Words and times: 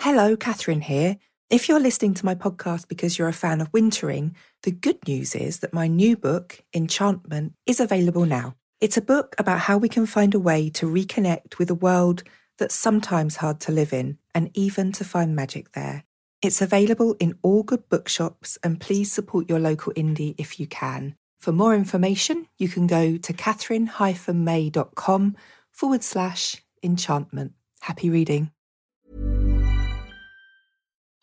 Hello, 0.00 0.36
Katherine 0.36 0.82
here. 0.82 1.16
If 1.50 1.68
you're 1.68 1.80
listening 1.80 2.14
to 2.14 2.24
my 2.24 2.36
podcast 2.36 2.86
because 2.86 3.18
you're 3.18 3.26
a 3.26 3.32
fan 3.32 3.60
of 3.60 3.72
wintering, 3.72 4.36
the 4.62 4.70
good 4.70 4.98
news 5.08 5.34
is 5.34 5.58
that 5.58 5.74
my 5.74 5.88
new 5.88 6.16
book, 6.16 6.60
Enchantment, 6.72 7.54
is 7.66 7.80
available 7.80 8.24
now. 8.24 8.54
It's 8.80 8.96
a 8.96 9.02
book 9.02 9.34
about 9.38 9.58
how 9.58 9.76
we 9.76 9.88
can 9.88 10.06
find 10.06 10.36
a 10.36 10.38
way 10.38 10.70
to 10.70 10.86
reconnect 10.86 11.58
with 11.58 11.68
a 11.68 11.74
world 11.74 12.22
that's 12.58 12.76
sometimes 12.76 13.34
hard 13.34 13.58
to 13.62 13.72
live 13.72 13.92
in 13.92 14.18
and 14.36 14.52
even 14.54 14.92
to 14.92 15.04
find 15.04 15.34
magic 15.34 15.72
there. 15.72 16.04
It's 16.42 16.62
available 16.62 17.16
in 17.18 17.36
all 17.42 17.64
good 17.64 17.88
bookshops 17.88 18.56
and 18.62 18.80
please 18.80 19.10
support 19.10 19.50
your 19.50 19.58
local 19.58 19.92
indie 19.94 20.36
if 20.38 20.60
you 20.60 20.68
can. 20.68 21.16
For 21.40 21.50
more 21.50 21.74
information, 21.74 22.46
you 22.56 22.68
can 22.68 22.86
go 22.86 23.16
to 23.16 23.32
catherine-may.com 23.32 25.36
forward 25.72 26.04
slash 26.04 26.62
enchantment. 26.84 27.54
Happy 27.80 28.10
reading. 28.10 28.52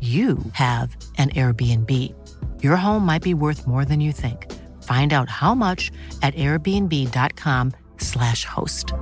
you 0.00 0.38
have 0.52 0.94
an 1.16 1.30
Airbnb. 1.30 2.12
Your 2.62 2.76
home 2.76 3.06
might 3.06 3.22
be 3.22 3.32
worth 3.32 3.66
more 3.66 3.86
than 3.86 4.02
you 4.02 4.12
think. 4.12 4.52
Find 4.82 5.10
out 5.12 5.30
how 5.30 5.54
much 5.54 5.90
at 6.22 6.34
airbnb.com/slash 6.34 8.44
host. 8.44 8.92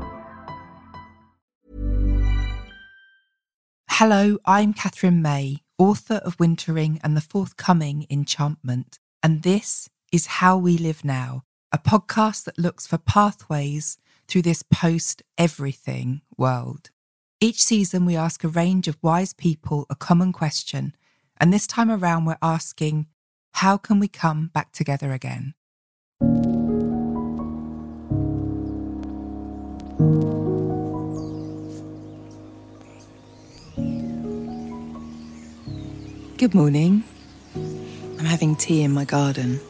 Hello, 3.91 4.39
I'm 4.45 4.73
Katherine 4.73 5.21
May, 5.23 5.59
author 5.79 6.21
of 6.25 6.39
Wintering 6.39 6.99
and 7.05 7.17
the 7.17 7.21
forthcoming 7.21 8.07
Enchantment, 8.11 8.99
and 9.23 9.43
this 9.43 9.89
is 10.11 10.27
How 10.27 10.59
We 10.59 10.79
Live 10.79 11.05
Now, 11.05 11.43
a 11.71 11.79
podcast 11.79 12.45
that 12.45 12.59
looks 12.59 12.87
for 12.87 12.99
pathways 12.99 13.99
through 14.27 14.43
this 14.43 14.63
post 14.63 15.23
everything 15.39 16.23
world. 16.37 16.91
Each 17.45 17.63
season, 17.63 18.07
we 18.07 18.17
ask 18.17 18.43
a 18.43 18.49
range 18.49 18.89
of 18.89 18.97
wise 19.03 19.35
people 19.35 19.85
a 19.91 19.95
common 19.95 20.33
question, 20.33 20.97
and 21.37 21.53
this 21.53 21.67
time 21.67 21.91
around, 21.91 22.25
we're 22.25 22.39
asking, 22.41 23.07
how 23.53 23.77
can 23.77 24.01
we 24.01 24.09
come 24.09 24.47
back 24.55 24.73
together 24.73 25.13
again? 25.13 25.53
Good 36.39 36.55
morning. 36.55 37.05
I'm 37.55 38.25
having 38.25 38.57
tea 38.57 38.81
in 38.81 38.93
my 38.93 39.05
garden. 39.05 39.61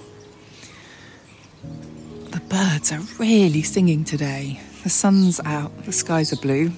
The 2.31 2.41
birds 2.49 2.93
are 2.93 3.01
really 3.19 3.63
singing 3.63 4.05
today. 4.05 4.61
The 4.85 4.91
sun's 4.91 5.41
out, 5.41 5.73
the 5.87 5.93
skies 5.93 6.33
are 6.33 6.37
blue, 6.37 6.71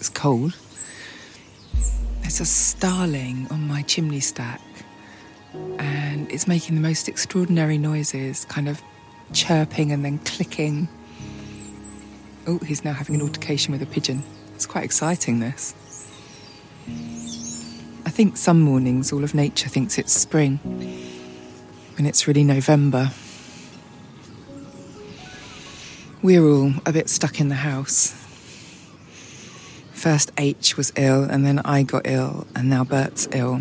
it's 0.00 0.08
cold. 0.08 0.56
There's 2.22 2.40
a 2.40 2.46
starling 2.46 3.46
on 3.50 3.68
my 3.68 3.82
chimney 3.82 4.20
stack, 4.20 4.62
and 5.78 6.30
it's 6.32 6.48
making 6.48 6.74
the 6.74 6.80
most 6.80 7.06
extraordinary 7.06 7.76
noises, 7.76 8.46
kind 8.46 8.66
of 8.66 8.80
chirping 9.34 9.92
and 9.92 10.02
then 10.02 10.18
clicking. 10.20 10.88
Oh, 12.46 12.58
he's 12.58 12.82
now 12.82 12.94
having 12.94 13.14
an 13.16 13.20
altercation 13.20 13.72
with 13.72 13.82
a 13.82 13.86
pigeon. 13.86 14.22
It's 14.54 14.64
quite 14.64 14.84
exciting, 14.84 15.40
this. 15.40 15.74
I 18.06 18.10
think 18.10 18.38
some 18.38 18.62
mornings 18.62 19.12
all 19.12 19.22
of 19.22 19.34
nature 19.34 19.68
thinks 19.68 19.98
it's 19.98 20.14
spring, 20.14 20.56
when 21.96 22.06
it's 22.06 22.26
really 22.26 22.42
November. 22.42 23.10
We're 26.22 26.44
all 26.44 26.72
a 26.86 26.92
bit 26.92 27.10
stuck 27.10 27.40
in 27.40 27.48
the 27.48 27.54
house 27.54 28.19
First 30.00 30.32
H 30.38 30.78
was 30.78 30.94
ill, 30.96 31.24
and 31.24 31.44
then 31.44 31.58
I 31.58 31.82
got 31.82 32.06
ill, 32.06 32.46
and 32.56 32.70
now 32.70 32.84
Bert's 32.84 33.28
ill. 33.32 33.60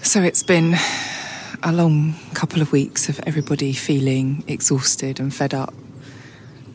So 0.00 0.22
it's 0.22 0.44
been 0.44 0.76
a 1.60 1.72
long 1.72 2.14
couple 2.34 2.62
of 2.62 2.70
weeks 2.70 3.08
of 3.08 3.18
everybody 3.26 3.72
feeling 3.72 4.44
exhausted 4.46 5.18
and 5.18 5.34
fed 5.34 5.54
up 5.54 5.74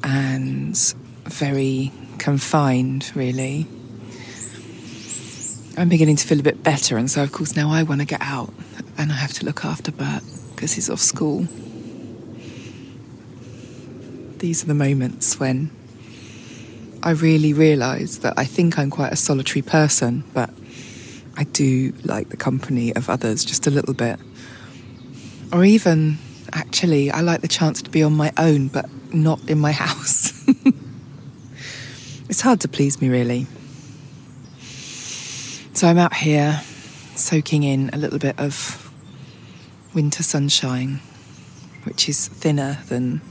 and 0.04 0.76
very 1.24 1.94
confined, 2.18 3.14
really. 3.16 3.66
I'm 5.78 5.88
beginning 5.88 6.18
to 6.18 6.28
feel 6.28 6.42
a 6.42 6.44
bit 6.44 6.62
better, 6.62 6.98
and 6.98 7.10
so 7.10 7.24
of 7.24 7.32
course 7.32 7.56
now 7.56 7.72
I 7.72 7.84
want 7.84 8.02
to 8.02 8.06
get 8.06 8.22
out 8.22 8.54
and 8.98 9.10
I 9.10 9.16
have 9.16 9.32
to 9.36 9.46
look 9.46 9.64
after 9.64 9.94
Bert 9.94 10.24
because 10.54 10.74
he's 10.74 10.90
off 10.90 11.00
school. 11.00 11.48
These 14.40 14.64
are 14.64 14.68
the 14.68 14.74
moments 14.74 15.40
when 15.40 15.72
I 17.02 17.12
really 17.12 17.54
realise 17.54 18.18
that 18.20 18.34
I 18.38 18.44
think 18.44 18.78
I'm 18.78 18.90
quite 18.90 19.14
a 19.14 19.16
solitary 19.16 19.62
person, 19.62 20.24
but 20.34 20.50
I 21.38 21.46
do 21.46 21.94
like 22.04 22.30
the 22.30 22.38
company 22.38 22.94
of 22.94 23.10
others 23.10 23.46
just 23.46 23.68
a 23.68 23.72
little 23.72 23.94
bit. 23.94 24.20
Or 25.54 25.64
even, 25.64 26.18
actually, 26.52 27.10
I 27.10 27.22
like 27.22 27.40
the 27.40 27.48
chance 27.48 27.82
to 27.84 27.90
be 27.90 28.04
on 28.04 28.14
my 28.14 28.34
own, 28.38 28.68
but 28.68 28.90
not 29.14 29.40
in 29.50 29.60
my 29.60 29.72
house. 29.86 30.46
it's 32.28 32.42
hard 32.42 32.60
to 32.62 32.68
please 32.68 33.02
me, 33.02 33.08
really. 33.08 33.48
So 35.74 35.88
I'm 35.88 35.98
out 35.98 36.14
here 36.14 36.62
soaking 37.16 37.64
in 37.64 37.90
a 37.94 37.98
little 37.98 38.20
bit 38.20 38.38
of 38.38 38.92
winter 39.94 40.24
sunshine, 40.24 41.00
which 41.86 42.10
is 42.10 42.28
thinner 42.28 42.80
than 42.90 43.22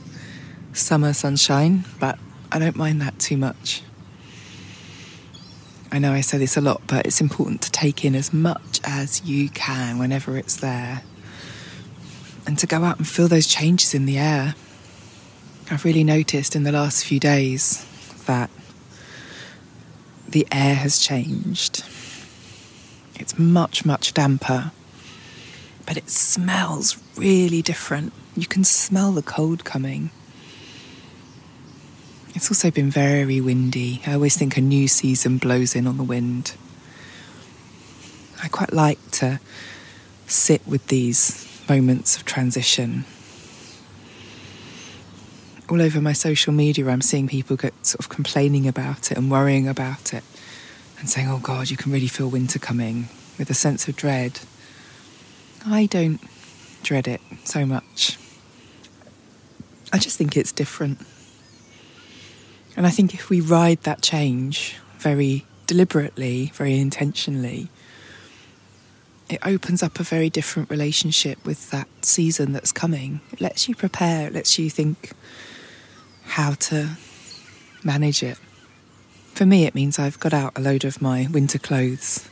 summer 0.73 1.13
sunshine, 1.13 1.85
but 2.01 2.19
I 2.51 2.59
don't 2.59 2.77
mind 2.77 3.01
that 3.01 3.19
too 3.19 3.37
much. 3.37 3.83
I 5.91 5.99
know 5.99 6.13
I 6.13 6.21
say 6.21 6.39
this 6.39 6.57
a 6.57 6.61
lot, 6.61 6.83
but 6.87 7.07
it's 7.07 7.21
important 7.21 7.63
to 7.63 7.71
take 7.71 8.05
in 8.05 8.15
as 8.15 8.33
much 8.33 8.81
as 8.85 9.25
you 9.25 9.49
can 9.49 9.99
whenever 9.99 10.37
it's 10.37 10.57
there 10.57 11.03
and 12.47 12.59
to 12.59 12.67
go 12.67 12.83
out 12.83 12.97
and 12.97 13.07
feel 13.07 13.29
those 13.29 13.47
changes 13.47 13.93
in 13.93 14.07
the 14.07 14.19
air. 14.19 14.55
I've 15.71 15.85
really 15.85 16.03
noticed 16.03 16.57
in 16.57 16.63
the 16.63 16.73
last 16.73 17.05
few 17.05 17.21
days 17.21 17.85
that 18.25 18.49
the 20.27 20.47
air 20.51 20.75
has 20.75 20.99
changed. 20.99 21.85
It's 23.21 23.39
much, 23.39 23.85
much 23.85 24.15
damper, 24.15 24.73
but 25.85 25.99
it 25.99 26.09
smells 26.09 26.97
really 27.17 27.61
different. 27.61 28.15
You 28.35 28.47
can 28.47 28.65
smell 28.65 29.13
the 29.13 29.23
cold 29.23 29.65
coming. 29.65 30.11
It's 32.35 32.51
also 32.51 32.71
been 32.71 32.91
very 32.91 33.41
windy. 33.41 34.01
I 34.07 34.15
always 34.15 34.37
think 34.37 34.57
a 34.57 34.61
new 34.61 34.87
season 34.89 35.39
blows 35.39 35.75
in 35.75 35.87
on 35.87 35.97
the 35.97 36.05
wind. 36.05 36.55
I 38.43 38.49
quite 38.49 38.73
like 38.73 38.99
to 39.13 39.41
sit 40.27 40.67
with 40.67 40.87
these 40.87 41.47
moments 41.69 42.17
of 42.17 42.25
transition. 42.25 43.05
All 45.69 45.83
over 45.83 46.01
my 46.01 46.13
social 46.13 46.53
media, 46.53 46.89
I'm 46.89 47.03
seeing 47.03 47.29
people 47.29 47.57
get 47.57 47.75
sort 47.85 48.01
of 48.01 48.09
complaining 48.09 48.69
about 48.69 49.11
it 49.11 49.19
and 49.19 49.31
worrying 49.31 49.69
about 49.69 50.15
it. 50.15 50.23
and 50.99 51.09
saying, 51.09 51.29
oh 51.29 51.39
God, 51.39 51.71
you 51.71 51.77
can 51.77 51.93
really 51.93 52.09
feel 52.09 52.29
winter 52.29 52.59
coming 52.59 53.09
with 53.39 53.51
a 53.51 53.55
sense 53.55 53.89
of 53.89 53.97
dread. 53.97 54.41
I 55.65 55.87
don't 55.87 56.21
dread 56.83 57.07
it 57.07 57.21
so 57.45 57.65
much. 57.65 58.19
I 59.93 59.99
just 59.99 60.19
think 60.19 60.37
it's 60.37 60.53
different. 60.53 60.99
And 62.79 62.87
I 62.87 62.91
think 62.91 63.13
if 63.13 63.29
we 63.29 63.41
ride 63.41 63.81
that 63.83 64.03
change 64.03 64.77
very 64.99 65.45
deliberately, 65.67 66.53
very 66.55 66.79
intentionally, 66.79 67.71
it 69.29 69.41
opens 69.45 69.83
up 69.83 69.99
a 69.99 70.05
very 70.05 70.31
different 70.31 70.71
relationship 70.71 71.45
with 71.45 71.73
that 71.73 71.89
season 72.03 72.53
that's 72.53 72.71
coming. 72.71 73.21
It 73.33 73.41
lets 73.41 73.69
you 73.69 73.75
prepare, 73.75 74.29
it 74.29 74.33
lets 74.33 74.61
you 74.61 74.71
think 74.71 75.11
how 76.27 76.53
to 76.53 76.91
manage 77.83 78.23
it. 78.23 78.39
For 79.35 79.45
me, 79.45 79.67
it 79.67 79.75
means 79.75 79.99
I've 79.99 80.21
got 80.21 80.33
out 80.33 80.57
a 80.57 80.61
load 80.61 80.85
of 80.85 81.03
my 81.03 81.27
winter 81.33 81.59
clothes. 81.59 82.31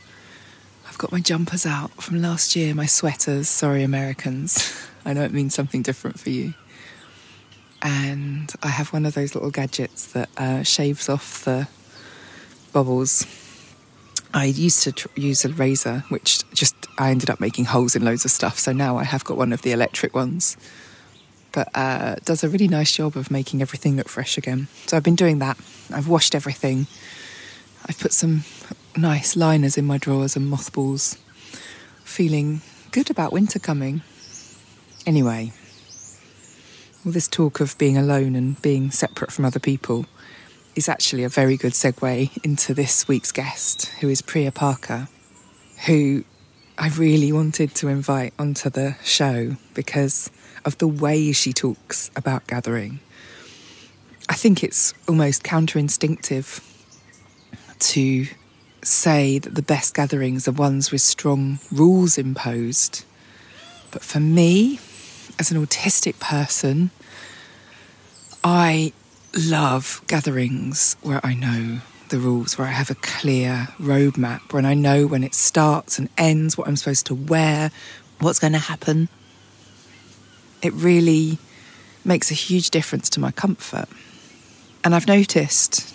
I've 0.87 0.97
got 0.97 1.11
my 1.11 1.19
jumpers 1.19 1.65
out 1.65 2.01
from 2.01 2.21
last 2.21 2.55
year, 2.55 2.73
my 2.73 2.85
sweaters. 2.85 3.49
Sorry, 3.49 3.83
Americans. 3.83 4.73
I 5.05 5.11
know 5.11 5.23
it 5.23 5.33
means 5.33 5.53
something 5.53 5.81
different 5.81 6.21
for 6.21 6.29
you. 6.29 6.53
And 7.81 8.51
I 8.63 8.69
have 8.69 8.91
one 8.91 9.05
of 9.05 9.13
those 9.13 9.35
little 9.35 9.51
gadgets 9.51 10.07
that 10.13 10.29
uh, 10.37 10.63
shaves 10.63 11.09
off 11.09 11.45
the 11.45 11.67
bubbles. 12.73 13.25
I 14.33 14.45
used 14.45 14.83
to 14.83 14.91
tr- 14.91 15.07
use 15.15 15.45
a 15.45 15.49
razor, 15.49 16.03
which 16.09 16.49
just 16.51 16.75
I 16.97 17.11
ended 17.11 17.29
up 17.29 17.39
making 17.39 17.65
holes 17.65 17.95
in 17.95 18.03
loads 18.03 18.25
of 18.25 18.31
stuff. 18.31 18.57
So 18.59 18.73
now 18.73 18.97
I 18.97 19.03
have 19.03 19.23
got 19.23 19.37
one 19.37 19.53
of 19.53 19.61
the 19.61 19.71
electric 19.71 20.15
ones 20.15 20.57
but 21.57 21.69
uh, 21.73 22.15
does 22.23 22.43
a 22.43 22.49
really 22.49 22.67
nice 22.67 22.91
job 22.91 23.17
of 23.17 23.31
making 23.31 23.63
everything 23.63 23.95
look 23.95 24.07
fresh 24.07 24.37
again. 24.37 24.67
So 24.85 24.95
I've 24.95 25.01
been 25.01 25.15
doing 25.15 25.39
that. 25.39 25.57
I've 25.91 26.07
washed 26.07 26.35
everything. 26.35 26.85
I've 27.87 27.97
put 27.97 28.13
some 28.13 28.43
nice 28.95 29.35
liners 29.35 29.75
in 29.75 29.83
my 29.83 29.97
drawers 29.97 30.35
and 30.35 30.47
mothballs. 30.47 31.17
Feeling 32.03 32.61
good 32.91 33.09
about 33.09 33.33
winter 33.33 33.57
coming. 33.57 34.01
Anyway, 35.07 35.51
all 37.07 37.13
this 37.13 37.29
talk 37.29 37.61
of 37.61 37.77
being 37.77 37.97
alone 37.97 38.35
and 38.35 38.61
being 38.61 38.91
separate 38.91 39.31
from 39.31 39.45
other 39.45 39.61
people 39.61 40.05
is 40.75 40.89
actually 40.89 41.23
a 41.23 41.29
very 41.29 41.55
good 41.55 41.71
segue 41.71 42.43
into 42.43 42.73
this 42.73 43.07
week's 43.07 43.31
guest, 43.31 43.85
who 44.01 44.09
is 44.09 44.21
Priya 44.21 44.51
Parker, 44.51 45.07
who 45.85 46.25
I 46.77 46.89
really 46.89 47.31
wanted 47.31 47.73
to 47.75 47.87
invite 47.87 48.33
onto 48.37 48.69
the 48.69 48.97
show 49.05 49.55
because 49.73 50.29
of 50.65 50.77
the 50.79 50.87
way 50.87 51.31
she 51.31 51.53
talks 51.53 52.11
about 52.13 52.45
gathering. 52.45 52.99
I 54.27 54.33
think 54.33 54.61
it's 54.61 54.93
almost 55.07 55.43
counterinstinctive 55.43 56.61
to 57.79 58.27
say 58.83 59.39
that 59.39 59.55
the 59.55 59.61
best 59.61 59.95
gatherings 59.95 60.45
are 60.45 60.51
ones 60.51 60.91
with 60.91 60.99
strong 60.99 61.59
rules 61.71 62.17
imposed. 62.17 63.05
But 63.91 64.03
for 64.03 64.19
me, 64.19 64.79
as 65.39 65.51
an 65.51 65.63
autistic 65.63 66.19
person, 66.19 66.89
I 68.43 68.93
love 69.37 70.01
gatherings 70.07 70.95
where 71.01 71.19
I 71.25 71.33
know 71.33 71.79
the 72.09 72.19
rules, 72.19 72.57
where 72.57 72.67
I 72.67 72.71
have 72.71 72.89
a 72.89 72.95
clear 72.95 73.67
roadmap, 73.79 74.53
when 74.53 74.65
I 74.65 74.73
know 74.73 75.05
when 75.07 75.23
it 75.23 75.35
starts 75.35 75.99
and 75.99 76.09
ends, 76.17 76.57
what 76.57 76.67
I'm 76.67 76.77
supposed 76.77 77.05
to 77.07 77.15
wear, 77.15 77.71
what's 78.19 78.39
going 78.39 78.53
to 78.53 78.59
happen 78.59 79.09
it 80.61 80.73
really 80.73 81.37
makes 82.03 82.31
a 82.31 82.33
huge 82.33 82.69
difference 82.69 83.09
to 83.11 83.19
my 83.19 83.31
comfort. 83.31 83.87
And 84.83 84.95
I've 84.95 85.07
noticed, 85.07 85.93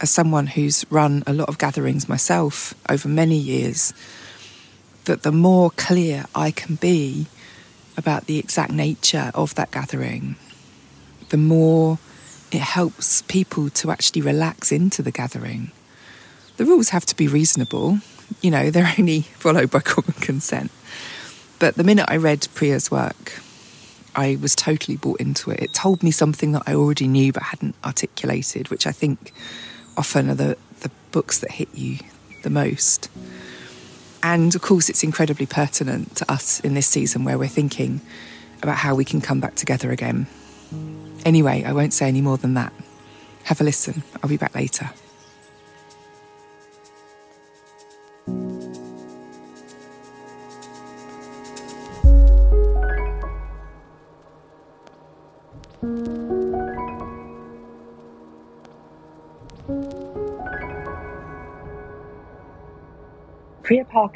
as 0.00 0.10
someone 0.10 0.46
who's 0.46 0.84
run 0.90 1.22
a 1.26 1.32
lot 1.32 1.48
of 1.48 1.58
gatherings 1.58 2.08
myself 2.08 2.74
over 2.88 3.08
many 3.08 3.36
years, 3.36 3.92
that 5.06 5.22
the 5.22 5.32
more 5.32 5.70
clear 5.70 6.24
I 6.34 6.50
can 6.50 6.76
be 6.76 7.26
about 7.96 8.26
the 8.26 8.38
exact 8.38 8.72
nature 8.72 9.30
of 9.34 9.54
that 9.54 9.70
gathering, 9.70 10.36
the 11.34 11.38
more 11.38 11.98
it 12.52 12.60
helps 12.60 13.22
people 13.22 13.68
to 13.68 13.90
actually 13.90 14.22
relax 14.22 14.70
into 14.70 15.02
the 15.02 15.10
gathering. 15.10 15.72
The 16.58 16.64
rules 16.64 16.90
have 16.90 17.04
to 17.06 17.16
be 17.16 17.26
reasonable, 17.26 17.98
you 18.40 18.52
know, 18.52 18.70
they're 18.70 18.94
only 19.00 19.22
followed 19.22 19.72
by 19.72 19.80
common 19.80 20.12
consent. 20.12 20.70
But 21.58 21.74
the 21.74 21.82
minute 21.82 22.04
I 22.06 22.18
read 22.18 22.46
Priya's 22.54 22.88
work, 22.88 23.40
I 24.14 24.38
was 24.40 24.54
totally 24.54 24.96
bought 24.96 25.20
into 25.20 25.50
it. 25.50 25.58
It 25.58 25.74
told 25.74 26.04
me 26.04 26.12
something 26.12 26.52
that 26.52 26.62
I 26.68 26.74
already 26.74 27.08
knew 27.08 27.32
but 27.32 27.42
hadn't 27.42 27.74
articulated, 27.84 28.68
which 28.68 28.86
I 28.86 28.92
think 28.92 29.32
often 29.96 30.30
are 30.30 30.36
the, 30.36 30.56
the 30.82 30.90
books 31.10 31.40
that 31.40 31.50
hit 31.50 31.74
you 31.74 31.98
the 32.44 32.50
most. 32.50 33.08
And 34.22 34.54
of 34.54 34.62
course, 34.62 34.88
it's 34.88 35.02
incredibly 35.02 35.46
pertinent 35.46 36.14
to 36.18 36.30
us 36.30 36.60
in 36.60 36.74
this 36.74 36.86
season 36.86 37.24
where 37.24 37.38
we're 37.38 37.48
thinking 37.48 38.02
about 38.62 38.76
how 38.76 38.94
we 38.94 39.04
can 39.04 39.20
come 39.20 39.40
back 39.40 39.56
together 39.56 39.90
again. 39.90 40.28
Anyway, 41.24 41.64
I 41.64 41.72
won't 41.72 41.92
say 41.92 42.08
any 42.08 42.20
more 42.20 42.36
than 42.36 42.54
that. 42.54 42.72
Have 43.44 43.60
a 43.60 43.64
listen. 43.64 44.02
I'll 44.22 44.28
be 44.28 44.36
back 44.36 44.54
later. 44.54 44.90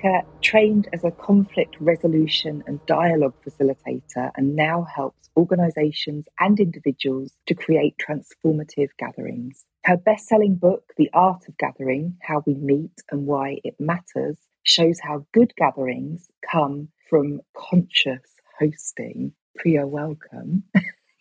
Parker 0.01 0.27
trained 0.43 0.89
as 0.93 1.05
a 1.05 1.11
conflict 1.11 1.77
resolution 1.81 2.63
and 2.67 2.85
dialogue 2.87 3.35
facilitator 3.47 4.31
and 4.37 4.55
now 4.55 4.87
helps 4.95 5.29
organizations 5.37 6.27
and 6.41 6.59
individuals 6.61 7.33
to 7.47 7.55
create 7.55 7.95
transformative 7.99 8.89
gatherings. 8.99 9.65
Her 9.85 9.97
best 9.97 10.27
selling 10.27 10.57
book, 10.57 10.85
The 10.97 11.11
Art 11.13 11.45
of 11.49 11.57
Gathering 11.59 12.17
How 12.23 12.43
We 12.47 12.55
Meet 12.55 12.93
and 13.11 13.27
Why 13.27 13.59
It 13.65 13.75
Matters, 13.79 14.37
shows 14.65 14.99
how 15.01 15.27
good 15.33 15.53
gatherings 15.57 16.29
come 16.51 16.89
from 17.09 17.41
conscious 17.57 18.23
hosting. 18.59 19.33
Priya, 19.57 19.87
welcome. 19.87 20.65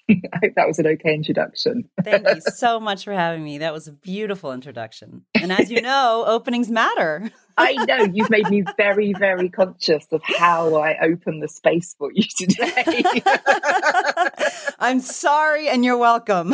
I 0.09 0.39
hope 0.41 0.53
that 0.55 0.67
was 0.67 0.79
an 0.79 0.87
okay 0.87 1.13
introduction. 1.13 1.89
Thank 2.01 2.27
you 2.27 2.41
so 2.55 2.79
much 2.79 3.03
for 3.03 3.13
having 3.13 3.43
me. 3.43 3.57
That 3.57 3.73
was 3.73 3.87
a 3.87 3.91
beautiful 3.91 4.53
introduction. 4.53 5.25
And 5.35 5.51
as 5.51 5.69
you 5.69 5.81
know, 5.81 6.23
openings 6.25 6.69
matter. 6.69 7.29
I 7.57 7.73
know 7.85 8.03
you've 8.13 8.29
made 8.29 8.49
me 8.49 8.63
very, 8.77 9.13
very 9.13 9.49
conscious 9.49 10.05
of 10.11 10.21
how 10.23 10.75
I 10.75 10.97
open 11.01 11.39
the 11.39 11.47
space 11.47 11.95
for 11.97 12.11
you 12.13 12.23
today. 12.23 13.03
I'm 14.79 14.99
sorry, 14.99 15.67
and 15.67 15.83
you're 15.83 15.97
welcome. 15.97 16.53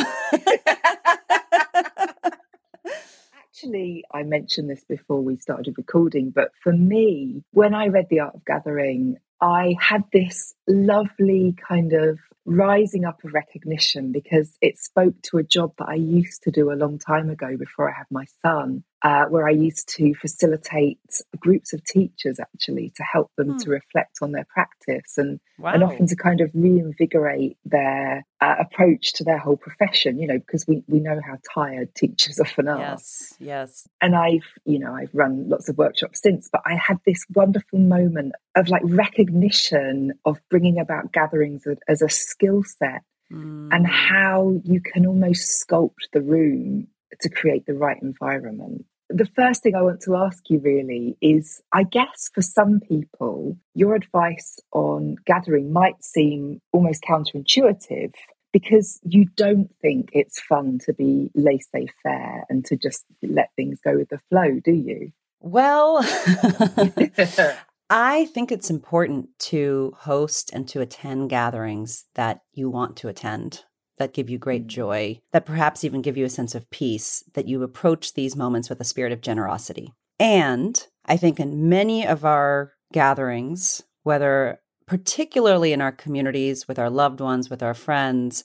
Actually, 3.54 4.04
I 4.12 4.22
mentioned 4.22 4.70
this 4.70 4.84
before 4.84 5.20
we 5.20 5.36
started 5.36 5.74
recording, 5.76 6.30
but 6.30 6.52
for 6.62 6.72
me, 6.72 7.44
when 7.52 7.74
I 7.74 7.88
read 7.88 8.08
The 8.08 8.20
Art 8.20 8.34
of 8.34 8.44
Gathering, 8.44 9.18
I 9.40 9.76
had 9.78 10.04
this 10.12 10.54
lovely 10.66 11.54
kind 11.68 11.92
of 11.92 12.18
rising 12.46 13.04
up 13.04 13.24
of 13.24 13.32
recognition 13.32 14.12
because 14.12 14.56
it 14.60 14.78
spoke 14.78 15.14
to 15.22 15.38
a 15.38 15.42
job 15.42 15.72
that 15.78 15.88
I 15.88 15.94
used 15.94 16.42
to 16.42 16.50
do 16.50 16.70
a 16.70 16.74
long 16.74 16.98
time 16.98 17.30
ago 17.30 17.56
before 17.56 17.90
I 17.90 17.96
had 17.96 18.06
my 18.10 18.24
son, 18.42 18.84
uh, 19.02 19.26
where 19.26 19.46
I 19.46 19.52
used 19.52 19.88
to 19.96 20.14
facilitate 20.14 20.98
groups 21.38 21.72
of 21.72 21.84
teachers 21.84 22.40
actually 22.40 22.92
to 22.96 23.02
help 23.02 23.30
them 23.36 23.52
hmm. 23.52 23.56
to 23.58 23.70
reflect 23.70 24.18
on 24.22 24.32
their 24.32 24.46
practice 24.48 25.18
and 25.18 25.40
wow. 25.58 25.72
and 25.72 25.84
often 25.84 26.06
to 26.06 26.16
kind 26.16 26.40
of 26.40 26.50
reinvigorate 26.54 27.58
their 27.66 28.24
uh, 28.40 28.54
approach 28.58 29.12
to 29.14 29.24
their 29.24 29.38
whole 29.38 29.58
profession. 29.58 30.18
You 30.18 30.28
know, 30.28 30.38
because 30.38 30.66
we 30.66 30.82
we 30.86 31.00
know 31.00 31.20
how 31.26 31.36
tired 31.54 31.94
teachers 31.94 32.40
often 32.44 32.68
are. 32.68 32.78
Yes, 32.78 33.34
yes. 33.38 33.88
And 34.00 34.16
I've 34.16 34.46
you 34.64 34.78
know 34.78 34.94
I've 34.94 35.14
run 35.14 35.48
lots 35.48 35.68
of 35.68 35.76
workshops 35.76 36.22
since, 36.22 36.48
but 36.50 36.62
I 36.64 36.74
had 36.74 36.98
this 37.04 37.24
wonderful 37.34 37.78
moment 37.78 38.32
of 38.56 38.68
like 38.68 38.82
recognition 38.84 40.12
of 40.24 40.38
bringing 40.48 40.78
about 40.78 41.12
gatherings 41.12 41.66
as 41.88 42.02
a 42.02 42.08
skill 42.34 42.62
set 42.62 43.02
mm. 43.32 43.68
and 43.72 43.86
how 43.86 44.60
you 44.64 44.80
can 44.80 45.06
almost 45.06 45.64
sculpt 45.64 46.10
the 46.12 46.22
room 46.22 46.88
to 47.20 47.28
create 47.28 47.66
the 47.66 47.74
right 47.74 48.00
environment. 48.02 48.84
The 49.10 49.26
first 49.26 49.62
thing 49.62 49.74
I 49.74 49.82
want 49.82 50.00
to 50.02 50.16
ask 50.16 50.48
you 50.48 50.58
really 50.60 51.16
is 51.20 51.62
I 51.72 51.84
guess 51.84 52.30
for 52.34 52.42
some 52.42 52.80
people, 52.80 53.56
your 53.74 53.94
advice 53.94 54.58
on 54.72 55.16
gathering 55.26 55.72
might 55.72 56.02
seem 56.02 56.60
almost 56.72 57.04
counterintuitive 57.08 58.14
because 58.52 59.00
you 59.02 59.26
don't 59.36 59.68
think 59.82 60.10
it's 60.12 60.40
fun 60.40 60.78
to 60.86 60.92
be 60.92 61.30
laissez 61.34 61.86
faire 62.02 62.44
and 62.48 62.64
to 62.66 62.76
just 62.76 63.04
let 63.22 63.50
things 63.56 63.78
go 63.84 63.96
with 63.96 64.08
the 64.08 64.20
flow, 64.30 64.60
do 64.64 64.72
you? 64.72 65.12
Well, 65.40 66.02
I 67.96 68.24
think 68.24 68.50
it's 68.50 68.70
important 68.70 69.28
to 69.50 69.94
host 69.96 70.50
and 70.52 70.66
to 70.70 70.80
attend 70.80 71.30
gatherings 71.30 72.06
that 72.16 72.40
you 72.52 72.68
want 72.68 72.96
to 72.96 73.08
attend, 73.08 73.62
that 73.98 74.12
give 74.12 74.28
you 74.28 74.36
great 74.36 74.64
mm. 74.64 74.66
joy, 74.66 75.20
that 75.30 75.46
perhaps 75.46 75.84
even 75.84 76.02
give 76.02 76.16
you 76.16 76.24
a 76.24 76.28
sense 76.28 76.56
of 76.56 76.68
peace, 76.70 77.22
that 77.34 77.46
you 77.46 77.62
approach 77.62 78.14
these 78.14 78.34
moments 78.34 78.68
with 78.68 78.80
a 78.80 78.84
spirit 78.84 79.12
of 79.12 79.20
generosity. 79.20 79.92
And 80.18 80.84
I 81.04 81.16
think 81.16 81.38
in 81.38 81.68
many 81.68 82.04
of 82.04 82.24
our 82.24 82.72
gatherings, 82.92 83.80
whether 84.02 84.58
particularly 84.88 85.72
in 85.72 85.80
our 85.80 85.92
communities 85.92 86.66
with 86.66 86.80
our 86.80 86.90
loved 86.90 87.20
ones, 87.20 87.48
with 87.48 87.62
our 87.62 87.74
friends, 87.74 88.42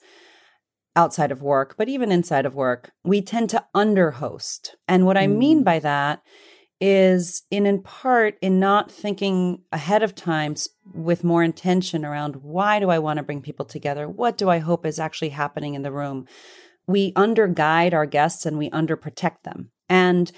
outside 0.96 1.32
of 1.32 1.42
work, 1.42 1.74
but 1.76 1.90
even 1.90 2.12
inside 2.12 2.46
of 2.46 2.54
work, 2.54 2.92
we 3.04 3.20
tend 3.20 3.50
to 3.50 3.66
underhost. 3.76 4.76
And 4.88 5.08
what 5.08 5.18
I 5.18 5.26
mean 5.26 5.62
mm. 5.62 5.66
by 5.66 5.80
that 5.80 6.22
is 6.82 7.44
in 7.52 7.66
in 7.66 7.82
part 7.82 8.38
in 8.42 8.60
not 8.60 8.92
thinking 8.92 9.62
ahead 9.72 10.04
of 10.04 10.16
time 10.16 10.56
with 10.94 11.24
more 11.24 11.44
intention 11.44 12.06
around 12.06 12.38
why 12.38 12.80
do 12.80 12.90
I 12.90 13.00
want 13.00 13.18
to 13.18 13.24
bring 13.24 13.42
people 13.42 13.66
together? 13.66 14.08
What 14.08 14.38
do 14.38 14.50
I 14.50 14.60
hope 14.60 14.86
is 14.86 15.00
actually 15.00 15.30
happening 15.30 15.74
in 15.74 15.82
the 15.82 15.92
room? 15.92 16.26
We 16.88 17.14
underguide 17.14 17.94
our 17.94 18.06
guests 18.06 18.46
and 18.46 18.58
we 18.58 18.70
underprotect 18.70 19.44
them. 19.44 19.72
And 19.90 20.32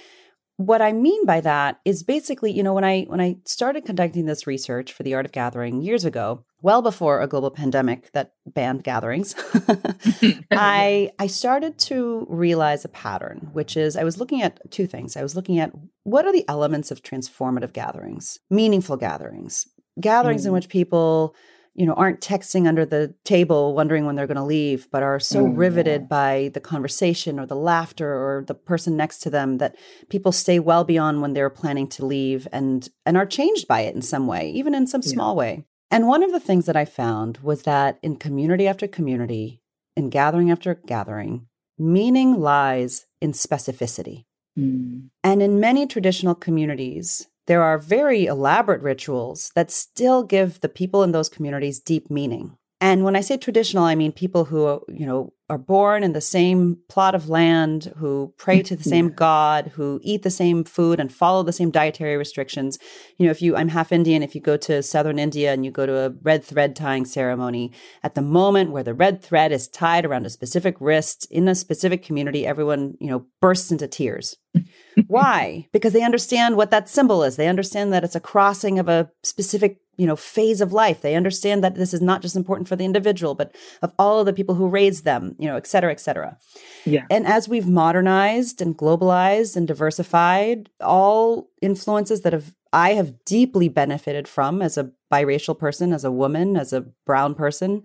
what 0.58 0.82
I 0.82 0.92
mean 0.94 1.26
by 1.26 1.42
that 1.42 1.80
is 1.86 2.04
basically, 2.04 2.52
you 2.52 2.64
know, 2.64 2.74
when 2.74 2.84
I 2.84 3.04
when 3.04 3.22
I 3.22 3.38
started 3.46 3.86
conducting 3.86 4.26
this 4.26 4.48
research 4.48 4.94
for 4.94 5.04
the 5.04 5.14
Art 5.14 5.26
of 5.26 5.32
Gathering 5.32 5.82
years 5.82 6.06
ago, 6.06 6.46
well 6.62 6.82
before 6.82 7.22
a 7.22 7.28
global 7.28 7.52
pandemic 7.52 8.12
that 8.12 8.34
banned 8.46 8.84
gatherings, 8.84 9.36
I 10.52 11.12
I 11.20 11.28
started 11.28 11.78
to 11.80 12.26
realize 12.30 12.86
a 12.86 12.90
pattern, 12.90 13.50
which 13.54 13.78
is 13.78 13.96
I 13.96 14.04
was 14.04 14.18
looking 14.18 14.42
at 14.42 14.60
two 14.72 14.88
things. 14.88 15.16
I 15.16 15.24
was 15.24 15.36
looking 15.36 15.60
at 15.60 15.72
what 16.04 16.26
are 16.26 16.34
the 16.34 16.48
elements 16.48 16.92
of 16.92 17.04
transformative 17.04 17.74
gatherings, 17.74 18.40
meaningful 18.50 18.98
gatherings, 18.98 19.68
gatherings 20.00 20.44
mm. 20.44 20.48
in 20.48 20.54
which 20.54 20.70
people 20.70 21.36
you 21.74 21.86
know, 21.86 21.94
aren't 21.94 22.20
texting 22.20 22.68
under 22.68 22.86
the 22.86 23.14
table 23.24 23.74
wondering 23.74 24.06
when 24.06 24.16
they're 24.16 24.28
going 24.28 24.36
to 24.36 24.44
leave, 24.44 24.90
but 24.92 25.04
are 25.04 25.20
so 25.20 25.46
mm, 25.46 25.58
riveted 25.58 26.10
by 26.10 26.52
the 26.54 26.60
conversation 26.60 27.40
or 27.40 27.46
the 27.46 27.56
laughter 27.56 28.12
or 28.12 28.44
the 28.46 28.54
person 28.54 28.98
next 28.98 29.20
to 29.20 29.30
them 29.30 29.58
that 29.60 29.78
people 30.10 30.34
stay 30.34 30.60
well 30.60 30.84
beyond 30.84 31.22
when 31.22 31.34
they're 31.34 31.50
planning 31.50 31.88
to 31.88 32.06
leave 32.06 32.48
and 32.52 32.90
and 33.06 33.16
are 33.16 33.26
changed 33.26 33.68
by 33.68 33.82
it 33.82 33.96
in 33.96 34.02
some 34.02 34.28
way, 34.28 34.52
even 34.52 34.76
in 34.76 34.86
some 34.86 35.02
yeah. 35.04 35.12
small 35.12 35.36
way. 35.36 35.66
And 35.92 36.08
one 36.08 36.24
of 36.24 36.32
the 36.32 36.40
things 36.40 36.66
that 36.66 36.78
I 36.78 36.86
found 36.86 37.40
was 37.40 37.64
that 37.64 38.00
in 38.02 38.16
community 38.16 38.66
after 38.66 38.88
community, 38.88 39.62
in 39.98 40.10
gathering 40.10 40.50
after 40.50 40.76
gathering, 40.76 41.48
meaning 41.78 42.40
lies 42.40 43.06
in 43.20 43.34
specificity. 43.34 44.24
Mm. 44.58 45.10
And 45.24 45.44
in 45.44 45.60
many 45.60 45.86
traditional 45.86 46.34
communities, 46.34 47.28
there 47.48 47.62
are 47.62 47.78
very 47.78 48.26
elaborate 48.26 48.82
rituals 48.82 49.52
that 49.56 49.70
still 49.70 50.24
give 50.24 50.62
the 50.62 50.70
people 50.70 51.04
in 51.04 51.12
those 51.12 51.30
communities 51.30 51.80
deep 51.80 52.10
meaning. 52.10 52.58
And 52.82 53.04
when 53.04 53.16
I 53.16 53.22
say 53.22 53.38
traditional, 53.38 53.84
I 53.84 53.94
mean 53.94 54.12
people 54.12 54.44
who, 54.44 54.82
you 54.90 55.06
know, 55.06 55.34
are 55.52 55.60
born 55.60 56.02
in 56.02 56.14
the 56.14 56.22
same 56.22 56.78
plot 56.88 57.14
of 57.14 57.30
land, 57.30 57.94
who 57.98 58.34
pray 58.38 58.64
to 58.64 58.76
the 58.76 58.82
mm-hmm. 58.82 58.90
same 58.90 59.10
God, 59.10 59.68
who 59.76 60.00
eat 60.02 60.24
the 60.24 60.30
same 60.30 60.64
food 60.64 61.00
and 61.00 61.14
follow 61.14 61.44
the 61.44 61.54
same 61.54 61.70
dietary 61.70 62.18
restrictions. 62.18 62.80
You 63.18 63.26
know, 63.26 63.32
if 63.32 63.42
you, 63.42 63.56
I'm 63.56 63.68
half 63.68 63.92
Indian, 63.92 64.24
if 64.24 64.34
you 64.34 64.40
go 64.40 64.56
to 64.58 64.82
southern 64.82 65.20
India 65.20 65.54
and 65.54 65.64
you 65.64 65.70
go 65.70 65.86
to 65.86 66.06
a 66.06 66.10
red 66.24 66.44
thread 66.44 66.76
tying 66.76 67.06
ceremony, 67.06 67.72
at 68.02 68.16
the 68.16 68.22
moment 68.22 68.72
where 68.72 68.82
the 68.82 68.94
red 68.94 69.22
thread 69.22 69.52
is 69.52 69.68
tied 69.68 70.06
around 70.06 70.26
a 70.26 70.30
specific 70.30 70.76
wrist 70.80 71.28
in 71.30 71.50
a 71.50 71.54
specific 71.54 72.02
community, 72.02 72.48
everyone, 72.48 72.96
you 73.00 73.10
know, 73.10 73.26
bursts 73.42 73.72
into 73.72 73.88
tears. 73.88 74.38
Why? 75.08 75.68
Because 75.74 75.94
they 75.94 76.04
understand 76.04 76.56
what 76.56 76.72
that 76.72 76.90
symbol 76.90 77.24
is. 77.24 77.36
They 77.36 77.50
understand 77.50 77.92
that 77.92 78.06
it's 78.06 78.16
a 78.16 78.22
crossing 78.22 78.80
of 78.80 78.88
a 78.88 79.12
specific 79.22 79.81
you 79.98 80.08
know 80.08 80.16
phase 80.16 80.62
of 80.62 80.74
life. 80.74 81.02
They 81.02 81.16
understand 81.16 81.64
that 81.64 81.76
this 81.76 81.94
is 81.94 82.02
not 82.02 82.22
just 82.22 82.36
important 82.36 82.68
for 82.68 82.76
the 82.76 82.86
individual 82.86 83.36
but 83.36 83.56
of 83.82 83.94
all 84.00 84.20
of 84.20 84.26
the 84.26 84.34
people 84.34 84.56
who 84.56 84.68
raised 84.68 85.06
them 85.06 85.36
you 85.38 85.48
know 85.48 85.58
et 85.58 85.68
cetera 85.68 85.92
et 85.92 86.00
cetera. 86.00 86.38
Yeah. 86.86 87.06
And 87.10 87.28
as 87.28 87.50
we've 87.50 87.68
modernized 87.68 88.62
and 88.62 88.78
globalized 88.78 89.56
and 89.56 89.68
diversified 89.68 90.70
all 90.80 91.50
influences 91.62 92.22
that 92.22 92.34
have 92.34 92.54
i 92.74 92.94
have 92.94 93.24
deeply 93.26 93.68
benefited 93.70 94.28
from 94.28 94.62
as 94.62 94.78
a 94.78 94.92
biracial 95.12 95.58
person 95.58 95.94
as 95.94 96.04
a 96.04 96.12
woman 96.12 96.56
as 96.56 96.72
a 96.74 96.82
brown 97.06 97.36
person 97.36 97.84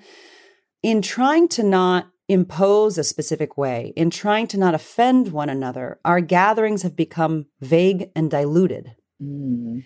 in 0.83 1.03
trying 1.03 1.49
to 1.49 1.63
not 1.63 2.09
impose 2.29 2.99
a 2.99 3.05
specific 3.05 3.57
way 3.57 3.93
in 3.97 4.11
trying 4.11 4.47
to 4.47 4.59
not 4.59 4.75
offend 4.75 5.33
one 5.33 5.49
another 5.49 5.99
our 6.05 6.21
gatherings 6.21 6.83
have 6.83 6.97
become 6.97 7.47
vague 7.61 8.11
and 8.17 8.31
diluted. 8.31 8.95
Mm 9.23 9.83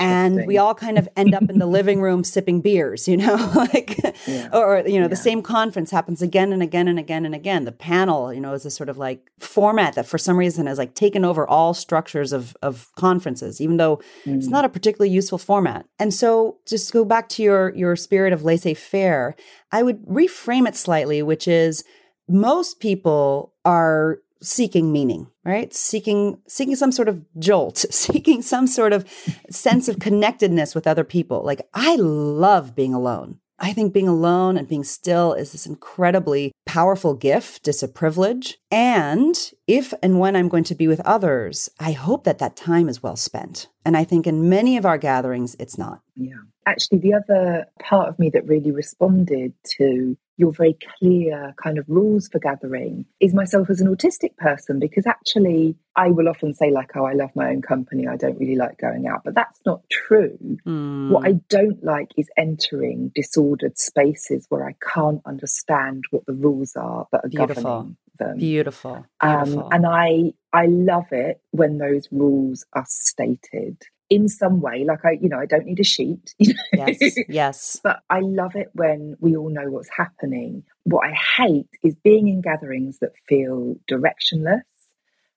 and 0.00 0.46
we 0.46 0.56
all 0.56 0.74
kind 0.74 0.96
of 0.96 1.08
end 1.16 1.34
up 1.34 1.50
in 1.50 1.58
the 1.58 1.66
living 1.66 2.00
room 2.00 2.24
sipping 2.24 2.60
beers 2.60 3.06
you 3.06 3.16
know 3.16 3.34
like 3.72 3.98
yeah. 4.26 4.48
or 4.52 4.82
you 4.86 4.94
know 4.94 5.02
yeah. 5.02 5.08
the 5.08 5.16
same 5.16 5.42
conference 5.42 5.90
happens 5.90 6.22
again 6.22 6.52
and 6.52 6.62
again 6.62 6.88
and 6.88 6.98
again 6.98 7.26
and 7.26 7.34
again 7.34 7.64
the 7.64 7.72
panel 7.72 8.32
you 8.32 8.40
know 8.40 8.54
is 8.54 8.64
a 8.64 8.70
sort 8.70 8.88
of 8.88 8.96
like 8.96 9.30
format 9.38 9.94
that 9.94 10.06
for 10.06 10.16
some 10.16 10.36
reason 10.36 10.66
has 10.66 10.78
like 10.78 10.94
taken 10.94 11.24
over 11.24 11.46
all 11.46 11.74
structures 11.74 12.32
of 12.32 12.56
of 12.62 12.90
conferences 12.96 13.60
even 13.60 13.76
though 13.76 13.98
mm. 14.24 14.36
it's 14.36 14.48
not 14.48 14.64
a 14.64 14.68
particularly 14.68 15.12
useful 15.12 15.38
format 15.38 15.84
and 15.98 16.14
so 16.14 16.56
just 16.66 16.92
go 16.92 17.04
back 17.04 17.28
to 17.28 17.42
your 17.42 17.74
your 17.74 17.96
spirit 17.96 18.32
of 18.32 18.44
laissez-faire 18.44 19.36
i 19.72 19.82
would 19.82 20.02
reframe 20.06 20.66
it 20.66 20.74
slightly 20.74 21.22
which 21.22 21.46
is 21.46 21.84
most 22.28 22.80
people 22.80 23.52
are 23.64 24.18
seeking 24.42 24.92
meaning 24.92 25.28
right? 25.46 25.72
Seeking 25.72 26.38
seeking 26.48 26.76
some 26.76 26.92
sort 26.92 27.08
of 27.08 27.24
jolt 27.38 27.78
seeking 27.90 28.42
some 28.42 28.66
sort 28.66 28.92
of 28.92 29.08
sense 29.48 29.88
of 29.88 30.00
connectedness 30.00 30.74
with 30.74 30.86
other 30.86 31.04
people. 31.04 31.42
Like 31.42 31.62
i 31.72 31.96
love 31.96 32.74
being 32.74 32.92
alone. 32.92 33.38
I 33.58 33.72
think 33.72 33.94
being 33.94 34.08
alone 34.08 34.58
and 34.58 34.68
being 34.68 34.84
still 34.84 35.32
is 35.32 35.52
this 35.52 35.64
incredibly 35.64 36.52
powerful 36.66 37.14
gift. 37.14 37.68
It's 37.68 37.82
a 37.82 37.88
privilege. 37.88 38.58
And 38.70 39.34
if 39.66 39.92
and 40.02 40.18
when 40.18 40.36
i'm 40.36 40.48
going 40.48 40.64
to 40.64 40.74
be 40.74 40.88
with 40.88 41.00
others 41.00 41.68
i 41.80 41.92
hope 41.92 42.24
that 42.24 42.38
that 42.38 42.56
time 42.56 42.88
is 42.88 43.02
well 43.02 43.16
spent. 43.16 43.68
And 43.84 43.96
i 43.96 44.04
think 44.04 44.26
in 44.26 44.48
many 44.48 44.76
of 44.76 44.84
our 44.84 44.98
gatherings 44.98 45.56
it's 45.58 45.78
not. 45.78 46.00
Yeah. 46.16 46.42
Actually 46.66 46.98
the 46.98 47.14
other 47.14 47.66
part 47.80 48.08
of 48.08 48.18
me 48.18 48.30
that 48.30 48.46
really 48.46 48.72
responded 48.72 49.52
to 49.78 50.16
your 50.38 50.52
very 50.52 50.76
clear 50.98 51.54
kind 51.62 51.78
of 51.78 51.84
rules 51.88 52.28
for 52.28 52.38
gathering 52.38 53.06
is 53.20 53.32
myself 53.32 53.70
as 53.70 53.80
an 53.80 53.86
autistic 53.86 54.36
person 54.36 54.78
because 54.78 55.06
actually 55.06 55.76
I 55.94 56.08
will 56.08 56.28
often 56.28 56.52
say 56.52 56.70
like 56.70 56.90
oh 56.96 57.04
I 57.04 57.12
love 57.12 57.30
my 57.36 57.48
own 57.50 57.62
company. 57.62 58.08
I 58.08 58.16
don't 58.16 58.38
really 58.38 58.56
like 58.56 58.76
going 58.78 59.06
out. 59.06 59.22
But 59.24 59.34
that's 59.34 59.60
not 59.64 59.82
true. 59.90 60.36
Mm. 60.66 61.10
what 61.10 61.26
I 61.26 61.34
don't 61.48 61.82
like 61.84 62.10
is 62.16 62.28
entering 62.36 63.12
disordered 63.14 63.78
spaces 63.78 64.46
where 64.48 64.66
I 64.66 64.74
can't 64.92 65.22
understand 65.24 66.04
what 66.10 66.26
the 66.26 66.34
rules 66.34 66.74
are 66.74 67.06
that 67.12 67.24
are 67.24 67.28
Beautiful. 67.28 67.62
governing 67.62 67.96
them 68.18 68.38
Beautiful. 68.38 69.06
Beautiful. 69.22 69.64
Um, 69.64 69.68
and 69.72 69.86
I 69.86 70.32
I 70.52 70.66
love 70.66 71.06
it 71.10 71.40
when 71.50 71.78
those 71.78 72.08
rules 72.10 72.64
are 72.72 72.86
stated 72.88 73.76
in 74.08 74.28
some 74.28 74.60
way 74.60 74.84
like 74.84 75.04
i 75.04 75.12
you 75.20 75.28
know 75.28 75.38
i 75.38 75.46
don't 75.46 75.66
need 75.66 75.80
a 75.80 75.84
sheet 75.84 76.34
you 76.38 76.54
know? 76.54 76.86
yes 76.86 77.16
yes 77.28 77.80
but 77.82 78.00
i 78.08 78.20
love 78.20 78.54
it 78.54 78.68
when 78.72 79.16
we 79.20 79.36
all 79.36 79.48
know 79.48 79.68
what's 79.68 79.90
happening 79.96 80.62
what 80.84 81.04
i 81.06 81.12
hate 81.12 81.68
is 81.82 81.94
being 82.04 82.28
in 82.28 82.40
gatherings 82.40 82.98
that 83.00 83.12
feel 83.28 83.74
directionless 83.90 84.62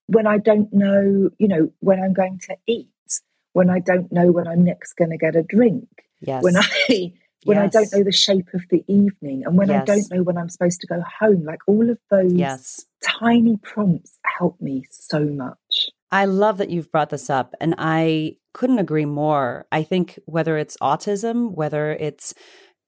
when 0.07 0.27
i 0.27 0.38
don't 0.38 0.71
know 0.71 1.29
you 1.39 1.48
know 1.48 1.71
when 1.79 2.00
i'm 2.00 2.13
going 2.13 2.39
to 2.39 2.55
eat 2.67 2.88
when 3.53 3.69
i 3.69 3.79
don't 3.79 4.12
know 4.12 4.31
when 4.31 4.48
i'm 4.48 4.63
next 4.63 4.93
going 4.93 5.12
to 5.12 5.17
get 5.17 5.36
a 5.36 5.43
drink 5.43 5.88
yes 6.21 6.43
when 6.43 6.55
i 6.55 6.63
when 7.46 7.58
yes. 7.58 7.75
I 7.75 7.79
don't 7.79 7.93
know 7.93 8.03
the 8.03 8.12
shape 8.12 8.48
of 8.53 8.62
the 8.69 8.84
evening 8.88 9.43
and 9.46 9.58
when 9.58 9.69
yes. 9.69 9.81
I 9.81 9.86
don't 9.86 10.12
know 10.12 10.24
when 10.24 10.38
I'm 10.38 10.50
supposed 10.50 10.81
to 10.81 10.88
go 10.88 11.01
home. 11.19 11.43
Like 11.43 11.60
all 11.67 11.89
of 11.89 11.98
those 12.10 12.34
yes. 12.34 12.86
tiny 13.03 13.58
prompts 13.58 14.19
help 14.38 14.60
me 14.62 14.84
so 14.89 15.25
much. 15.25 15.89
I 16.12 16.25
love 16.25 16.58
that 16.58 16.69
you've 16.69 16.91
brought 16.91 17.12
this 17.12 17.29
up. 17.29 17.53
And 17.62 17.75
I 17.77 18.38
couldn't 18.53 18.79
agree 18.79 19.05
more. 19.05 19.67
I 19.72 19.84
think 19.84 20.19
whether 20.25 20.58
it's 20.58 20.77
autism, 20.77 21.51
whether 21.51 21.93
it's 21.93 22.34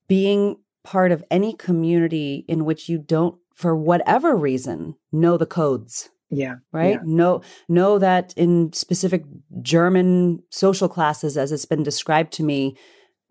being 0.07 0.57
part 0.83 1.11
of 1.11 1.23
any 1.29 1.53
community 1.53 2.45
in 2.47 2.65
which 2.65 2.89
you 2.89 2.97
don't, 2.97 3.35
for 3.55 3.75
whatever 3.75 4.35
reason, 4.35 4.95
know 5.11 5.37
the 5.37 5.45
codes. 5.45 6.09
Yeah. 6.29 6.55
Right? 6.71 6.93
Yeah. 6.93 7.01
Know 7.03 7.41
know 7.67 7.99
that 7.99 8.33
in 8.37 8.71
specific 8.73 9.23
German 9.61 10.41
social 10.49 10.87
classes, 10.89 11.37
as 11.37 11.51
it's 11.51 11.65
been 11.65 11.83
described 11.83 12.31
to 12.33 12.43
me, 12.43 12.77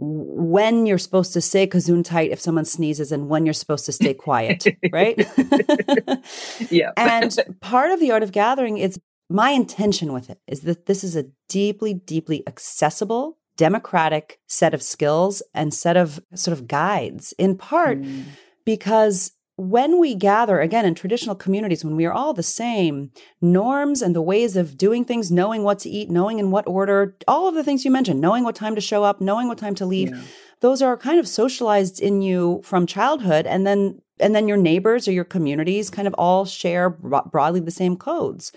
when 0.02 0.86
you're 0.86 0.96
supposed 0.96 1.34
to 1.34 1.42
say 1.42 1.66
gesundheit 1.66 2.30
if 2.30 2.40
someone 2.40 2.64
sneezes 2.64 3.12
and 3.12 3.28
when 3.28 3.44
you're 3.44 3.52
supposed 3.52 3.84
to 3.84 3.92
stay 3.92 4.14
quiet, 4.14 4.66
right? 4.92 5.18
yeah. 6.70 6.92
and 6.96 7.38
part 7.60 7.90
of 7.90 8.00
the 8.00 8.10
art 8.10 8.22
of 8.22 8.32
gathering 8.32 8.78
is 8.78 8.98
my 9.28 9.50
intention 9.50 10.14
with 10.14 10.30
it 10.30 10.40
is 10.46 10.62
that 10.62 10.86
this 10.86 11.04
is 11.04 11.16
a 11.16 11.26
deeply, 11.50 11.92
deeply 11.92 12.42
accessible, 12.46 13.36
democratic 13.58 14.40
set 14.46 14.72
of 14.72 14.82
skills 14.82 15.42
and 15.52 15.74
set 15.74 15.98
of 15.98 16.18
sort 16.34 16.56
of 16.56 16.66
guides, 16.66 17.34
in 17.38 17.58
part 17.58 18.00
mm. 18.00 18.24
because 18.64 19.32
when 19.60 19.98
we 19.98 20.14
gather 20.14 20.60
again 20.60 20.84
in 20.84 20.94
traditional 20.94 21.34
communities 21.34 21.84
when 21.84 21.96
we 21.96 22.06
are 22.06 22.12
all 22.12 22.32
the 22.32 22.42
same 22.42 23.10
norms 23.40 24.00
and 24.00 24.14
the 24.14 24.22
ways 24.22 24.56
of 24.56 24.78
doing 24.78 25.04
things 25.04 25.30
knowing 25.30 25.62
what 25.62 25.78
to 25.78 25.90
eat 25.90 26.10
knowing 26.10 26.38
in 26.38 26.50
what 26.50 26.66
order 26.66 27.16
all 27.28 27.46
of 27.46 27.54
the 27.54 27.62
things 27.62 27.84
you 27.84 27.90
mentioned 27.90 28.20
knowing 28.20 28.42
what 28.42 28.54
time 28.54 28.74
to 28.74 28.80
show 28.80 29.04
up 29.04 29.20
knowing 29.20 29.48
what 29.48 29.58
time 29.58 29.74
to 29.74 29.84
leave 29.84 30.08
yeah. 30.10 30.20
those 30.60 30.80
are 30.80 30.96
kind 30.96 31.18
of 31.18 31.28
socialized 31.28 32.00
in 32.00 32.22
you 32.22 32.60
from 32.64 32.86
childhood 32.86 33.46
and 33.46 33.66
then 33.66 34.00
and 34.20 34.34
then 34.34 34.48
your 34.48 34.56
neighbors 34.56 35.08
or 35.08 35.12
your 35.12 35.24
communities 35.24 35.90
kind 35.90 36.06
of 36.06 36.14
all 36.14 36.44
share 36.44 36.90
broadly 36.90 37.60
the 37.60 37.70
same 37.70 37.96
codes. 37.96 38.52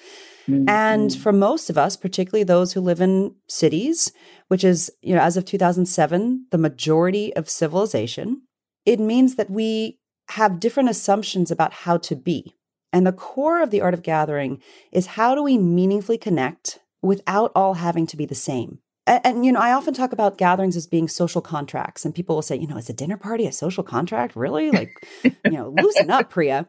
Mm-hmm. 0.47 0.67
And 0.67 1.15
for 1.15 1.31
most 1.31 1.69
of 1.69 1.77
us, 1.77 1.95
particularly 1.95 2.43
those 2.43 2.73
who 2.73 2.81
live 2.81 2.99
in 2.99 3.33
cities, 3.47 4.11
which 4.49 4.63
is, 4.63 4.91
you 5.01 5.15
know, 5.15 5.21
as 5.21 5.37
of 5.37 5.45
2007, 5.45 6.47
the 6.51 6.57
majority 6.57 7.33
of 7.35 7.49
civilization, 7.49 8.41
it 8.85 8.99
means 8.99 9.35
that 9.35 9.49
we 9.49 9.99
have 10.33 10.59
different 10.59 10.89
assumptions 10.89 11.51
about 11.51 11.73
how 11.73 11.97
to 11.97 12.15
be. 12.15 12.55
And 12.91 13.05
the 13.05 13.13
core 13.13 13.61
of 13.61 13.71
the 13.71 13.81
art 13.81 13.93
of 13.93 14.03
gathering 14.03 14.61
is 14.91 15.05
how 15.05 15.35
do 15.35 15.43
we 15.43 15.57
meaningfully 15.57 16.17
connect 16.17 16.79
without 17.01 17.51
all 17.55 17.75
having 17.75 18.07
to 18.07 18.17
be 18.17 18.25
the 18.25 18.35
same? 18.35 18.79
And, 19.05 19.21
and, 19.23 19.45
you 19.45 19.51
know, 19.51 19.59
I 19.59 19.73
often 19.73 19.93
talk 19.93 20.11
about 20.11 20.37
gatherings 20.37 20.75
as 20.75 20.87
being 20.87 21.07
social 21.07 21.41
contracts, 21.41 22.05
and 22.05 22.15
people 22.15 22.35
will 22.35 22.41
say, 22.41 22.55
you 22.55 22.67
know, 22.67 22.77
is 22.77 22.89
a 22.89 22.93
dinner 22.93 23.17
party 23.17 23.45
a 23.45 23.51
social 23.51 23.83
contract? 23.83 24.35
Really? 24.35 24.71
Like, 24.71 25.07
you 25.23 25.51
know, 25.51 25.73
loosen 25.77 26.09
up, 26.09 26.29
Priya. 26.29 26.67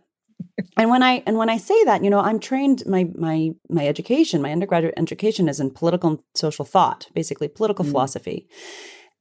And 0.77 0.91
when 0.91 1.03
I 1.03 1.23
and 1.27 1.39
when 1.39 1.49
I 1.49 1.59
say 1.59 1.85
that, 1.85 2.03
you 2.03 2.11
know, 2.11 2.19
I'm 2.19 2.41
trained. 2.41 2.83
My 2.87 3.09
my 3.15 3.51
my 3.71 3.87
education, 3.87 4.43
my 4.43 4.51
undergraduate 4.51 4.95
education, 4.97 5.49
is 5.49 5.61
in 5.61 5.71
political 5.71 6.11
and 6.11 6.19
social 6.35 6.65
thought, 6.65 7.09
basically 7.15 7.49
political 7.49 7.85
mm. 7.85 7.91
philosophy. 7.91 8.49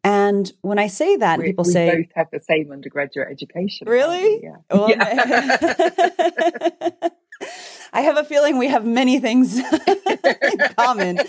And 0.03 0.51
when 0.61 0.79
I 0.79 0.87
say 0.87 1.15
that, 1.17 1.39
we, 1.39 1.45
people 1.45 1.63
we 1.65 1.71
say, 1.71 1.95
both 1.95 2.11
have 2.15 2.27
the 2.31 2.41
same 2.41 2.71
undergraduate 2.71 3.29
education. 3.31 3.87
Really? 3.87 4.43
Yeah. 4.43 4.57
Well, 4.69 4.89
yeah. 4.89 6.89
I 7.93 8.01
have 8.01 8.17
a 8.17 8.23
feeling 8.23 8.57
we 8.57 8.67
have 8.67 8.85
many 8.85 9.19
things 9.19 9.57
in 9.59 10.57
common. 10.77 11.19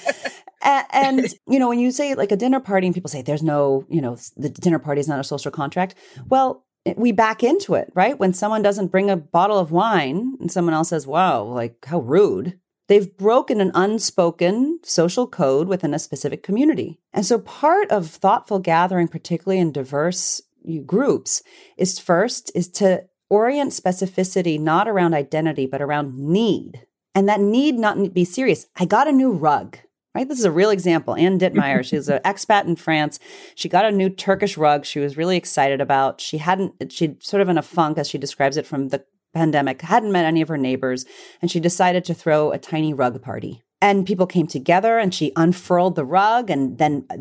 And, 0.62 0.86
and, 0.92 1.34
you 1.46 1.58
know, 1.58 1.68
when 1.68 1.78
you 1.78 1.92
say 1.92 2.14
like 2.14 2.32
a 2.32 2.36
dinner 2.36 2.58
party 2.58 2.86
and 2.86 2.94
people 2.94 3.10
say 3.10 3.22
there's 3.22 3.42
no, 3.42 3.84
you 3.88 4.00
know, 4.00 4.16
the 4.36 4.48
dinner 4.48 4.78
party 4.78 5.00
is 5.00 5.08
not 5.08 5.20
a 5.20 5.24
social 5.24 5.52
contract. 5.52 5.94
Well, 6.28 6.64
we 6.96 7.12
back 7.12 7.42
into 7.42 7.74
it, 7.74 7.92
right? 7.94 8.18
When 8.18 8.32
someone 8.32 8.62
doesn't 8.62 8.88
bring 8.88 9.10
a 9.10 9.16
bottle 9.16 9.58
of 9.58 9.70
wine 9.70 10.36
and 10.40 10.50
someone 10.50 10.74
else 10.74 10.88
says, 10.88 11.06
wow, 11.06 11.42
like 11.42 11.84
how 11.84 12.00
rude. 12.00 12.58
They've 12.88 13.16
broken 13.16 13.60
an 13.60 13.72
unspoken 13.74 14.80
social 14.82 15.26
code 15.26 15.68
within 15.68 15.94
a 15.94 15.98
specific 15.98 16.42
community. 16.42 17.00
And 17.12 17.24
so 17.24 17.38
part 17.38 17.90
of 17.90 18.08
thoughtful 18.08 18.58
gathering, 18.58 19.08
particularly 19.08 19.60
in 19.60 19.72
diverse 19.72 20.42
groups, 20.84 21.42
is 21.76 21.98
first 21.98 22.50
is 22.54 22.68
to 22.68 23.04
orient 23.30 23.72
specificity 23.72 24.60
not 24.60 24.88
around 24.88 25.14
identity, 25.14 25.66
but 25.66 25.82
around 25.82 26.18
need. 26.18 26.86
And 27.14 27.28
that 27.28 27.40
need 27.40 27.76
not 27.76 28.12
be 28.12 28.24
serious. 28.24 28.66
I 28.76 28.84
got 28.84 29.08
a 29.08 29.12
new 29.12 29.32
rug 29.32 29.78
right? 30.14 30.28
This 30.28 30.38
is 30.38 30.44
a 30.44 30.50
real 30.50 30.70
example. 30.70 31.16
Anne 31.16 31.38
Dittmeyer, 31.38 31.84
she's 31.84 32.08
an 32.08 32.20
expat 32.24 32.66
in 32.66 32.76
France. 32.76 33.18
She 33.54 33.68
got 33.68 33.84
a 33.84 33.90
new 33.90 34.08
Turkish 34.08 34.56
rug 34.56 34.84
she 34.84 35.00
was 35.00 35.16
really 35.16 35.36
excited 35.36 35.80
about. 35.80 36.20
She 36.20 36.38
hadn't, 36.38 36.92
she'd 36.92 37.22
sort 37.22 37.40
of 37.40 37.48
in 37.48 37.58
a 37.58 37.62
funk, 37.62 37.98
as 37.98 38.08
she 38.08 38.18
describes 38.18 38.56
it 38.56 38.66
from 38.66 38.88
the 38.88 39.04
pandemic, 39.34 39.82
hadn't 39.82 40.12
met 40.12 40.24
any 40.24 40.40
of 40.40 40.48
her 40.48 40.56
neighbors, 40.56 41.04
and 41.42 41.50
she 41.50 41.60
decided 41.60 42.04
to 42.04 42.14
throw 42.14 42.52
a 42.52 42.58
tiny 42.58 42.94
rug 42.94 43.20
party. 43.20 43.62
And 43.80 44.06
people 44.06 44.26
came 44.26 44.46
together 44.46 44.98
and 44.98 45.12
she 45.12 45.32
unfurled 45.36 45.94
the 45.94 46.06
rug. 46.06 46.48
And 46.48 46.78
then 46.78 47.04
uh, 47.10 47.16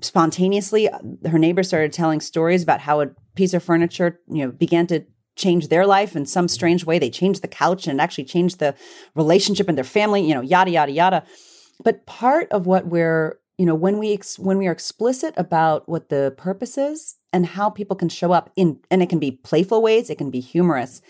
spontaneously, 0.00 0.88
uh, 0.88 0.98
her 1.30 1.38
neighbors 1.38 1.68
started 1.68 1.92
telling 1.92 2.20
stories 2.20 2.62
about 2.62 2.80
how 2.80 3.00
a 3.00 3.10
piece 3.36 3.54
of 3.54 3.62
furniture, 3.62 4.18
you 4.26 4.44
know, 4.44 4.50
began 4.50 4.88
to 4.88 5.04
change 5.36 5.68
their 5.68 5.86
life 5.86 6.16
in 6.16 6.26
some 6.26 6.48
strange 6.48 6.84
way. 6.84 6.98
They 6.98 7.10
changed 7.10 7.42
the 7.42 7.48
couch 7.48 7.86
and 7.86 8.00
actually 8.00 8.24
changed 8.24 8.58
the 8.58 8.74
relationship 9.14 9.68
in 9.68 9.76
their 9.76 9.84
family, 9.84 10.26
you 10.26 10.34
know, 10.34 10.40
yada, 10.40 10.72
yada, 10.72 10.90
yada. 10.90 11.22
But 11.84 12.04
part 12.06 12.50
of 12.50 12.66
what 12.66 12.86
we're, 12.86 13.38
you 13.56 13.64
know, 13.64 13.76
when 13.76 13.98
we 13.98 14.12
ex- 14.12 14.38
when 14.38 14.58
we 14.58 14.66
are 14.66 14.72
explicit 14.72 15.34
about 15.36 15.88
what 15.88 16.08
the 16.08 16.34
purpose 16.36 16.76
is 16.76 17.14
and 17.32 17.46
how 17.46 17.70
people 17.70 17.94
can 17.94 18.08
show 18.08 18.32
up 18.32 18.50
in 18.56 18.80
and 18.90 19.02
it 19.02 19.08
can 19.08 19.20
be 19.20 19.30
playful 19.30 19.82
ways, 19.82 20.10
it 20.10 20.18
can 20.18 20.30
be 20.30 20.40
humorous. 20.40 21.00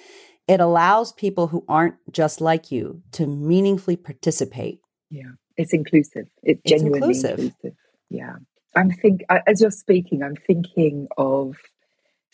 It 0.49 0.61
allows 0.61 1.13
people 1.13 1.47
who 1.47 1.65
aren't 1.69 1.97
just 2.11 2.41
like 2.41 2.73
you 2.73 3.03
to 3.13 3.27
meaningfully 3.27 3.97
participate. 3.97 4.81
Yeah. 5.11 5.33
It's 5.57 5.73
inclusive. 5.73 6.29
It's, 6.43 6.61
it's 6.65 6.71
genuinely 6.71 7.09
inclusive. 7.09 7.39
inclusive. 7.39 7.77
Yeah. 8.11 8.37
I'm 8.75 8.91
think 8.91 9.23
as 9.47 9.61
you're 9.61 9.71
speaking, 9.71 10.23
I'm 10.23 10.37
thinking 10.37 11.09
of 11.17 11.57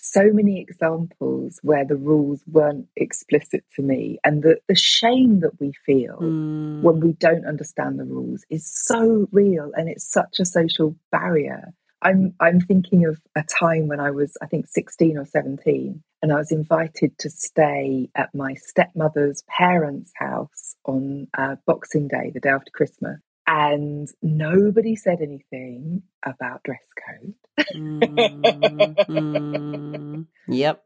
so 0.05 0.31
many 0.33 0.61
examples 0.61 1.59
where 1.63 1.85
the 1.85 1.97
rules 1.97 2.43
weren't 2.47 2.87
explicit 2.95 3.65
to 3.75 3.83
me 3.83 4.19
and 4.23 4.43
the, 4.43 4.59
the 4.69 4.75
shame 4.75 5.41
that 5.41 5.59
we 5.59 5.73
feel 5.87 6.19
mm. 6.21 6.83
when 6.83 7.01
we 7.01 7.15
don't 7.15 7.47
understand 7.47 7.99
the 7.99 8.05
rules 8.05 8.45
is 8.51 8.71
so 8.71 9.27
real 9.33 9.71
and 9.75 9.89
it's 9.89 10.07
such 10.07 10.39
a 10.39 10.45
social 10.45 10.95
barrier 11.11 11.73
i'm 12.03 12.35
i'm 12.41 12.61
thinking 12.61 13.07
of 13.07 13.19
a 13.35 13.43
time 13.45 13.89
when 13.89 13.99
i 13.99 14.11
was 14.11 14.37
i 14.43 14.47
think 14.47 14.67
16 14.69 15.17
or 15.17 15.25
17 15.25 16.03
and 16.25 16.33
i 16.33 16.37
was 16.37 16.51
invited 16.51 17.19
to 17.19 17.29
stay 17.29 18.09
at 18.15 18.35
my 18.35 18.55
stepmother's 18.55 19.43
parents 19.47 20.11
house 20.17 20.75
on 20.87 21.29
uh, 21.37 21.57
boxing 21.67 22.09
day 22.09 22.31
the 22.33 22.41
day 22.41 22.49
after 22.49 22.71
christmas 22.73 23.21
and 23.47 24.09
nobody 24.23 24.97
said 24.97 25.21
anything 25.21 26.03
about 26.25 26.63
dress 26.63 26.81
code. 27.07 27.35
mm-hmm. 27.77 28.95
Yep. 30.49 30.85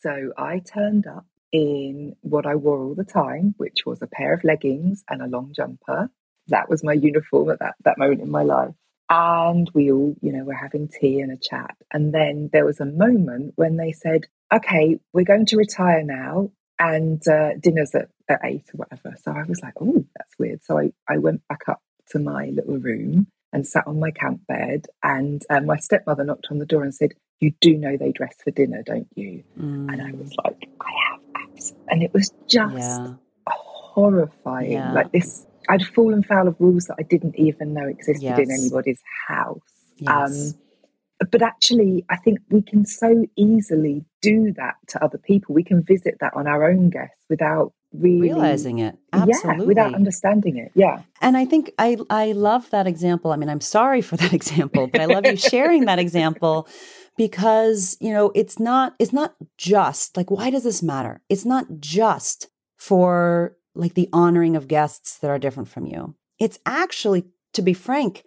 So 0.00 0.32
I 0.36 0.60
turned 0.60 1.06
up 1.06 1.26
in 1.52 2.16
what 2.20 2.46
I 2.46 2.54
wore 2.54 2.82
all 2.82 2.94
the 2.94 3.04
time, 3.04 3.54
which 3.56 3.84
was 3.84 4.00
a 4.02 4.06
pair 4.06 4.32
of 4.32 4.44
leggings 4.44 5.04
and 5.08 5.20
a 5.22 5.26
long 5.26 5.52
jumper. 5.54 6.10
That 6.48 6.68
was 6.70 6.84
my 6.84 6.94
uniform 6.94 7.50
at 7.50 7.58
that, 7.60 7.74
that 7.84 7.98
moment 7.98 8.22
in 8.22 8.30
my 8.30 8.42
life. 8.42 8.74
And 9.10 9.70
we 9.74 9.90
all, 9.90 10.14
you 10.20 10.32
know, 10.32 10.44
were 10.44 10.54
having 10.54 10.88
tea 10.88 11.20
and 11.20 11.32
a 11.32 11.36
chat. 11.36 11.76
And 11.92 12.12
then 12.12 12.50
there 12.52 12.66
was 12.66 12.80
a 12.80 12.84
moment 12.84 13.54
when 13.56 13.76
they 13.76 13.92
said, 13.92 14.26
okay, 14.52 14.98
we're 15.12 15.24
going 15.24 15.46
to 15.46 15.56
retire 15.56 16.02
now 16.02 16.50
and 16.78 17.26
uh, 17.26 17.50
dinner's 17.60 17.94
at, 17.94 18.08
at 18.28 18.40
eight 18.44 18.64
or 18.74 18.78
whatever. 18.78 19.16
So 19.22 19.32
I 19.32 19.44
was 19.44 19.60
like, 19.62 19.74
oh, 19.80 20.04
that's 20.16 20.38
weird. 20.38 20.62
So 20.62 20.78
I, 20.78 20.92
I 21.08 21.18
went 21.18 21.46
back 21.48 21.62
up 21.68 21.80
to 22.10 22.18
my 22.18 22.46
little 22.46 22.78
room 22.78 23.26
and 23.52 23.66
sat 23.66 23.86
on 23.86 23.98
my 23.98 24.10
camp 24.10 24.46
bed. 24.46 24.86
And 25.02 25.42
um, 25.50 25.66
my 25.66 25.76
stepmother 25.76 26.24
knocked 26.24 26.48
on 26.50 26.58
the 26.58 26.66
door 26.66 26.82
and 26.82 26.94
said, 26.94 27.12
You 27.40 27.52
do 27.60 27.76
know 27.76 27.96
they 27.96 28.12
dress 28.12 28.36
for 28.42 28.50
dinner, 28.50 28.82
don't 28.84 29.08
you? 29.14 29.44
Mm. 29.58 29.92
And 29.92 30.02
I 30.02 30.12
was 30.12 30.32
like, 30.44 30.68
I 30.80 30.90
have 31.10 31.20
abs. 31.50 31.74
And 31.88 32.02
it 32.02 32.12
was 32.12 32.32
just 32.46 32.76
yeah. 32.76 33.14
horrifying. 33.46 34.72
Yeah. 34.72 34.92
Like 34.92 35.12
this, 35.12 35.46
I'd 35.68 35.84
fallen 35.84 36.22
foul 36.22 36.48
of 36.48 36.56
rules 36.58 36.84
that 36.86 36.96
I 36.98 37.02
didn't 37.02 37.36
even 37.38 37.74
know 37.74 37.86
existed 37.86 38.22
yes. 38.22 38.38
in 38.38 38.50
anybody's 38.50 39.00
house. 39.26 39.60
Yes. 39.96 40.54
Um, 40.54 41.28
but 41.30 41.42
actually, 41.42 42.04
I 42.08 42.16
think 42.16 42.38
we 42.50 42.62
can 42.62 42.86
so 42.86 43.26
easily 43.36 44.04
do 44.22 44.52
that 44.52 44.76
to 44.88 45.04
other 45.04 45.18
people. 45.18 45.54
We 45.54 45.64
can 45.64 45.82
visit 45.82 46.18
that 46.20 46.34
on 46.34 46.46
our 46.46 46.70
own 46.70 46.90
guests 46.90 47.24
without 47.28 47.72
really 47.92 48.20
realizing 48.20 48.80
it 48.80 48.96
absolutely 49.14 49.62
yeah, 49.62 49.66
without 49.66 49.94
understanding 49.94 50.58
it 50.58 50.70
yeah 50.74 51.00
and 51.22 51.38
i 51.38 51.44
think 51.46 51.72
i 51.78 51.96
i 52.10 52.32
love 52.32 52.68
that 52.68 52.86
example 52.86 53.32
i 53.32 53.36
mean 53.36 53.48
i'm 53.48 53.62
sorry 53.62 54.02
for 54.02 54.16
that 54.18 54.32
example 54.34 54.86
but 54.86 55.00
i 55.00 55.06
love 55.06 55.24
you 55.24 55.36
sharing 55.36 55.86
that 55.86 55.98
example 55.98 56.68
because 57.16 57.96
you 57.98 58.12
know 58.12 58.30
it's 58.34 58.58
not 58.58 58.94
it's 58.98 59.12
not 59.12 59.34
just 59.56 60.18
like 60.18 60.30
why 60.30 60.50
does 60.50 60.64
this 60.64 60.82
matter 60.82 61.22
it's 61.30 61.46
not 61.46 61.64
just 61.80 62.48
for 62.76 63.56
like 63.74 63.94
the 63.94 64.08
honoring 64.12 64.56
of 64.56 64.68
guests 64.68 65.18
that 65.18 65.30
are 65.30 65.38
different 65.38 65.68
from 65.68 65.86
you. 65.86 66.14
It's 66.38 66.58
actually 66.66 67.24
to 67.54 67.62
be 67.62 67.72
frank 67.72 68.24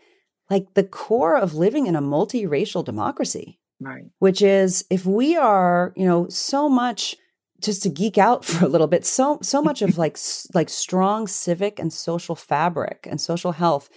like 0.49 0.73
the 0.73 0.83
core 0.83 1.37
of 1.37 1.55
living 1.55 1.87
in 1.87 1.95
a 1.95 2.01
multiracial 2.01 2.83
democracy. 2.83 3.59
Right. 3.79 4.03
Which 4.19 4.41
is 4.41 4.85
if 4.89 5.05
we 5.05 5.37
are 5.37 5.93
you 5.95 6.05
know 6.05 6.27
so 6.29 6.69
much 6.69 7.15
just 7.61 7.83
to 7.83 7.89
geek 7.89 8.17
out 8.17 8.43
for 8.45 8.65
a 8.65 8.69
little 8.69 8.87
bit 8.87 9.05
so 9.05 9.39
so 9.41 9.61
much 9.61 9.81
of 9.81 9.97
like 9.97 10.17
like 10.53 10.69
strong 10.69 11.27
civic 11.27 11.79
and 11.79 11.91
social 11.91 12.35
fabric 12.35 13.07
and 13.09 13.19
social 13.19 13.53
health 13.53 13.89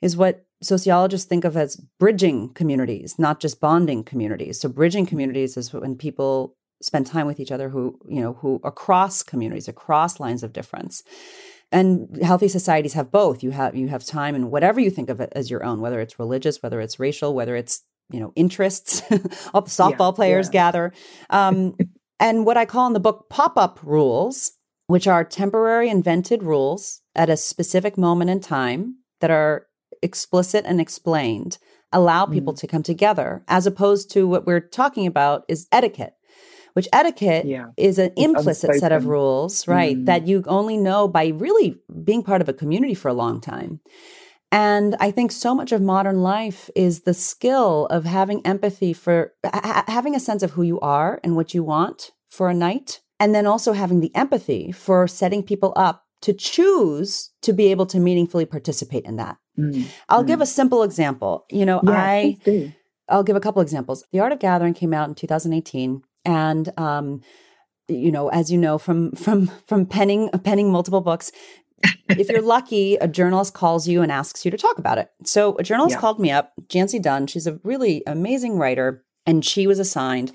is 0.00 0.16
what 0.16 0.44
sociologists 0.62 1.26
think 1.26 1.44
of 1.44 1.56
as 1.56 1.76
bridging 1.98 2.50
communities 2.50 3.18
not 3.18 3.40
just 3.40 3.60
bonding 3.60 4.04
communities. 4.04 4.60
So 4.60 4.68
bridging 4.68 5.06
communities 5.06 5.56
is 5.56 5.72
when 5.72 5.96
people 5.96 6.56
spend 6.82 7.06
time 7.06 7.26
with 7.26 7.40
each 7.40 7.52
other 7.52 7.68
who 7.68 7.98
you 8.08 8.20
know 8.20 8.34
who 8.34 8.60
across 8.64 9.22
communities 9.22 9.68
across 9.68 10.20
lines 10.20 10.42
of 10.42 10.52
difference 10.52 11.02
and 11.70 12.18
healthy 12.22 12.48
societies 12.48 12.92
have 12.92 13.10
both 13.10 13.42
you 13.42 13.50
have 13.50 13.74
you 13.74 13.88
have 13.88 14.04
time 14.04 14.34
and 14.34 14.50
whatever 14.50 14.80
you 14.80 14.90
think 14.90 15.08
of 15.08 15.20
it 15.20 15.32
as 15.34 15.50
your 15.50 15.64
own 15.64 15.80
whether 15.80 16.00
it's 16.00 16.18
religious 16.18 16.62
whether 16.62 16.80
it's 16.80 17.00
racial 17.00 17.34
whether 17.34 17.56
it's 17.56 17.82
you 18.10 18.20
know 18.20 18.32
interests 18.36 19.02
all 19.54 19.62
the 19.62 19.70
softball 19.70 20.12
yeah, 20.12 20.16
players 20.16 20.46
yeah. 20.48 20.52
gather 20.52 20.92
um, 21.30 21.74
and 22.22 22.46
what 22.46 22.56
I 22.56 22.64
call 22.66 22.86
in 22.86 22.92
the 22.92 23.00
book 23.00 23.28
pop 23.28 23.58
up 23.58 23.80
rules, 23.82 24.52
which 24.86 25.08
are 25.08 25.24
temporary 25.24 25.90
invented 25.90 26.44
rules 26.44 27.02
at 27.16 27.28
a 27.28 27.36
specific 27.36 27.98
moment 27.98 28.30
in 28.30 28.38
time 28.38 28.98
that 29.20 29.32
are 29.32 29.66
explicit 30.02 30.64
and 30.64 30.80
explained, 30.80 31.58
allow 31.92 32.24
people 32.24 32.54
mm. 32.54 32.60
to 32.60 32.68
come 32.68 32.84
together, 32.84 33.42
as 33.48 33.66
opposed 33.66 34.08
to 34.12 34.28
what 34.28 34.46
we're 34.46 34.60
talking 34.60 35.06
about 35.06 35.44
is 35.48 35.66
etiquette. 35.72 36.14
Which 36.74 36.88
etiquette 36.92 37.44
yeah. 37.44 37.66
is 37.76 37.98
an 37.98 38.12
implicit 38.16 38.70
unspoken. 38.70 38.80
set 38.80 38.92
of 38.92 39.06
rules, 39.06 39.68
right? 39.68 39.96
Mm. 39.96 40.06
That 40.06 40.26
you 40.26 40.42
only 40.46 40.76
know 40.76 41.08
by 41.08 41.28
really 41.28 41.76
being 42.02 42.22
part 42.22 42.40
of 42.40 42.48
a 42.48 42.54
community 42.54 42.94
for 42.94 43.08
a 43.08 43.14
long 43.14 43.40
time. 43.40 43.80
And 44.50 44.96
I 45.00 45.10
think 45.10 45.32
so 45.32 45.54
much 45.54 45.72
of 45.72 45.80
modern 45.80 46.22
life 46.22 46.68
is 46.76 47.02
the 47.02 47.14
skill 47.14 47.86
of 47.86 48.04
having 48.04 48.44
empathy 48.44 48.92
for 48.92 49.32
ha- 49.44 49.84
having 49.88 50.14
a 50.14 50.20
sense 50.20 50.42
of 50.42 50.50
who 50.50 50.62
you 50.62 50.78
are 50.80 51.18
and 51.24 51.36
what 51.36 51.54
you 51.54 51.64
want 51.64 52.12
for 52.30 52.48
a 52.48 52.54
night 52.54 53.00
And 53.18 53.34
then 53.34 53.46
also 53.46 53.72
having 53.72 54.00
the 54.00 54.14
empathy 54.14 54.72
for 54.72 55.06
setting 55.06 55.42
people 55.42 55.72
up 55.74 56.04
to 56.22 56.32
choose 56.32 57.30
to 57.42 57.52
be 57.52 57.70
able 57.70 57.86
to 57.86 57.98
meaningfully 57.98 58.46
participate 58.46 59.04
in 59.04 59.16
that. 59.16 59.36
Mm. 59.58 59.86
I'll 60.08 60.24
mm. 60.24 60.28
give 60.28 60.40
a 60.40 60.46
simple 60.46 60.82
example. 60.82 61.44
You 61.50 61.66
know, 61.66 61.80
yeah, 61.84 61.92
I 61.92 62.74
I'll 63.08 63.22
give 63.22 63.36
a 63.36 63.40
couple 63.40 63.62
examples. 63.62 64.04
The 64.12 64.20
Art 64.20 64.32
of 64.32 64.38
Gathering 64.38 64.74
came 64.74 64.94
out 64.94 65.08
in 65.08 65.14
2018 65.14 66.02
and 66.24 66.72
um 66.78 67.20
you 67.88 68.12
know, 68.12 68.28
as 68.28 68.50
you 68.50 68.58
know 68.58 68.78
from 68.78 69.12
from 69.12 69.48
from 69.66 69.86
penning 69.86 70.30
penning 70.44 70.70
multiple 70.70 71.00
books, 71.00 71.32
if 72.08 72.28
you're 72.28 72.42
lucky, 72.42 72.96
a 72.96 73.08
journalist 73.08 73.54
calls 73.54 73.88
you 73.88 74.02
and 74.02 74.12
asks 74.12 74.44
you 74.44 74.50
to 74.50 74.56
talk 74.56 74.78
about 74.78 74.98
it. 74.98 75.10
So 75.24 75.56
a 75.58 75.62
journalist 75.62 75.96
yeah. 75.96 76.00
called 76.00 76.20
me 76.20 76.30
up, 76.30 76.52
Jancee 76.68 77.00
Dunn. 77.00 77.26
She's 77.26 77.46
a 77.46 77.58
really 77.64 78.02
amazing 78.06 78.58
writer, 78.58 79.04
and 79.26 79.44
she 79.44 79.66
was 79.66 79.78
assigned, 79.78 80.32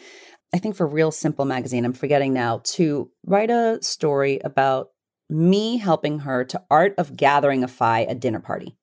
I 0.54 0.60
think, 0.60 0.76
for 0.76 0.88
Real 0.88 1.12
Simple 1.12 1.45
magazine. 1.45 1.86
I'm 1.86 1.93
forgetting 1.93 2.34
now 2.34 2.62
to 2.63 3.10
write 3.26 3.50
a 3.50 3.80
story 3.82 4.39
about 4.43 4.89
me 5.30 5.78
helping 5.78 6.19
her 6.19 6.45
to 6.45 6.63
art 6.69 6.95
of 6.97 7.15
gathering 7.15 7.63
a 7.63 7.67
fi 7.67 8.00
a 8.02 8.15
dinner 8.15 8.39
party. 8.39 8.78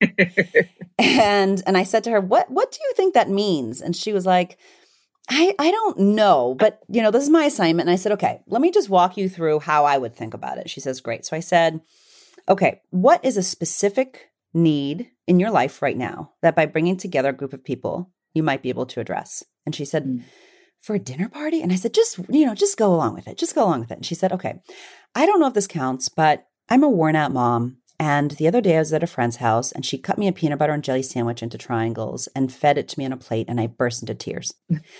and 0.98 1.62
and 1.66 1.76
I 1.76 1.84
said 1.84 2.04
to 2.04 2.10
her, 2.10 2.20
"What 2.20 2.50
what 2.50 2.72
do 2.72 2.78
you 2.82 2.92
think 2.96 3.14
that 3.14 3.30
means?" 3.30 3.80
And 3.80 3.96
she 3.96 4.12
was 4.12 4.26
like, 4.26 4.58
I, 5.28 5.54
I 5.58 5.70
don't 5.70 5.98
know, 5.98 6.54
but 6.58 6.80
you 6.88 7.02
know, 7.02 7.10
this 7.10 7.22
is 7.22 7.30
my 7.30 7.44
assignment. 7.44 7.88
And 7.88 7.94
I 7.94 7.96
said, 7.96 8.12
okay, 8.12 8.40
let 8.46 8.60
me 8.60 8.70
just 8.70 8.90
walk 8.90 9.16
you 9.16 9.28
through 9.28 9.60
how 9.60 9.84
I 9.84 9.96
would 9.96 10.14
think 10.14 10.34
about 10.34 10.58
it. 10.58 10.68
She 10.68 10.80
says, 10.80 11.00
great. 11.00 11.24
So 11.24 11.36
I 11.36 11.40
said, 11.40 11.80
okay, 12.48 12.82
what 12.90 13.24
is 13.24 13.36
a 13.36 13.42
specific 13.42 14.28
need 14.52 15.10
in 15.26 15.40
your 15.40 15.50
life 15.50 15.80
right 15.80 15.96
now 15.96 16.32
that 16.42 16.54
by 16.54 16.66
bringing 16.66 16.96
together 16.96 17.30
a 17.30 17.34
group 17.34 17.52
of 17.52 17.64
people, 17.64 18.10
you 18.34 18.42
might 18.42 18.62
be 18.62 18.68
able 18.68 18.86
to 18.86 19.00
address? 19.00 19.42
And 19.64 19.74
she 19.74 19.86
said, 19.86 20.04
mm. 20.04 20.22
for 20.82 20.94
a 20.94 20.98
dinner 20.98 21.30
party? 21.30 21.62
And 21.62 21.72
I 21.72 21.76
said, 21.76 21.94
just, 21.94 22.18
you 22.28 22.44
know, 22.44 22.54
just 22.54 22.76
go 22.76 22.94
along 22.94 23.14
with 23.14 23.26
it. 23.26 23.38
Just 23.38 23.54
go 23.54 23.64
along 23.64 23.80
with 23.80 23.90
it. 23.90 23.96
And 23.96 24.06
she 24.06 24.14
said, 24.14 24.32
okay, 24.32 24.60
I 25.14 25.24
don't 25.24 25.40
know 25.40 25.46
if 25.46 25.54
this 25.54 25.66
counts, 25.66 26.10
but 26.10 26.46
I'm 26.68 26.84
a 26.84 26.88
worn 26.88 27.16
out 27.16 27.32
mom. 27.32 27.78
And 28.06 28.32
the 28.32 28.46
other 28.46 28.60
day 28.60 28.76
I 28.76 28.80
was 28.80 28.92
at 28.92 29.02
a 29.02 29.06
friend's 29.06 29.36
house 29.36 29.72
and 29.72 29.82
she 29.82 29.96
cut 29.96 30.18
me 30.18 30.28
a 30.28 30.32
peanut 30.32 30.58
butter 30.58 30.74
and 30.74 30.84
jelly 30.84 31.02
sandwich 31.02 31.42
into 31.42 31.56
triangles 31.56 32.26
and 32.36 32.52
fed 32.52 32.76
it 32.76 32.86
to 32.88 32.98
me 32.98 33.06
on 33.06 33.14
a 33.14 33.16
plate 33.16 33.46
and 33.48 33.58
I 33.58 33.66
burst 33.66 34.02
into 34.02 34.14
tears. 34.14 34.52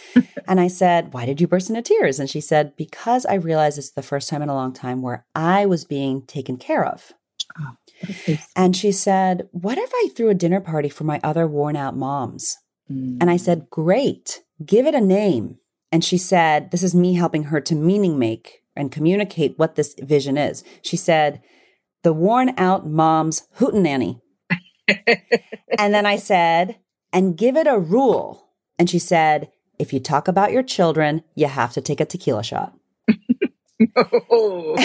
and 0.49 0.59
I 0.59 0.69
said, 0.69 1.13
Why 1.13 1.27
did 1.27 1.39
you 1.39 1.47
burst 1.47 1.69
into 1.69 1.83
tears? 1.83 2.19
And 2.19 2.31
she 2.31 2.41
said, 2.41 2.75
Because 2.77 3.27
I 3.27 3.35
realized 3.35 3.77
it's 3.77 3.91
the 3.91 4.01
first 4.01 4.31
time 4.31 4.41
in 4.41 4.49
a 4.49 4.55
long 4.55 4.73
time 4.73 5.03
where 5.03 5.27
I 5.35 5.67
was 5.67 5.85
being 5.85 6.23
taken 6.23 6.57
care 6.57 6.83
of. 6.83 7.13
Oh, 7.61 8.37
and 8.57 8.75
she 8.75 8.91
said, 8.91 9.51
What 9.53 9.77
if 9.77 9.91
I 9.93 10.09
threw 10.17 10.31
a 10.31 10.35
dinner 10.35 10.63
party 10.63 10.89
for 10.89 11.05
my 11.05 11.21
other 11.23 11.47
worn 11.47 11.77
out 11.77 11.95
moms? 11.95 12.57
Mm. 12.91 13.19
And 13.21 13.31
I 13.31 13.37
said, 13.37 13.69
Great, 13.69 14.41
give 14.65 14.87
it 14.87 14.95
a 14.95 15.01
name. 15.03 15.59
And 15.93 16.03
she 16.03 16.17
said, 16.17 16.71
This 16.71 16.83
is 16.83 16.95
me 16.95 17.13
helping 17.13 17.45
her 17.45 17.61
to 17.61 17.75
meaning 17.75 18.19
make 18.19 18.63
and 18.75 18.91
communicate 18.91 19.59
what 19.59 19.75
this 19.75 19.95
vision 19.99 20.39
is. 20.39 20.65
She 20.81 20.97
said, 20.97 21.43
the 22.05 22.13
worn 22.13 22.55
out 22.57 22.87
mom's 22.87 23.49
hootenanny. 23.59 24.21
and 24.89 25.93
then 25.93 26.07
I 26.07 26.17
said, 26.17 26.77
and 27.13 27.37
give 27.37 27.57
it 27.57 27.67
a 27.67 27.79
rule. 27.79 28.49
And 28.79 28.89
she 28.89 28.99
said, 28.99 29.51
if 29.79 29.93
you 29.93 29.99
talk 29.99 30.29
about 30.29 30.53
your 30.53 30.63
children, 30.63 31.25
you 31.35 31.47
have 31.47 31.73
to 31.73 31.81
take 31.81 32.01
a 32.01 32.05
tequila 32.05 32.45
shot. 32.45 32.75
oh, 34.31 34.77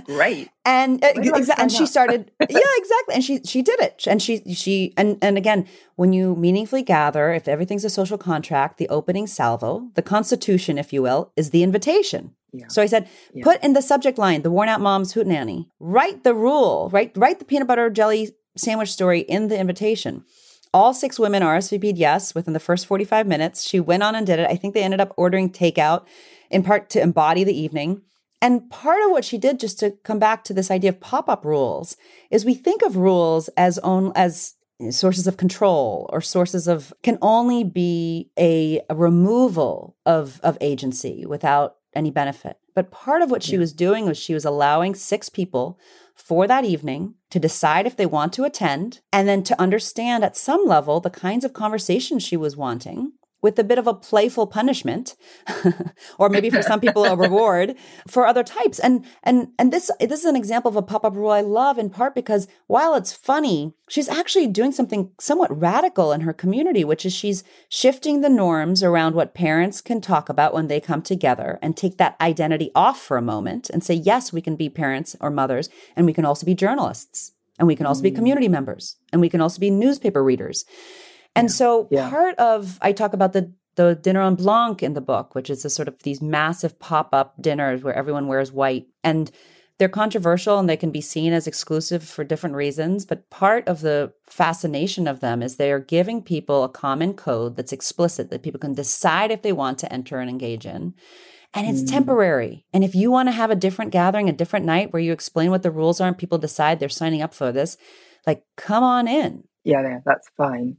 great. 0.04 0.48
and 0.64 1.04
uh, 1.04 1.12
exa- 1.12 1.54
and 1.58 1.70
she 1.70 1.86
started 1.86 2.30
yeah 2.40 2.58
exactly 2.76 3.14
and 3.14 3.22
she 3.22 3.40
she 3.44 3.62
did 3.62 3.78
it 3.80 4.06
and 4.08 4.22
she 4.22 4.42
she 4.54 4.94
and 4.96 5.18
and 5.20 5.36
again 5.36 5.66
when 5.96 6.12
you 6.12 6.34
meaningfully 6.34 6.82
gather 6.82 7.32
if 7.32 7.46
everything's 7.46 7.84
a 7.84 7.90
social 7.90 8.16
contract 8.18 8.78
the 8.78 8.88
opening 8.88 9.26
salvo 9.26 9.90
the 9.94 10.02
constitution 10.02 10.78
if 10.78 10.92
you 10.92 11.02
will 11.02 11.32
is 11.36 11.50
the 11.50 11.62
invitation 11.62 12.34
yeah. 12.58 12.68
So 12.68 12.82
I 12.82 12.86
said, 12.86 13.08
yeah. 13.32 13.44
put 13.44 13.62
in 13.62 13.72
the 13.72 13.82
subject 13.82 14.18
line, 14.18 14.42
the 14.42 14.50
worn 14.50 14.68
out 14.68 14.80
mom's 14.80 15.14
hootenanny. 15.14 15.66
Write 15.78 16.24
the 16.24 16.34
rule, 16.34 16.90
write, 16.92 17.12
write 17.16 17.38
the 17.38 17.44
peanut 17.44 17.68
butter 17.68 17.90
jelly 17.90 18.30
sandwich 18.56 18.92
story 18.92 19.20
in 19.20 19.48
the 19.48 19.58
invitation. 19.58 20.24
All 20.74 20.92
six 20.92 21.18
women 21.18 21.42
RSVP'd 21.42 21.96
yes 21.96 22.34
within 22.34 22.52
the 22.52 22.60
first 22.60 22.86
45 22.86 23.26
minutes. 23.26 23.66
She 23.66 23.80
went 23.80 24.02
on 24.02 24.14
and 24.14 24.26
did 24.26 24.38
it. 24.38 24.50
I 24.50 24.56
think 24.56 24.74
they 24.74 24.82
ended 24.82 25.00
up 25.00 25.14
ordering 25.16 25.50
takeout 25.50 26.06
in 26.50 26.62
part 26.62 26.90
to 26.90 27.00
embody 27.00 27.44
the 27.44 27.58
evening. 27.58 28.02
And 28.40 28.70
part 28.70 29.02
of 29.04 29.10
what 29.10 29.24
she 29.24 29.38
did, 29.38 29.58
just 29.58 29.80
to 29.80 29.92
come 30.04 30.18
back 30.18 30.44
to 30.44 30.54
this 30.54 30.70
idea 30.70 30.90
of 30.90 31.00
pop-up 31.00 31.44
rules, 31.44 31.96
is 32.30 32.44
we 32.44 32.54
think 32.54 32.82
of 32.82 32.96
rules 32.96 33.48
as 33.56 33.78
own 33.78 34.12
as 34.14 34.54
sources 34.90 35.26
of 35.26 35.36
control 35.36 36.08
or 36.12 36.20
sources 36.20 36.68
of 36.68 36.92
can 37.02 37.18
only 37.20 37.64
be 37.64 38.30
a, 38.38 38.80
a 38.88 38.94
removal 38.94 39.96
of 40.06 40.40
of 40.44 40.56
agency 40.60 41.26
without 41.26 41.77
any 41.98 42.10
benefit. 42.10 42.56
But 42.74 42.90
part 42.90 43.22
of 43.22 43.30
what 43.30 43.42
she 43.42 43.54
yeah. 43.54 43.58
was 43.58 43.72
doing 43.72 44.06
was 44.06 44.16
she 44.16 44.34
was 44.34 44.44
allowing 44.44 44.94
six 44.94 45.28
people 45.28 45.78
for 46.14 46.46
that 46.46 46.64
evening 46.64 47.14
to 47.30 47.38
decide 47.38 47.86
if 47.86 47.96
they 47.96 48.06
want 48.06 48.32
to 48.34 48.44
attend 48.44 49.00
and 49.12 49.28
then 49.28 49.42
to 49.44 49.60
understand 49.60 50.24
at 50.24 50.36
some 50.36 50.64
level 50.64 51.00
the 51.00 51.10
kinds 51.10 51.44
of 51.44 51.52
conversations 51.52 52.22
she 52.22 52.36
was 52.36 52.56
wanting 52.56 53.12
with 53.40 53.58
a 53.58 53.64
bit 53.64 53.78
of 53.78 53.86
a 53.86 53.94
playful 53.94 54.46
punishment 54.46 55.16
or 56.18 56.28
maybe 56.28 56.50
for 56.50 56.62
some 56.62 56.80
people 56.80 57.04
a 57.04 57.16
reward 57.28 57.74
for 58.06 58.26
other 58.26 58.42
types 58.42 58.78
and 58.78 59.04
and 59.22 59.48
and 59.58 59.72
this 59.72 59.90
this 60.00 60.20
is 60.20 60.24
an 60.24 60.36
example 60.36 60.68
of 60.68 60.76
a 60.76 60.82
pop-up 60.82 61.14
rule 61.14 61.30
i 61.30 61.40
love 61.40 61.78
in 61.78 61.90
part 61.90 62.14
because 62.14 62.48
while 62.66 62.94
it's 62.94 63.12
funny 63.12 63.72
she's 63.88 64.08
actually 64.08 64.46
doing 64.46 64.72
something 64.72 65.10
somewhat 65.20 65.56
radical 65.56 66.12
in 66.12 66.22
her 66.22 66.32
community 66.32 66.84
which 66.84 67.06
is 67.06 67.12
she's 67.12 67.44
shifting 67.68 68.20
the 68.20 68.28
norms 68.28 68.82
around 68.82 69.14
what 69.14 69.34
parents 69.34 69.80
can 69.80 70.00
talk 70.00 70.28
about 70.28 70.54
when 70.54 70.68
they 70.68 70.80
come 70.80 71.02
together 71.02 71.58
and 71.62 71.76
take 71.76 71.96
that 71.98 72.16
identity 72.20 72.70
off 72.74 73.00
for 73.00 73.16
a 73.16 73.22
moment 73.22 73.70
and 73.70 73.84
say 73.84 73.94
yes 73.94 74.32
we 74.32 74.40
can 74.40 74.56
be 74.56 74.68
parents 74.68 75.14
or 75.20 75.30
mothers 75.30 75.68
and 75.96 76.06
we 76.06 76.12
can 76.12 76.24
also 76.24 76.44
be 76.44 76.54
journalists 76.54 77.32
and 77.58 77.66
we 77.66 77.76
can 77.76 77.86
also 77.86 78.02
be 78.02 78.10
mm. 78.10 78.16
community 78.16 78.48
members 78.48 78.96
and 79.12 79.20
we 79.20 79.28
can 79.28 79.40
also 79.40 79.58
be 79.58 79.70
newspaper 79.70 80.22
readers 80.22 80.64
and 81.38 81.50
so 81.50 81.88
yeah. 81.90 82.10
part 82.10 82.36
of 82.38 82.78
I 82.82 82.92
talk 82.92 83.12
about 83.12 83.32
the 83.32 83.52
the 83.76 83.94
dinner 83.94 84.22
en 84.22 84.34
blanc 84.34 84.82
in 84.82 84.94
the 84.94 85.00
book, 85.00 85.34
which 85.34 85.48
is 85.48 85.64
a 85.64 85.70
sort 85.70 85.86
of 85.86 86.02
these 86.02 86.20
massive 86.20 86.78
pop-up 86.80 87.34
dinners 87.40 87.82
where 87.82 87.94
everyone 87.94 88.26
wears 88.26 88.50
white 88.50 88.86
and 89.04 89.30
they're 89.78 89.88
controversial 89.88 90.58
and 90.58 90.68
they 90.68 90.76
can 90.76 90.90
be 90.90 91.00
seen 91.00 91.32
as 91.32 91.46
exclusive 91.46 92.02
for 92.02 92.24
different 92.24 92.56
reasons, 92.56 93.06
but 93.06 93.30
part 93.30 93.66
of 93.68 93.80
the 93.80 94.12
fascination 94.24 95.06
of 95.06 95.20
them 95.20 95.40
is 95.40 95.56
they 95.56 95.70
are 95.70 95.78
giving 95.78 96.20
people 96.20 96.64
a 96.64 96.68
common 96.68 97.14
code 97.14 97.56
that's 97.56 97.72
explicit 97.72 98.30
that 98.30 98.42
people 98.42 98.58
can 98.58 98.74
decide 98.74 99.30
if 99.30 99.42
they 99.42 99.52
want 99.52 99.78
to 99.78 99.92
enter 99.92 100.18
and 100.18 100.28
engage 100.28 100.66
in. 100.66 100.94
And 101.54 101.66
it's 101.68 101.82
mm. 101.82 101.90
temporary. 101.90 102.66
And 102.72 102.84
if 102.84 102.94
you 102.94 103.10
want 103.10 103.28
to 103.28 103.32
have 103.32 103.50
a 103.50 103.56
different 103.56 103.92
gathering, 103.92 104.28
a 104.28 104.32
different 104.32 104.66
night 104.66 104.92
where 104.92 105.00
you 105.00 105.12
explain 105.12 105.50
what 105.50 105.62
the 105.62 105.70
rules 105.70 106.00
are 106.00 106.08
and 106.08 106.18
people 106.18 106.38
decide 106.38 106.80
they're 106.80 106.88
signing 106.88 107.22
up 107.22 107.32
for 107.32 107.52
this, 107.52 107.76
like 108.26 108.42
come 108.56 108.82
on 108.82 109.06
in. 109.06 109.44
Yeah, 109.64 109.82
yeah 109.82 110.00
that's 110.04 110.28
fine. 110.36 110.76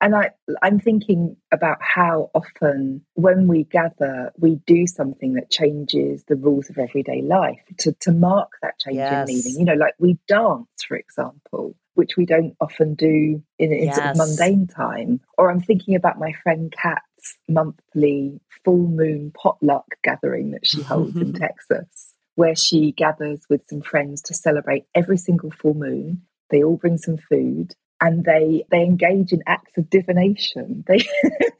And 0.00 0.16
I, 0.16 0.30
I'm 0.62 0.80
thinking 0.80 1.36
about 1.52 1.78
how 1.80 2.30
often 2.34 3.04
when 3.14 3.48
we 3.48 3.64
gather, 3.64 4.32
we 4.38 4.56
do 4.66 4.86
something 4.86 5.34
that 5.34 5.50
changes 5.50 6.24
the 6.24 6.36
rules 6.36 6.70
of 6.70 6.78
everyday 6.78 7.20
life 7.20 7.60
to, 7.80 7.92
to 8.00 8.12
mark 8.12 8.52
that 8.62 8.78
change 8.78 8.96
yes. 8.96 9.28
in 9.28 9.34
meaning. 9.34 9.58
You 9.58 9.64
know, 9.66 9.74
like 9.74 9.94
we 9.98 10.18
dance, 10.26 10.68
for 10.86 10.96
example, 10.96 11.76
which 11.94 12.16
we 12.16 12.24
don't 12.24 12.56
often 12.60 12.94
do 12.94 13.42
in, 13.58 13.72
in 13.72 13.84
yes. 13.84 13.96
sort 13.96 14.08
of 14.08 14.16
mundane 14.16 14.66
time. 14.66 15.20
Or 15.36 15.50
I'm 15.50 15.60
thinking 15.60 15.94
about 15.94 16.18
my 16.18 16.32
friend 16.42 16.72
Kat's 16.72 17.36
monthly 17.46 18.40
full 18.64 18.88
moon 18.88 19.32
potluck 19.34 19.84
gathering 20.02 20.52
that 20.52 20.66
she 20.66 20.80
holds 20.80 21.14
in 21.16 21.32
Texas, 21.34 22.14
where 22.36 22.56
she 22.56 22.92
gathers 22.92 23.40
with 23.50 23.60
some 23.68 23.82
friends 23.82 24.22
to 24.22 24.34
celebrate 24.34 24.86
every 24.94 25.18
single 25.18 25.50
full 25.50 25.74
moon. 25.74 26.22
They 26.48 26.62
all 26.62 26.76
bring 26.76 26.96
some 26.96 27.18
food 27.18 27.74
and 28.00 28.24
they 28.24 28.64
they 28.70 28.82
engage 28.82 29.32
in 29.32 29.42
acts 29.46 29.76
of 29.76 29.88
divination 29.90 30.84
they 30.88 31.00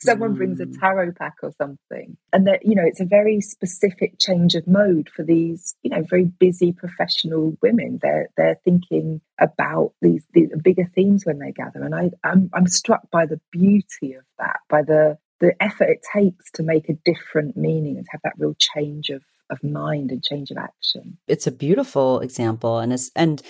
someone 0.01 0.35
mm. 0.35 0.37
brings 0.37 0.61
a 0.61 0.67
mm. 0.67 0.81
tarot 0.81 1.13
pack 1.13 1.37
or 1.43 1.53
something 1.59 2.17
and 2.33 2.47
that 2.47 2.65
you 2.65 2.75
know 2.75 2.85
it's 2.85 3.01
a 3.01 3.05
very 3.05 3.41
specific 3.41 4.19
change 4.19 4.55
of 4.55 4.67
mode 4.67 5.09
for 5.15 5.23
these 5.23 5.75
you 5.83 5.91
know 5.91 6.03
very 6.09 6.25
busy 6.25 6.73
professional 6.73 7.57
women 7.63 7.99
they're 8.03 8.29
they're 8.37 8.61
thinking 8.65 9.21
about 9.41 9.93
these, 10.03 10.27
these 10.35 10.51
bigger 10.63 10.91
themes 10.95 11.25
when 11.25 11.39
they 11.39 11.53
gather 11.53 11.83
and 11.83 11.95
i 11.95 12.11
I'm, 12.25 12.51
I'm 12.55 12.67
struck 12.67 13.11
by 13.11 13.27
the 13.27 13.41
beauty 13.51 14.15
of 14.15 14.25
that 14.39 14.61
by 14.69 14.83
the 14.83 15.19
the 15.41 15.55
effort 15.61 15.89
it 15.89 16.05
takes 16.13 16.51
to 16.53 16.63
make 16.63 16.89
a 16.89 16.99
different 17.05 17.57
meaning 17.57 17.97
and 17.97 18.07
have 18.11 18.21
that 18.25 18.35
real 18.39 18.55
change 18.59 19.09
of 19.09 19.23
of 19.51 19.63
mind 19.65 20.11
and 20.11 20.23
change 20.23 20.51
of 20.51 20.57
action. 20.57 21.19
It's 21.27 21.47
a 21.47 21.51
beautiful 21.51 22.21
example 22.21 22.79
and 22.79 22.93
it's 22.93 23.11
and 23.17 23.43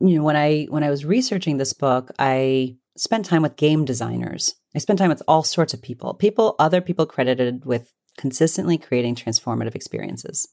you 0.00 0.16
know 0.16 0.22
when 0.22 0.36
i 0.36 0.66
when 0.70 0.84
i 0.84 0.90
was 0.90 1.04
researching 1.04 1.56
this 1.56 1.72
book 1.72 2.10
i 2.18 2.74
spent 2.96 3.24
time 3.24 3.42
with 3.42 3.54
game 3.54 3.84
designers. 3.84 4.56
I 4.74 4.78
spent 4.78 4.98
time 4.98 5.08
with 5.08 5.22
all 5.28 5.42
sorts 5.42 5.74
of 5.74 5.82
people 5.82 6.14
people 6.14 6.54
other 6.58 6.80
people 6.80 7.06
credited 7.06 7.64
with 7.64 7.92
consistently 8.16 8.76
creating 8.78 9.14
transformative 9.14 9.74
experiences. 9.74 10.48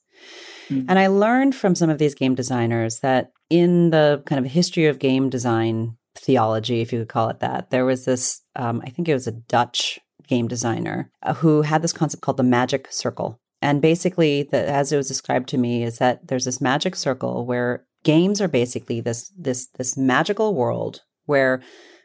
Mm-hmm. 0.69 0.89
and 0.89 0.97
i 0.97 1.07
learned 1.07 1.53
from 1.53 1.75
some 1.75 1.89
of 1.89 1.97
these 1.97 2.15
game 2.15 2.35
designers 2.35 3.01
that 3.01 3.33
in 3.49 3.89
the 3.89 4.23
kind 4.25 4.43
of 4.43 4.49
history 4.49 4.85
of 4.85 4.97
game 4.97 5.29
design 5.29 5.97
theology 6.15 6.79
if 6.79 6.93
you 6.93 6.99
could 6.99 7.09
call 7.09 7.27
it 7.27 7.41
that 7.41 7.69
there 7.69 7.83
was 7.83 8.05
this 8.05 8.41
um, 8.55 8.81
i 8.85 8.89
think 8.89 9.09
it 9.09 9.13
was 9.13 9.27
a 9.27 9.33
dutch 9.33 9.99
game 10.27 10.47
designer 10.47 11.11
uh, 11.23 11.33
who 11.33 11.61
had 11.61 11.81
this 11.81 11.93
concept 11.93 12.21
called 12.21 12.37
the 12.37 12.43
magic 12.43 12.87
circle. 12.91 13.39
And 13.61 13.81
basically, 13.81 14.43
the, 14.43 14.67
as 14.69 14.91
it 14.91 14.97
was 14.97 15.07
described 15.07 15.49
to 15.49 15.57
me, 15.57 15.83
is 15.83 15.97
that 15.97 16.27
there's 16.27 16.45
this 16.45 16.61
magic 16.61 16.95
circle 16.95 17.45
where 17.45 17.85
games 18.05 18.39
are 18.39 18.47
basically 18.47 19.01
this 19.01 19.31
this 19.37 19.65
this 19.77 19.97
magical 19.97 20.55
world 20.55 21.01
where 21.25 21.61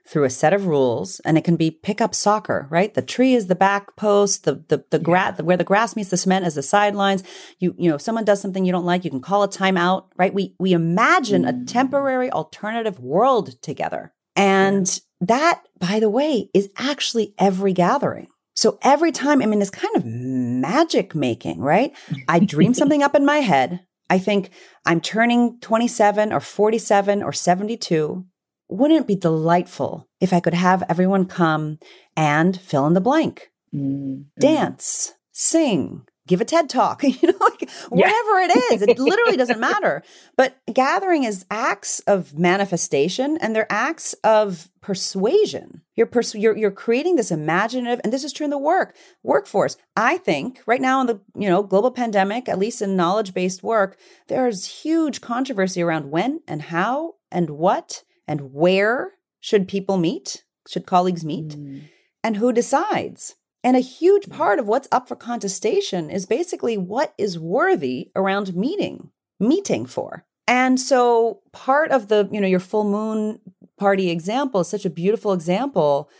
through 0.09 0.25
a 0.25 0.31
set 0.31 0.53
of 0.53 0.67
rules 0.67 1.21
and 1.21 1.39
it 1.39 1.45
can 1.45 1.55
be 1.55 1.71
pick 1.71 2.01
up 2.01 2.15
soccer 2.15 2.67
right? 2.71 2.95
The 2.95 3.03
tree 3.03 3.35
is 3.35 3.47
the 3.47 3.55
back 3.55 3.95
post 3.97 4.45
the 4.45 4.65
the, 4.69 4.85
the 4.91 4.99
grass 4.99 5.41
where 5.41 5.59
the 5.59 5.63
grass 5.63 5.95
meets 5.95 6.11
the 6.11 6.17
cement 6.17 6.47
is 6.47 6.57
the 6.57 6.63
sidelines. 6.63 7.23
You 7.61 7.75
you 7.79 7.89
know 7.89 7.95
if 7.95 8.01
someone 8.01 8.25
does 8.25 8.41
something 8.41 8.65
you 8.65 8.73
don't 8.73 8.87
like 8.87 9.05
you 9.05 9.11
can 9.11 9.21
call 9.21 9.45
a 9.45 9.49
timeout 9.49 10.07
right? 10.17 10.35
We 10.35 10.57
we 10.59 10.73
imagine 10.73 11.45
mm. 11.45 11.49
a 11.49 11.65
temporary 11.67 12.31
alternative 12.31 12.99
world 12.99 13.61
together. 13.63 14.13
And 14.35 15.01
that 15.21 15.63
by 15.79 16.01
the 16.01 16.11
way 16.11 16.49
is 16.55 16.71
actually 16.77 17.35
every 17.39 17.75
gathering. 17.75 18.29
So 18.57 18.79
every 18.83 19.13
time 19.13 19.43
i 19.43 19.47
mean 19.47 19.61
it's 19.61 19.71
kind 19.71 19.95
of 19.97 20.05
magic 20.05 21.15
making 21.15 21.61
right? 21.61 21.95
I 22.27 22.41
dream 22.41 22.73
something 22.75 23.03
up 23.03 23.15
in 23.15 23.25
my 23.27 23.39
head 23.39 23.81
I 24.11 24.19
think 24.19 24.51
I'm 24.85 25.01
turning 25.01 25.59
27 25.61 26.33
or 26.33 26.41
47 26.41 27.23
or 27.23 27.33
72. 27.33 28.27
Wouldn't 28.69 29.01
it 29.01 29.07
be 29.07 29.17
delightful 29.17 30.09
if 30.21 30.33
I 30.33 30.41
could 30.41 30.55
have 30.55 30.83
everyone 30.89 31.25
come 31.25 31.79
and 32.17 32.61
fill 32.61 32.87
in 32.87 32.95
the 32.95 33.01
blank? 33.01 33.51
Mm-hmm. 33.75 34.23
Dance, 34.39 35.15
sing, 35.33 36.03
give 36.31 36.41
a 36.41 36.45
TED 36.45 36.71
talk, 36.71 37.03
you 37.03 37.19
know, 37.23 37.39
like 37.41 37.69
whatever 37.89 38.39
it 38.39 38.57
is. 38.73 38.83
It 38.83 38.99
literally 38.99 39.37
doesn't 39.37 39.61
matter. 39.71 40.03
But 40.37 40.57
gathering 40.73 41.25
is 41.25 41.45
acts 41.51 41.99
of 42.01 42.39
manifestation 42.39 43.37
and 43.39 43.55
they're 43.55 43.71
acts 43.71 44.15
of 44.25 44.71
persuasion. 44.81 45.83
You're, 45.97 46.07
pers- 46.07 46.35
you're 46.35 46.57
you're 46.57 46.71
creating 46.71 47.17
this 47.17 47.31
imaginative, 47.31 48.01
and 48.03 48.13
this 48.13 48.25
is 48.25 48.33
true 48.33 48.45
in 48.45 48.51
the 48.51 48.57
work 48.57 48.97
workforce. 49.23 49.77
I 49.97 50.17
think 50.17 50.63
right 50.67 50.81
now 50.81 51.01
in 51.03 51.09
the 51.09 51.21
you 51.35 51.49
know 51.49 51.63
global 51.63 51.91
pandemic, 51.91 52.49
at 52.49 52.59
least 52.59 52.81
in 52.81 52.97
knowledge 52.97 53.35
based 53.35 53.63
work, 53.63 53.99
there's 54.29 54.65
huge 54.65 55.21
controversy 55.21 55.83
around 55.83 56.11
when 56.11 56.41
and 56.49 56.63
how 56.63 57.17
and 57.31 57.51
what 57.51 58.05
and 58.27 58.55
where 58.55 59.13
should 59.41 59.69
people 59.69 59.99
meet, 59.99 60.45
should 60.69 60.87
colleagues 60.87 61.25
meet, 61.25 61.49
mm. 61.49 61.83
and 62.23 62.37
who 62.37 62.53
decides. 62.53 63.35
And 63.63 63.77
a 63.77 63.81
huge 63.81 64.31
part 64.31 64.59
of 64.59 64.67
what's 64.67 64.89
up 64.91 65.07
for 65.07 65.17
contestation 65.17 66.11
is 66.11 66.25
basically 66.25 66.79
what 66.79 67.15
is 67.19 67.39
worthy 67.39 68.11
around 68.17 68.55
meeting, 68.55 69.11
meeting 69.39 69.85
for. 69.85 70.25
And 70.47 70.81
so 70.81 71.43
part 71.53 71.91
of 71.91 72.09
the, 72.09 72.29
you 72.33 72.41
know, 72.41 72.49
your 72.49 72.61
full 72.61 72.85
moon 72.85 73.41
party 73.79 74.11
example 74.11 74.61
is 74.61 74.69
such 74.69 74.85
a 74.85 74.91
beautiful 74.91 75.33
example. 75.33 76.11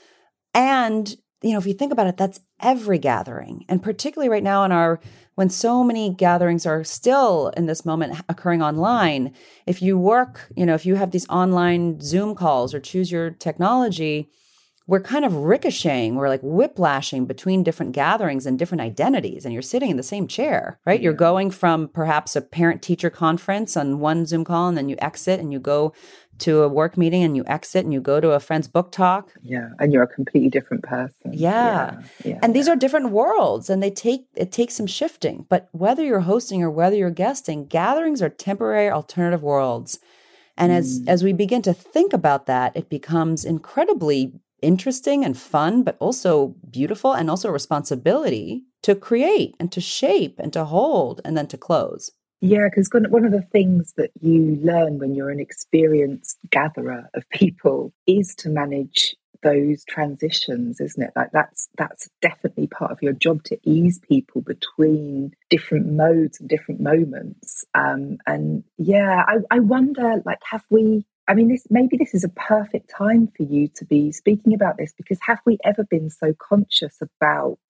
And, 0.55 1.17
you 1.43 1.53
know, 1.53 1.59
if 1.59 1.67
you 1.67 1.73
think 1.73 1.93
about 1.93 2.07
it, 2.07 2.17
that's 2.17 2.41
every 2.61 2.99
gathering. 2.99 3.65
And 3.69 3.83
particularly 3.83 4.29
right 4.29 4.43
now 4.43 4.65
in 4.65 4.73
our, 4.73 5.01
when 5.35 5.49
so 5.49 5.83
many 5.83 6.11
gatherings 6.11 6.67
are 6.67 6.85
still 6.85 7.49
in 7.57 7.67
this 7.67 7.85
moment 7.87 8.21
occurring 8.29 8.63
online, 8.63 9.33
if 9.67 9.81
you 9.81 9.99
work, 9.99 10.53
you 10.57 10.67
know, 10.67 10.75
if 10.75 10.85
you 10.85 10.95
have 10.97 11.11
these 11.11 11.29
online 11.29 12.01
Zoom 12.01 12.35
calls 12.35 12.75
or 12.75 12.81
choose 12.81 13.11
your 13.11 13.31
technology, 13.31 14.29
we're 14.91 14.99
kind 14.99 15.25
of 15.25 15.37
ricocheting, 15.37 16.17
we're 16.17 16.29
like 16.29 16.41
whiplashing 16.43 17.25
between 17.25 17.63
different 17.63 17.93
gatherings 17.93 18.45
and 18.45 18.59
different 18.59 18.81
identities. 18.81 19.45
And 19.45 19.55
you're 19.55 19.63
sitting 19.63 19.89
in 19.89 19.97
the 19.97 20.03
same 20.03 20.27
chair, 20.27 20.81
right? 20.85 20.99
Yeah. 20.99 21.05
You're 21.05 21.13
going 21.13 21.53
from 21.53 21.87
perhaps 21.87 22.35
a 22.35 22.41
parent 22.41 22.83
teacher 22.83 23.09
conference 23.09 23.77
on 23.77 24.01
one 24.01 24.27
Zoom 24.27 24.45
call, 24.45 24.67
and 24.67 24.77
then 24.77 24.89
you 24.89 24.97
exit 24.99 25.39
and 25.39 25.53
you 25.53 25.61
go 25.61 25.93
to 26.39 26.65
a 26.65 26.69
work 26.69 26.97
meeting 26.97 27.23
and 27.23 27.37
you 27.37 27.45
exit 27.47 27.85
and 27.85 27.93
you 27.93 28.01
go 28.01 28.21
to 28.21 28.33
a 28.33 28.41
friend's 28.41 28.67
book 28.67 28.91
talk. 28.91 29.31
Yeah. 29.45 29.69
And 29.79 29.93
you're 29.93 30.03
a 30.03 30.09
completely 30.09 30.51
different 30.51 30.83
person. 30.83 31.35
Yeah. 31.35 32.01
yeah. 32.25 32.33
yeah 32.33 32.39
and 32.43 32.53
these 32.53 32.67
are 32.67 32.75
different 32.75 33.11
worlds 33.11 33.71
and 33.71 33.81
they 33.81 33.93
take, 33.93 34.27
it 34.35 34.51
takes 34.51 34.75
some 34.75 34.89
shifting. 34.89 35.47
But 35.49 35.69
whether 35.71 36.05
you're 36.05 36.19
hosting 36.19 36.65
or 36.65 36.71
whether 36.71 36.97
you're 36.97 37.11
guesting, 37.11 37.67
gatherings 37.67 38.23
are 38.23 38.29
temporary 38.29 38.91
alternative 38.91 39.45
worlds. 39.45 40.01
And 40.57 40.73
mm. 40.73 40.79
as, 40.79 41.03
as 41.07 41.23
we 41.23 41.33
begin 41.33 41.63
to 41.63 41.75
think 41.75 42.13
about 42.13 42.47
that, 42.47 42.75
it 42.75 42.89
becomes 42.89 43.45
incredibly 43.45 44.33
interesting 44.63 45.25
and 45.25 45.37
fun, 45.37 45.83
but 45.83 45.97
also 46.01 46.55
beautiful 46.71 47.13
and 47.13 47.31
also 47.31 47.51
responsibility 47.51 48.65
to 48.83 48.95
create 48.95 49.55
and 49.59 49.71
to 49.73 49.81
shape 49.81 50.39
and 50.39 50.53
to 50.53 50.65
hold 50.65 51.21
and 51.25 51.37
then 51.37 51.47
to 51.49 51.59
close. 51.59 52.11
Yeah, 52.43 52.69
because 52.71 52.89
one 53.11 53.27
of 53.27 53.33
the 53.33 53.43
things 53.53 53.93
that 53.99 54.11
you 54.21 54.59
learn 54.63 54.99
when 54.99 55.15
you're 55.15 55.31
an 55.31 55.41
experienced 55.41 56.39
gatherer 56.51 57.09
of 57.15 57.29
people 57.31 57.93
is 58.07 58.35
to 58.37 58.49
manage 58.49 59.15
those 59.43 59.85
transitions 59.85 60.81
isn't 60.81 61.03
it 61.03 61.13
like 61.17 61.31
that's 61.33 61.69
that's 61.79 62.09
definitely 62.21 62.67
part 62.67 62.91
of 62.91 62.99
your 63.03 63.13
job 63.13 63.43
to 63.43 63.59
ease 63.65 63.99
people 64.01 64.43
between 64.43 65.33
different 65.49 65.87
modes 65.87 66.41
and 66.41 66.49
different 66.49 66.81
moments 66.81 67.65
um 67.75 68.19
and 68.27 68.63
yeah 68.77 69.25
i 69.27 69.37
i 69.51 69.59
wonder 69.59 70.17
like 70.27 70.41
have 70.45 70.65
we 70.71 71.05
I 71.31 71.35
mean, 71.35 71.47
this 71.47 71.65
maybe 71.71 71.97
this 71.97 72.13
is 72.13 72.25
a 72.25 72.29
perfect 72.29 72.91
time 72.91 73.29
for 73.37 73.45
you 73.45 73.69
to 73.77 73.85
be 73.85 74.11
speaking 74.11 74.53
about 74.53 74.77
this 74.77 74.93
because 74.97 75.21
have 75.23 75.39
we 75.47 75.59
ever 75.63 75.85
been 75.85 76.11
so 76.11 76.35
conscious 76.37 77.01
about 77.01 77.61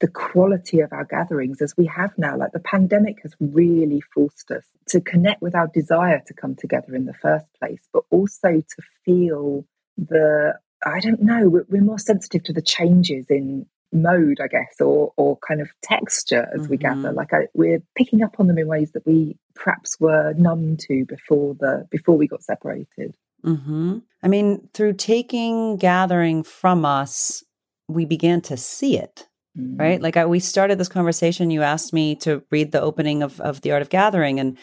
the 0.00 0.08
quality 0.08 0.80
of 0.80 0.90
our 0.90 1.04
gatherings 1.04 1.60
as 1.60 1.76
we 1.76 1.84
have 1.84 2.16
now? 2.16 2.38
Like 2.38 2.52
the 2.52 2.60
pandemic 2.60 3.18
has 3.22 3.34
really 3.38 4.00
forced 4.14 4.50
us 4.50 4.64
to 4.88 5.02
connect 5.02 5.42
with 5.42 5.54
our 5.54 5.66
desire 5.66 6.22
to 6.28 6.32
come 6.32 6.54
together 6.54 6.94
in 6.94 7.04
the 7.04 7.12
first 7.12 7.44
place, 7.58 7.86
but 7.92 8.04
also 8.08 8.62
to 8.62 8.82
feel 9.04 9.66
the 9.98 10.54
I 10.86 11.00
don't 11.00 11.20
know, 11.20 11.62
we're, 11.68 11.82
more 11.82 11.98
sensitive 11.98 12.42
to 12.44 12.54
the 12.54 12.62
changes 12.62 13.26
in 13.28 13.66
mode, 13.92 14.38
I 14.42 14.48
guess, 14.48 14.80
or 14.80 15.12
or 15.16 15.38
kind 15.46 15.60
of 15.60 15.70
texture 15.82 16.48
as 16.54 16.62
mm-hmm. 16.62 16.70
we 16.70 16.76
gather. 16.76 17.08
Mm-hmm. 17.08 17.16
Like 17.16 17.32
I, 17.32 17.46
we're 17.54 17.82
picking 17.96 18.22
up 18.22 18.36
on 18.38 18.46
them 18.46 18.58
in 18.58 18.68
ways 18.68 18.92
that 18.92 19.06
we 19.06 19.36
perhaps 19.54 19.98
were 20.00 20.34
numb 20.34 20.76
to 20.88 21.04
before 21.06 21.54
the 21.54 21.86
before 21.90 22.16
we 22.16 22.28
got 22.28 22.42
separated. 22.42 23.16
Mm-hmm. 23.44 23.98
I 24.22 24.28
mean, 24.28 24.68
through 24.74 24.94
taking 24.94 25.76
gathering 25.76 26.42
from 26.42 26.84
us, 26.84 27.42
we 27.88 28.04
began 28.04 28.40
to 28.42 28.56
see 28.56 28.98
it. 28.98 29.26
Mm-hmm. 29.58 29.80
Right, 29.80 30.00
like 30.00 30.16
I, 30.16 30.26
we 30.26 30.38
started 30.38 30.78
this 30.78 30.88
conversation. 30.88 31.50
You 31.50 31.62
asked 31.62 31.92
me 31.92 32.14
to 32.16 32.44
read 32.52 32.70
the 32.70 32.80
opening 32.80 33.22
of 33.22 33.40
of 33.40 33.62
the 33.62 33.72
Art 33.72 33.82
of 33.82 33.90
Gathering, 33.90 34.38
and 34.38 34.56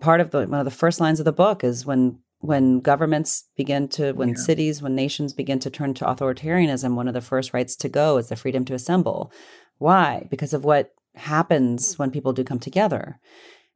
part 0.00 0.20
of 0.20 0.30
the 0.30 0.46
one 0.46 0.60
of 0.60 0.66
the 0.66 0.70
first 0.70 1.00
lines 1.00 1.18
of 1.18 1.24
the 1.24 1.32
book 1.32 1.64
is 1.64 1.86
when 1.86 2.18
when 2.40 2.80
governments 2.80 3.44
begin 3.56 3.88
to, 3.88 4.12
when 4.12 4.30
yeah. 4.30 4.34
cities, 4.36 4.80
when 4.80 4.94
nations 4.94 5.32
begin 5.32 5.58
to 5.60 5.70
turn 5.70 5.94
to 5.94 6.04
authoritarianism, 6.04 6.94
one 6.94 7.08
of 7.08 7.14
the 7.14 7.20
first 7.20 7.52
rights 7.52 7.76
to 7.76 7.88
go 7.88 8.16
is 8.16 8.28
the 8.28 8.36
freedom 8.36 8.64
to 8.66 8.74
assemble. 8.74 9.32
Why? 9.78 10.26
Because 10.30 10.52
of 10.52 10.64
what 10.64 10.94
happens 11.14 11.98
when 11.98 12.10
people 12.10 12.32
do 12.32 12.44
come 12.44 12.60
together. 12.60 13.18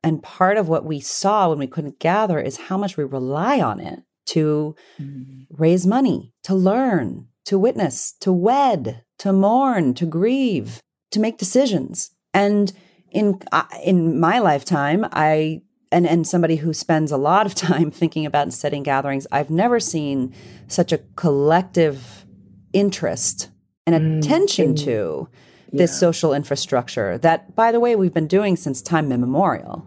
And 0.05 0.23
part 0.23 0.57
of 0.57 0.69
what 0.69 0.85
we 0.85 1.01
saw 1.01 1.49
when 1.49 1.59
we 1.59 1.67
couldn't 1.67 1.99
gather 1.99 2.41
is 2.41 2.57
how 2.57 2.77
much 2.77 2.97
we 2.97 3.05
rely 3.05 3.61
on 3.61 3.81
it 3.81 4.01
to 4.27 4.75
mm. 5.01 5.47
raise 5.51 5.87
money, 5.87 6.33
to 6.45 6.55
learn, 6.55 7.29
to 7.47 7.59
witness, 7.59 8.15
to 8.21 8.33
wed, 8.33 9.03
to 9.19 9.33
mourn, 9.33 9.95
to 9.95 10.07
grieve, 10.07 10.81
to 11.11 11.21
make 11.21 11.39
decisions. 11.39 12.11
And 12.35 12.73
in 13.11 13.41
uh, 13.53 13.65
in 13.85 14.19
my 14.19 14.39
lifetime, 14.39 15.07
I 15.13 15.63
and 15.93 16.07
and 16.07 16.27
somebody 16.27 16.57
who 16.57 16.73
spends 16.73 17.13
a 17.13 17.17
lot 17.17 17.47
of 17.47 17.55
time 17.69 17.91
thinking 17.91 18.27
about 18.27 18.43
and 18.43 18.55
setting 18.55 18.83
gatherings, 18.83 19.27
I've 19.31 19.51
never 19.51 19.79
seen 19.79 20.35
such 20.69 20.93
a 20.93 20.99
collective 21.17 22.25
interest 22.73 23.51
and 23.87 23.95
mm, 23.95 24.19
attention 24.19 24.75
mm, 24.75 24.85
to 24.85 25.29
this 25.73 25.93
yeah. 25.93 25.99
social 25.99 26.35
infrastructure 26.35 27.19
that, 27.19 27.55
by 27.55 27.73
the 27.73 27.81
way, 27.81 27.97
we've 27.97 28.13
been 28.13 28.27
doing 28.27 28.57
since 28.57 28.83
time 28.83 29.11
immemorial. 29.11 29.87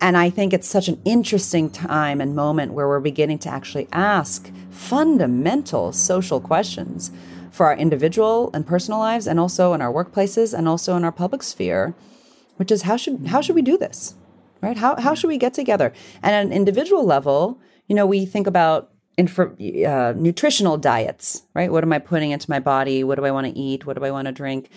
And 0.00 0.16
I 0.16 0.30
think 0.30 0.54
it's 0.54 0.66
such 0.66 0.88
an 0.88 1.00
interesting 1.04 1.68
time 1.68 2.22
and 2.22 2.34
moment 2.34 2.72
where 2.72 2.88
we're 2.88 3.00
beginning 3.00 3.38
to 3.40 3.50
actually 3.50 3.86
ask 3.92 4.50
fundamental 4.70 5.92
social 5.92 6.40
questions 6.40 7.10
for 7.50 7.66
our 7.66 7.76
individual 7.76 8.50
and 8.54 8.66
personal 8.66 8.98
lives 8.98 9.26
and 9.26 9.38
also 9.38 9.74
in 9.74 9.82
our 9.82 9.92
workplaces 9.92 10.56
and 10.56 10.66
also 10.66 10.96
in 10.96 11.04
our 11.04 11.12
public 11.12 11.42
sphere, 11.42 11.94
which 12.56 12.70
is 12.70 12.82
how 12.82 12.96
should 12.96 13.26
how 13.26 13.42
should 13.42 13.56
we 13.56 13.62
do 13.62 13.76
this? 13.76 14.14
Right? 14.62 14.76
How, 14.76 14.96
how 15.00 15.14
should 15.14 15.28
we 15.28 15.38
get 15.38 15.54
together? 15.54 15.92
And 16.22 16.34
at 16.34 16.46
an 16.46 16.52
individual 16.52 17.04
level, 17.04 17.60
you 17.88 17.94
know, 17.94 18.06
we 18.06 18.26
think 18.26 18.46
about 18.46 18.92
infor, 19.18 19.86
uh, 19.86 20.12
nutritional 20.16 20.76
diets, 20.76 21.42
right? 21.54 21.70
What 21.70 21.84
am 21.84 21.92
I 21.92 21.98
putting 21.98 22.30
into 22.30 22.50
my 22.50 22.60
body? 22.60 23.04
What 23.04 23.16
do 23.16 23.24
I 23.24 23.30
want 23.30 23.46
to 23.46 23.58
eat? 23.58 23.86
What 23.86 23.96
do 23.96 24.04
I 24.04 24.10
want 24.10 24.26
to 24.26 24.32
drink? 24.32 24.70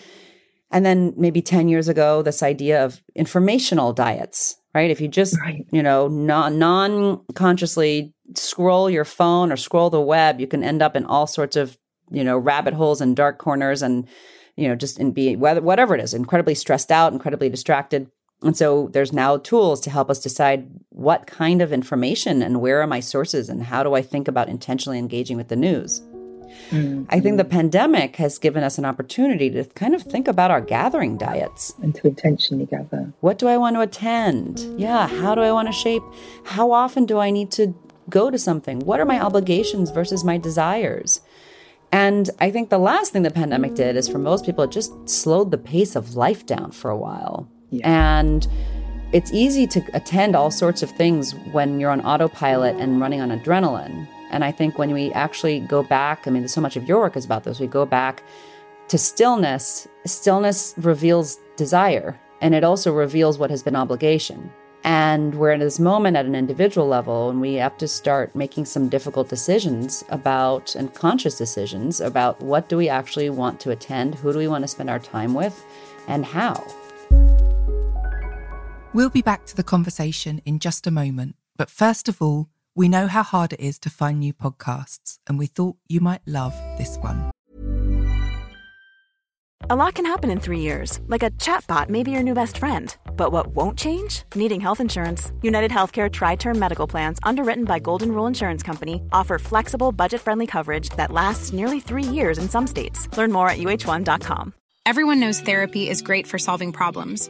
And 0.72 0.86
then 0.86 1.13
maybe 1.15 1.41
10 1.41 1.67
years 1.67 1.88
ago, 1.88 2.24
this 2.24 2.41
idea 2.41 2.84
of 2.84 3.02
informational 3.15 3.93
diets, 3.93 4.56
right? 4.74 4.89
If 4.89 5.00
you 5.00 5.08
just, 5.08 5.39
right. 5.39 5.65
you 5.72 5.84
know, 5.84 6.08
non 6.08 7.22
consciously 7.36 8.13
scroll 8.36 8.89
your 8.89 9.06
phone 9.06 9.52
or 9.52 9.58
scroll 9.58 9.91
the 9.91 10.02
web, 10.02 10.39
you 10.39 10.48
can 10.48 10.63
end 10.63 10.82
up 10.82 10.96
in 10.96 11.06
all 11.06 11.28
sorts 11.28 11.56
of, 11.56 11.78
you 12.10 12.24
know, 12.24 12.38
rabbit 12.38 12.74
holes 12.74 13.02
and 13.02 13.15
dark 13.15 13.38
corners 13.38 13.84
and, 13.84 14.08
you 14.56 14.67
know, 14.67 14.76
just 14.76 14.98
and 14.98 15.13
be 15.13 15.36
whatever 15.36 15.93
it 15.93 16.02
is, 16.02 16.13
incredibly 16.15 16.56
stressed 16.56 16.91
out, 16.91 17.13
incredibly 17.13 17.50
distracted. 17.50 18.10
And 18.43 18.58
so 18.58 18.89
there's 18.91 19.13
now 19.13 19.38
tools 19.38 19.79
to 19.82 19.89
help 19.89 20.10
us 20.10 20.21
decide 20.21 20.67
what 20.89 21.27
kind 21.27 21.62
of 21.62 21.71
information 21.71 22.41
and 22.41 22.62
where 22.62 22.82
are 22.82 22.88
my 22.88 22.99
sources 22.99 23.49
and 23.49 23.63
how 23.63 23.84
do 23.84 23.93
I 23.93 24.01
think 24.01 24.27
about 24.27 24.49
intentionally 24.49 24.99
engaging 24.99 25.38
with 25.38 25.47
the 25.47 25.56
news. 25.56 26.01
Mm-hmm. 26.69 27.06
I 27.10 27.19
think 27.19 27.38
the 27.38 27.45
pandemic 27.45 28.15
has 28.17 28.38
given 28.38 28.63
us 28.63 28.77
an 28.77 28.86
opportunity 28.86 29.49
to 29.49 29.63
kind 29.63 29.95
of 29.95 30.03
think 30.03 30.27
about 30.27 30.51
our 30.51 30.62
gathering 30.62 31.17
diets 31.17 31.73
and 31.82 31.95
to 31.95 32.08
intentionally 32.08 32.65
gather. 32.65 33.12
What 33.21 33.39
do 33.39 33.47
I 33.47 33.58
want 33.58 33.75
to 33.75 33.82
attend? 33.82 34.60
Yeah, 34.79 35.08
how 35.08 35.36
do 35.36 35.41
I 35.41 35.51
want 35.51 35.67
to 35.67 35.73
shape? 35.73 36.03
How 36.45 36.71
often 36.71 37.06
do 37.06 37.19
I 37.19 37.32
need 37.32 37.51
to 37.53 37.73
go 38.10 38.29
to 38.29 38.38
something? 38.38 38.79
What 38.82 38.99
are 38.99 39.06
my 39.06 39.19
obligations 39.19 39.89
versus 39.89 40.23
my 40.23 40.38
desires? 40.38 41.21
And 41.91 42.29
I 42.39 42.49
think 42.49 42.69
the 42.69 42.79
last 42.79 43.13
thing 43.13 43.21
the 43.21 43.32
pandemic 43.32 43.75
did 43.75 43.95
is 43.95 44.10
for 44.10 44.17
most 44.17 44.45
people, 44.45 44.63
it 44.63 44.71
just 44.71 44.91
slowed 45.08 45.51
the 45.51 45.58
pace 45.60 45.95
of 45.95 46.15
life 46.15 46.45
down 46.45 46.71
for 46.71 46.89
a 46.89 46.97
while. 46.97 47.47
Yeah. 47.73 48.17
And 48.19 48.47
it's 49.12 49.31
easy 49.31 49.67
to 49.67 49.83
attend 49.93 50.36
all 50.36 50.51
sorts 50.51 50.81
of 50.83 50.91
things 50.91 51.33
when 51.51 51.79
you're 51.79 51.91
on 51.91 52.01
autopilot 52.01 52.75
and 52.77 52.99
running 52.99 53.21
on 53.21 53.29
adrenaline. 53.29 54.07
And 54.31 54.43
I 54.43 54.51
think 54.51 54.77
when 54.77 54.91
we 54.91 55.12
actually 55.13 55.59
go 55.59 55.83
back, 55.83 56.27
I 56.27 56.31
mean, 56.31 56.47
so 56.47 56.62
much 56.62 56.75
of 56.75 56.88
your 56.88 56.99
work 56.99 57.15
is 57.15 57.25
about 57.25 57.43
this, 57.43 57.59
we 57.59 57.67
go 57.67 57.86
back 57.86 58.23
to 58.88 58.97
stillness, 58.97 59.88
stillness 60.05 60.73
reveals 60.77 61.39
desire 61.55 62.19
and 62.41 62.53
it 62.53 62.63
also 62.63 62.91
reveals 62.91 63.39
what 63.39 63.49
has 63.49 63.63
been 63.63 63.75
obligation. 63.75 64.51
And 64.83 65.36
we're 65.36 65.53
in 65.53 65.62
this 65.62 65.79
moment 65.79 66.17
at 66.17 66.25
an 66.25 66.36
individual 66.36 66.86
level, 66.86 67.29
and 67.29 67.39
we 67.39 67.53
have 67.53 67.77
to 67.77 67.88
start 67.88 68.36
making 68.36 68.65
some 68.65 68.89
difficult 68.89 69.29
decisions 69.29 70.03
about, 70.09 70.75
and 70.75 70.93
conscious 70.93 71.38
decisions 71.38 72.01
about 72.01 72.41
what 72.41 72.67
do 72.67 72.75
we 72.75 72.89
actually 72.89 73.29
want 73.29 73.62
to 73.62 73.71
attend, 73.71 74.15
who 74.15 74.33
do 74.33 74.39
we 74.39 74.49
want 74.49 74.65
to 74.65 74.67
spend 74.67 74.89
our 74.89 74.99
time 74.99 75.33
with, 75.33 75.63
and 76.09 76.25
how. 76.25 76.62
We'll 78.95 79.10
be 79.10 79.23
back 79.23 79.47
to 79.47 79.56
the 79.56 79.63
conversation 79.63 80.39
in 80.45 80.60
just 80.60 80.86
a 80.86 80.91
moment. 80.91 81.36
But 81.58 81.71
first 81.71 82.08
of 82.08 82.21
all, 82.21 82.49
we 82.75 82.88
know 82.88 83.08
how 83.08 83.23
hard 83.23 83.53
it 83.53 83.60
is 83.60 83.79
to 83.79 83.89
find 83.89 84.19
new 84.19 84.34
podcasts, 84.34 85.17
and 85.25 85.39
we 85.39 85.47
thought 85.47 85.77
you 85.88 85.99
might 85.99 86.21
love 86.27 86.53
this 86.77 86.95
one. 86.97 87.32
A 89.67 89.75
lot 89.75 89.95
can 89.95 90.06
happen 90.06 90.29
in 90.29 90.39
three 90.39 90.60
years, 90.60 90.99
like 91.08 91.23
a 91.23 91.32
chatbot 91.32 91.89
may 91.89 92.03
be 92.03 92.12
your 92.12 92.21
new 92.21 92.36
best 92.36 92.60
friend. 92.60 92.95
But 93.17 93.32
what 93.32 93.47
won't 93.47 93.79
change? 93.79 94.23
Needing 94.36 94.62
health 94.62 94.79
insurance. 94.79 95.32
United 95.41 95.71
Healthcare 95.71 96.12
TriTerm 96.12 96.58
Medical 96.58 96.86
Plans, 96.86 97.17
underwritten 97.23 97.63
by 97.63 97.79
Golden 97.79 98.12
Rule 98.12 98.27
Insurance 98.27 98.62
Company, 98.62 99.01
offer 99.12 99.39
flexible, 99.39 99.91
budget 99.91 100.21
friendly 100.21 100.45
coverage 100.45 100.89
that 100.97 101.12
lasts 101.12 101.51
nearly 101.51 101.79
three 101.79 102.03
years 102.03 102.38
in 102.38 102.47
some 102.47 102.67
states. 102.67 103.08
Learn 103.17 103.32
more 103.32 103.49
at 103.49 103.58
uh1.com. 103.58 104.53
Everyone 104.86 105.19
knows 105.19 105.39
therapy 105.39 105.89
is 105.89 106.03
great 106.03 106.27
for 106.27 106.38
solving 106.38 106.71
problems 106.71 107.29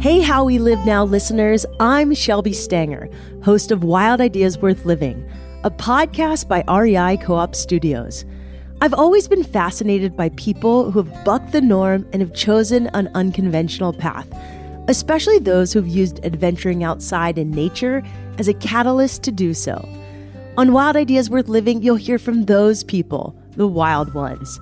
Hey, 0.00 0.22
How 0.22 0.44
We 0.44 0.58
Live 0.58 0.86
Now 0.86 1.04
listeners, 1.04 1.66
I'm 1.78 2.14
Shelby 2.14 2.54
Stanger, 2.54 3.10
host 3.44 3.70
of 3.70 3.84
Wild 3.84 4.22
Ideas 4.22 4.56
Worth 4.56 4.86
Living, 4.86 5.30
a 5.62 5.70
podcast 5.70 6.48
by 6.48 6.64
REI 6.66 7.18
Co 7.18 7.34
op 7.34 7.54
Studios. 7.54 8.24
I've 8.80 8.94
always 8.94 9.28
been 9.28 9.44
fascinated 9.44 10.16
by 10.16 10.30
people 10.30 10.90
who 10.90 11.02
have 11.02 11.24
bucked 11.26 11.52
the 11.52 11.60
norm 11.60 12.08
and 12.14 12.22
have 12.22 12.32
chosen 12.32 12.86
an 12.94 13.10
unconventional 13.14 13.92
path, 13.92 14.26
especially 14.88 15.38
those 15.38 15.74
who've 15.74 15.86
used 15.86 16.24
adventuring 16.24 16.82
outside 16.82 17.36
in 17.36 17.50
nature 17.50 18.02
as 18.38 18.48
a 18.48 18.54
catalyst 18.54 19.22
to 19.24 19.30
do 19.30 19.52
so. 19.52 19.86
On 20.56 20.72
Wild 20.72 20.96
Ideas 20.96 21.28
Worth 21.28 21.48
Living, 21.48 21.82
you'll 21.82 21.96
hear 21.96 22.18
from 22.18 22.46
those 22.46 22.84
people, 22.84 23.36
the 23.50 23.68
wild 23.68 24.14
ones. 24.14 24.60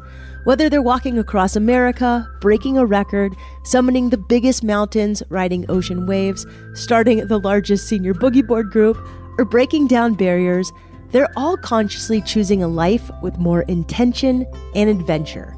Whether 0.49 0.71
they're 0.71 0.81
walking 0.81 1.19
across 1.19 1.57
America, 1.57 2.27
breaking 2.41 2.79
a 2.79 2.87
record, 2.87 3.37
summoning 3.65 4.09
the 4.09 4.17
biggest 4.17 4.65
mountains, 4.65 5.23
riding 5.29 5.67
ocean 5.69 6.07
waves, 6.07 6.47
starting 6.73 7.27
the 7.27 7.39
largest 7.39 7.87
senior 7.87 8.15
boogie 8.15 8.47
board 8.47 8.71
group, 8.71 8.97
or 9.37 9.45
breaking 9.45 9.89
down 9.89 10.15
barriers, 10.15 10.73
they're 11.11 11.29
all 11.37 11.59
consciously 11.59 12.23
choosing 12.23 12.63
a 12.63 12.67
life 12.67 13.11
with 13.21 13.37
more 13.37 13.61
intention 13.65 14.47
and 14.75 14.89
adventure. 14.89 15.55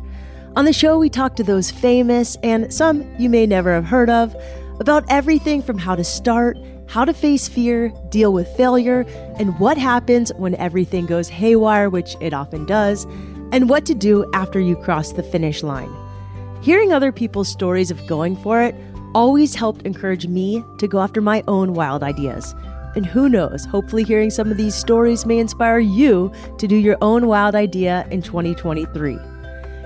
On 0.56 0.64
the 0.64 0.72
show, 0.72 0.98
we 0.98 1.08
talk 1.08 1.36
to 1.36 1.44
those 1.44 1.70
famous 1.70 2.36
and 2.42 2.74
some 2.74 3.08
you 3.16 3.30
may 3.30 3.46
never 3.46 3.72
have 3.72 3.84
heard 3.84 4.10
of 4.10 4.34
about 4.80 5.04
everything 5.08 5.62
from 5.62 5.78
how 5.78 5.94
to 5.94 6.02
start, 6.02 6.58
how 6.88 7.04
to 7.04 7.14
face 7.14 7.46
fear, 7.46 7.92
deal 8.08 8.32
with 8.32 8.48
failure, 8.56 9.02
and 9.38 9.56
what 9.60 9.78
happens 9.78 10.32
when 10.34 10.56
everything 10.56 11.06
goes 11.06 11.28
haywire, 11.28 11.88
which 11.88 12.16
it 12.20 12.34
often 12.34 12.66
does 12.66 13.06
and 13.52 13.68
what 13.68 13.86
to 13.86 13.94
do 13.94 14.28
after 14.32 14.60
you 14.60 14.76
cross 14.76 15.12
the 15.12 15.22
finish 15.22 15.62
line. 15.62 15.94
Hearing 16.62 16.92
other 16.92 17.12
people's 17.12 17.48
stories 17.48 17.90
of 17.90 18.06
going 18.06 18.36
for 18.36 18.60
it 18.60 18.74
always 19.14 19.54
helped 19.54 19.82
encourage 19.82 20.26
me 20.26 20.64
to 20.78 20.86
go 20.86 21.00
after 21.00 21.20
my 21.20 21.42
own 21.48 21.74
wild 21.74 22.02
ideas. 22.02 22.54
And 22.94 23.06
who 23.06 23.28
knows, 23.28 23.64
hopefully, 23.64 24.02
hearing 24.02 24.30
some 24.30 24.50
of 24.50 24.56
these 24.56 24.74
stories 24.74 25.24
may 25.24 25.38
inspire 25.38 25.78
you 25.78 26.32
to 26.58 26.66
do 26.66 26.76
your 26.76 26.96
own 27.00 27.26
wild 27.26 27.54
idea 27.54 28.06
in 28.10 28.20
2023. 28.20 29.16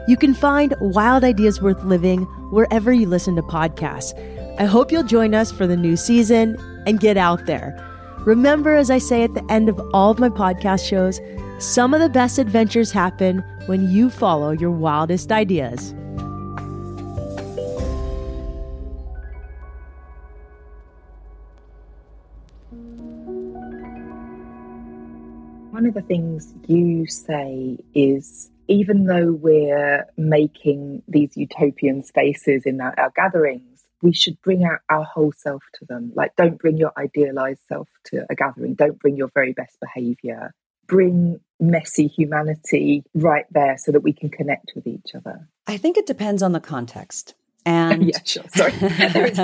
You 0.09 0.17
can 0.17 0.35
find 0.35 0.75
Wild 0.81 1.25
Ideas 1.25 1.63
Worth 1.63 1.83
Living 1.85 2.23
wherever 2.51 2.93
you 2.93 3.07
listen 3.07 3.37
to 3.37 3.43
podcasts. 3.43 4.13
I 4.59 4.65
hope 4.65 4.93
you'll 4.93 5.03
join 5.03 5.35
us 5.35 5.51
for 5.51 5.67
the 5.67 5.77
new 5.77 5.97
season 5.97 6.57
and 6.87 7.01
get 7.01 7.17
out 7.17 7.47
there. 7.47 7.75
Remember, 8.21 8.75
as 8.75 8.91
I 8.91 8.99
say 8.99 9.23
at 9.23 9.35
the 9.35 9.45
end 9.51 9.69
of 9.69 9.81
all 9.93 10.11
of 10.11 10.19
my 10.19 10.29
podcast 10.29 10.89
shows, 10.89 11.21
some 11.59 11.95
of 11.95 12.01
the 12.01 12.09
best 12.09 12.39
adventures 12.39 12.91
happen 12.91 13.39
when 13.67 13.89
you 13.89 14.11
follow 14.11 14.51
your 14.51 14.73
wildest 14.73 15.31
ideas. 15.31 15.95
One 25.71 25.87
of 25.87 25.95
the 25.95 26.03
things 26.03 26.55
you 26.67 27.07
say 27.07 27.79
is 27.95 28.51
even 28.69 29.05
though 29.05 29.33
we're 29.33 30.07
making 30.17 31.03
these 31.07 31.37
utopian 31.37 32.03
spaces 32.03 32.65
in 32.65 32.81
our, 32.81 32.95
our 32.99 33.13
gatherings, 33.15 33.85
we 34.03 34.13
should 34.13 34.41
bring 34.43 34.65
out 34.65 34.81
our 34.89 35.05
whole 35.05 35.33
self 35.37 35.63
to 35.75 35.85
them. 35.85 36.13
Like, 36.15 36.35
don't 36.37 36.59
bring 36.59 36.77
your 36.77 36.93
idealized 36.97 37.61
self 37.69 37.89
to 38.07 38.25
a 38.31 38.35
gathering, 38.35 38.75
don't 38.75 38.99
bring 38.99 39.17
your 39.17 39.31
very 39.35 39.53
best 39.53 39.79
behavior 39.81 40.53
bring 40.87 41.41
messy 41.61 42.07
humanity 42.07 43.05
right 43.15 43.47
there 43.51 43.77
so 43.79 43.93
that 43.93 44.01
we 44.01 44.13
can 44.13 44.31
connect 44.31 44.73
with 44.75 44.87
each 44.87 45.15
other? 45.15 45.49
I 45.67 45.77
think 45.77 45.97
it 45.97 46.07
depends 46.07 46.43
on 46.43 46.53
the 46.53 46.61
context. 46.61 47.35
And 47.67 48.05
yeah, 48.05 48.19
sure. 48.27 48.45
Sorry. 48.55 48.75
yes, 48.81 49.39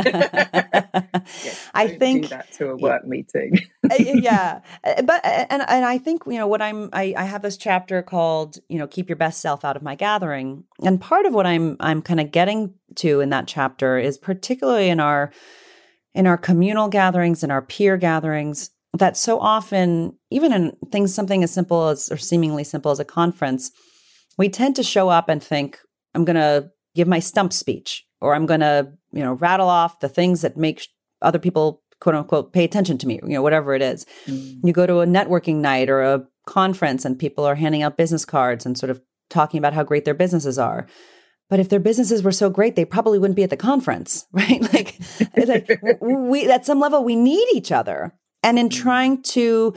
I 1.72 1.88
think 1.88 2.28
that 2.28 2.52
to 2.52 2.68
a 2.68 2.76
work 2.76 3.00
yeah. 3.02 3.08
meeting. 3.08 3.58
Uh, 3.90 3.94
yeah, 3.98 4.60
uh, 4.84 5.00
but 5.00 5.24
uh, 5.24 5.46
and 5.48 5.62
and 5.66 5.86
I 5.86 5.96
think 5.96 6.24
you 6.26 6.36
know 6.36 6.46
what 6.46 6.60
I'm. 6.60 6.90
I, 6.92 7.14
I 7.16 7.24
have 7.24 7.40
this 7.40 7.56
chapter 7.56 8.02
called 8.02 8.58
you 8.68 8.76
know 8.76 8.86
keep 8.86 9.08
your 9.08 9.16
best 9.16 9.40
self 9.40 9.64
out 9.64 9.74
of 9.74 9.82
my 9.82 9.94
gathering, 9.94 10.64
and 10.84 11.00
part 11.00 11.24
of 11.24 11.32
what 11.32 11.46
I'm 11.46 11.78
I'm 11.80 12.02
kind 12.02 12.20
of 12.20 12.30
getting 12.30 12.74
to 12.96 13.20
in 13.20 13.30
that 13.30 13.46
chapter 13.46 13.96
is 13.96 14.18
particularly 14.18 14.90
in 14.90 15.00
our 15.00 15.32
in 16.14 16.26
our 16.26 16.36
communal 16.36 16.88
gatherings 16.88 17.42
and 17.42 17.50
our 17.50 17.62
peer 17.62 17.96
gatherings 17.96 18.68
that 18.98 19.16
so 19.16 19.38
often, 19.38 20.16
even 20.30 20.52
in 20.52 20.76
things, 20.90 21.14
something 21.14 21.42
as 21.42 21.52
simple 21.52 21.88
as 21.88 22.10
or 22.10 22.16
seemingly 22.16 22.64
simple 22.64 22.90
as 22.90 23.00
a 23.00 23.04
conference, 23.04 23.70
we 24.36 24.48
tend 24.48 24.76
to 24.76 24.82
show 24.82 25.08
up 25.08 25.28
and 25.28 25.42
think, 25.42 25.78
I'm 26.14 26.24
going 26.24 26.36
to 26.36 26.70
give 26.94 27.06
my 27.06 27.20
stump 27.20 27.52
speech 27.52 28.04
or 28.20 28.34
I'm 28.34 28.46
going 28.46 28.60
to, 28.60 28.92
you 29.12 29.22
know, 29.22 29.34
rattle 29.34 29.68
off 29.68 30.00
the 30.00 30.08
things 30.08 30.42
that 30.42 30.56
make 30.56 30.86
other 31.22 31.38
people, 31.38 31.82
quote 32.00 32.14
unquote, 32.14 32.52
pay 32.52 32.64
attention 32.64 32.98
to 32.98 33.06
me, 33.06 33.20
you 33.22 33.34
know, 33.34 33.42
whatever 33.42 33.74
it 33.74 33.82
is. 33.82 34.06
Mm. 34.26 34.60
You 34.64 34.72
go 34.72 34.86
to 34.86 35.00
a 35.00 35.06
networking 35.06 35.56
night 35.56 35.88
or 35.88 36.02
a 36.02 36.24
conference 36.46 37.04
and 37.04 37.18
people 37.18 37.44
are 37.44 37.54
handing 37.54 37.82
out 37.82 37.96
business 37.96 38.24
cards 38.24 38.66
and 38.66 38.76
sort 38.76 38.90
of 38.90 39.00
talking 39.28 39.58
about 39.58 39.72
how 39.72 39.84
great 39.84 40.04
their 40.04 40.14
businesses 40.14 40.58
are. 40.58 40.86
But 41.48 41.60
if 41.60 41.68
their 41.68 41.80
businesses 41.80 42.22
were 42.22 42.32
so 42.32 42.48
great, 42.48 42.76
they 42.76 42.84
probably 42.84 43.18
wouldn't 43.18 43.36
be 43.36 43.42
at 43.42 43.50
the 43.50 43.56
conference, 43.56 44.26
right? 44.32 44.62
Like, 44.72 44.98
like 45.36 45.78
we 46.00 46.50
at 46.50 46.66
some 46.66 46.80
level 46.80 47.04
we 47.04 47.16
need 47.16 47.46
each 47.54 47.72
other. 47.72 48.14
And 48.42 48.58
in 48.58 48.68
mm-hmm. 48.68 48.82
trying 48.82 49.22
to 49.22 49.74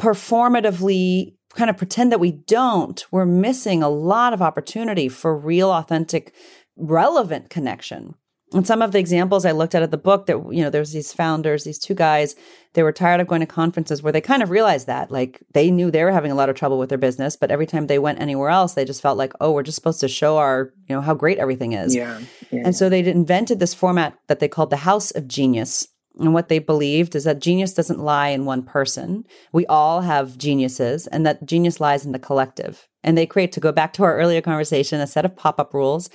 performatively 0.00 1.34
kind 1.54 1.70
of 1.70 1.76
pretend 1.76 2.12
that 2.12 2.20
we 2.20 2.32
don't, 2.32 3.04
we're 3.10 3.26
missing 3.26 3.82
a 3.82 3.88
lot 3.88 4.32
of 4.32 4.42
opportunity 4.42 5.08
for 5.08 5.36
real, 5.36 5.70
authentic, 5.70 6.34
relevant 6.76 7.50
connection. 7.50 8.14
And 8.54 8.66
some 8.66 8.80
of 8.80 8.92
the 8.92 8.98
examples 8.98 9.44
I 9.44 9.52
looked 9.52 9.74
at 9.74 9.82
at 9.82 9.90
the 9.90 9.98
book 9.98 10.24
that, 10.26 10.38
you 10.50 10.62
know, 10.62 10.70
there's 10.70 10.92
these 10.92 11.12
founders, 11.12 11.64
these 11.64 11.78
two 11.78 11.94
guys, 11.94 12.34
they 12.72 12.82
were 12.82 12.92
tired 12.92 13.20
of 13.20 13.26
going 13.26 13.40
to 13.40 13.46
conferences 13.46 14.02
where 14.02 14.12
they 14.12 14.22
kind 14.22 14.42
of 14.42 14.48
realized 14.48 14.86
that. 14.86 15.10
Like 15.10 15.42
they 15.52 15.70
knew 15.70 15.90
they 15.90 16.02
were 16.02 16.12
having 16.12 16.32
a 16.32 16.34
lot 16.34 16.48
of 16.48 16.56
trouble 16.56 16.78
with 16.78 16.88
their 16.88 16.96
business, 16.96 17.36
but 17.36 17.50
every 17.50 17.66
time 17.66 17.88
they 17.88 17.98
went 17.98 18.20
anywhere 18.20 18.48
else, 18.48 18.72
they 18.72 18.86
just 18.86 19.02
felt 19.02 19.18
like, 19.18 19.34
oh, 19.40 19.52
we're 19.52 19.62
just 19.62 19.74
supposed 19.74 20.00
to 20.00 20.08
show 20.08 20.38
our, 20.38 20.72
you 20.88 20.94
know, 20.94 21.02
how 21.02 21.12
great 21.12 21.38
everything 21.38 21.72
is. 21.72 21.94
Yeah. 21.94 22.20
yeah. 22.50 22.62
And 22.64 22.74
so 22.74 22.88
they 22.88 23.00
invented 23.00 23.60
this 23.60 23.74
format 23.74 24.14
that 24.28 24.40
they 24.40 24.48
called 24.48 24.70
the 24.70 24.78
House 24.78 25.10
of 25.10 25.28
Genius. 25.28 25.86
And 26.18 26.34
what 26.34 26.48
they 26.48 26.58
believed 26.58 27.14
is 27.14 27.24
that 27.24 27.40
genius 27.40 27.74
doesn't 27.74 28.00
lie 28.00 28.28
in 28.28 28.44
one 28.44 28.62
person. 28.62 29.24
We 29.52 29.66
all 29.66 30.00
have 30.00 30.38
geniuses, 30.38 31.06
and 31.06 31.24
that 31.26 31.46
genius 31.46 31.80
lies 31.80 32.04
in 32.04 32.12
the 32.12 32.18
collective. 32.18 32.88
And 33.04 33.16
they 33.16 33.26
create, 33.26 33.52
to 33.52 33.60
go 33.60 33.72
back 33.72 33.92
to 33.94 34.02
our 34.02 34.16
earlier 34.16 34.40
conversation, 34.40 35.00
a 35.00 35.06
set 35.06 35.24
of 35.24 35.36
pop 35.36 35.60
up 35.60 35.72
rules 35.72 36.10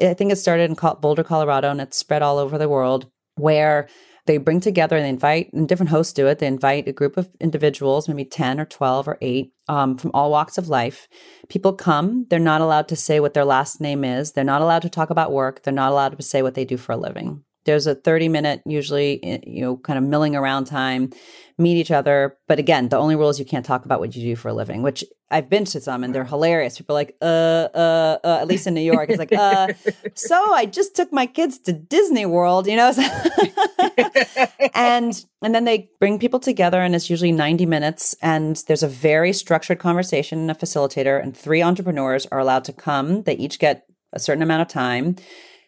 I 0.00 0.14
think 0.14 0.32
it 0.32 0.36
started 0.36 0.70
in 0.70 0.76
Boulder, 1.00 1.22
Colorado, 1.22 1.70
and 1.70 1.80
it's 1.80 1.96
spread 1.96 2.22
all 2.22 2.38
over 2.38 2.58
the 2.58 2.68
world 2.68 3.06
where 3.36 3.88
they 4.26 4.38
bring 4.38 4.60
together 4.60 4.96
and 4.96 5.04
they 5.04 5.10
invite, 5.10 5.52
and 5.52 5.68
different 5.68 5.90
hosts 5.90 6.12
do 6.14 6.26
it. 6.26 6.38
They 6.38 6.46
invite 6.46 6.88
a 6.88 6.92
group 6.92 7.16
of 7.16 7.28
individuals, 7.40 8.08
maybe 8.08 8.24
10 8.24 8.58
or 8.58 8.64
12 8.64 9.08
or 9.08 9.18
8 9.20 9.52
um, 9.68 9.98
from 9.98 10.10
all 10.14 10.30
walks 10.30 10.56
of 10.56 10.68
life. 10.68 11.08
People 11.48 11.74
come. 11.74 12.26
They're 12.30 12.38
not 12.38 12.62
allowed 12.62 12.88
to 12.88 12.96
say 12.96 13.20
what 13.20 13.34
their 13.34 13.44
last 13.44 13.80
name 13.80 14.02
is. 14.02 14.32
They're 14.32 14.42
not 14.42 14.62
allowed 14.62 14.82
to 14.82 14.88
talk 14.88 15.10
about 15.10 15.32
work. 15.32 15.62
They're 15.62 15.74
not 15.74 15.92
allowed 15.92 16.16
to 16.16 16.22
say 16.22 16.42
what 16.42 16.54
they 16.54 16.64
do 16.64 16.78
for 16.78 16.92
a 16.92 16.96
living. 16.96 17.44
There's 17.64 17.86
a 17.86 17.94
30 17.94 18.28
minute, 18.28 18.62
usually, 18.66 19.40
you 19.46 19.62
know, 19.62 19.76
kind 19.76 19.98
of 19.98 20.04
milling 20.04 20.36
around 20.36 20.66
time, 20.66 21.12
meet 21.56 21.76
each 21.76 21.90
other. 21.90 22.36
But 22.46 22.58
again, 22.58 22.88
the 22.88 22.98
only 22.98 23.16
rule 23.16 23.28
is 23.28 23.38
you 23.38 23.44
can't 23.44 23.64
talk 23.64 23.84
about 23.84 24.00
what 24.00 24.14
you 24.14 24.22
do 24.22 24.36
for 24.36 24.48
a 24.48 24.54
living, 24.54 24.82
which 24.82 25.04
I've 25.30 25.48
been 25.48 25.64
to 25.66 25.80
some 25.80 26.04
and 26.04 26.14
they're 26.14 26.24
hilarious. 26.24 26.78
People 26.78 26.94
are 26.94 27.00
like, 27.00 27.16
uh, 27.22 27.68
uh, 27.74 28.18
uh, 28.22 28.38
at 28.40 28.46
least 28.46 28.66
in 28.66 28.74
New 28.74 28.80
York, 28.80 29.08
it's 29.08 29.18
like, 29.18 29.32
uh, 29.32 29.68
so 30.14 30.52
I 30.54 30.66
just 30.66 30.94
took 30.94 31.12
my 31.12 31.26
kids 31.26 31.58
to 31.60 31.72
Disney 31.72 32.26
World, 32.26 32.66
you 32.66 32.76
know? 32.76 32.92
and, 34.74 35.24
and 35.42 35.54
then 35.54 35.64
they 35.64 35.88
bring 36.00 36.18
people 36.18 36.40
together 36.40 36.80
and 36.80 36.94
it's 36.94 37.08
usually 37.08 37.32
90 37.32 37.66
minutes 37.66 38.14
and 38.20 38.62
there's 38.68 38.82
a 38.82 38.88
very 38.88 39.32
structured 39.32 39.78
conversation 39.78 40.38
and 40.38 40.50
a 40.50 40.54
facilitator 40.54 41.20
and 41.22 41.36
three 41.36 41.62
entrepreneurs 41.62 42.26
are 42.26 42.38
allowed 42.38 42.64
to 42.64 42.72
come. 42.72 43.22
They 43.22 43.34
each 43.34 43.58
get 43.58 43.86
a 44.12 44.20
certain 44.20 44.42
amount 44.42 44.62
of 44.62 44.68
time 44.68 45.16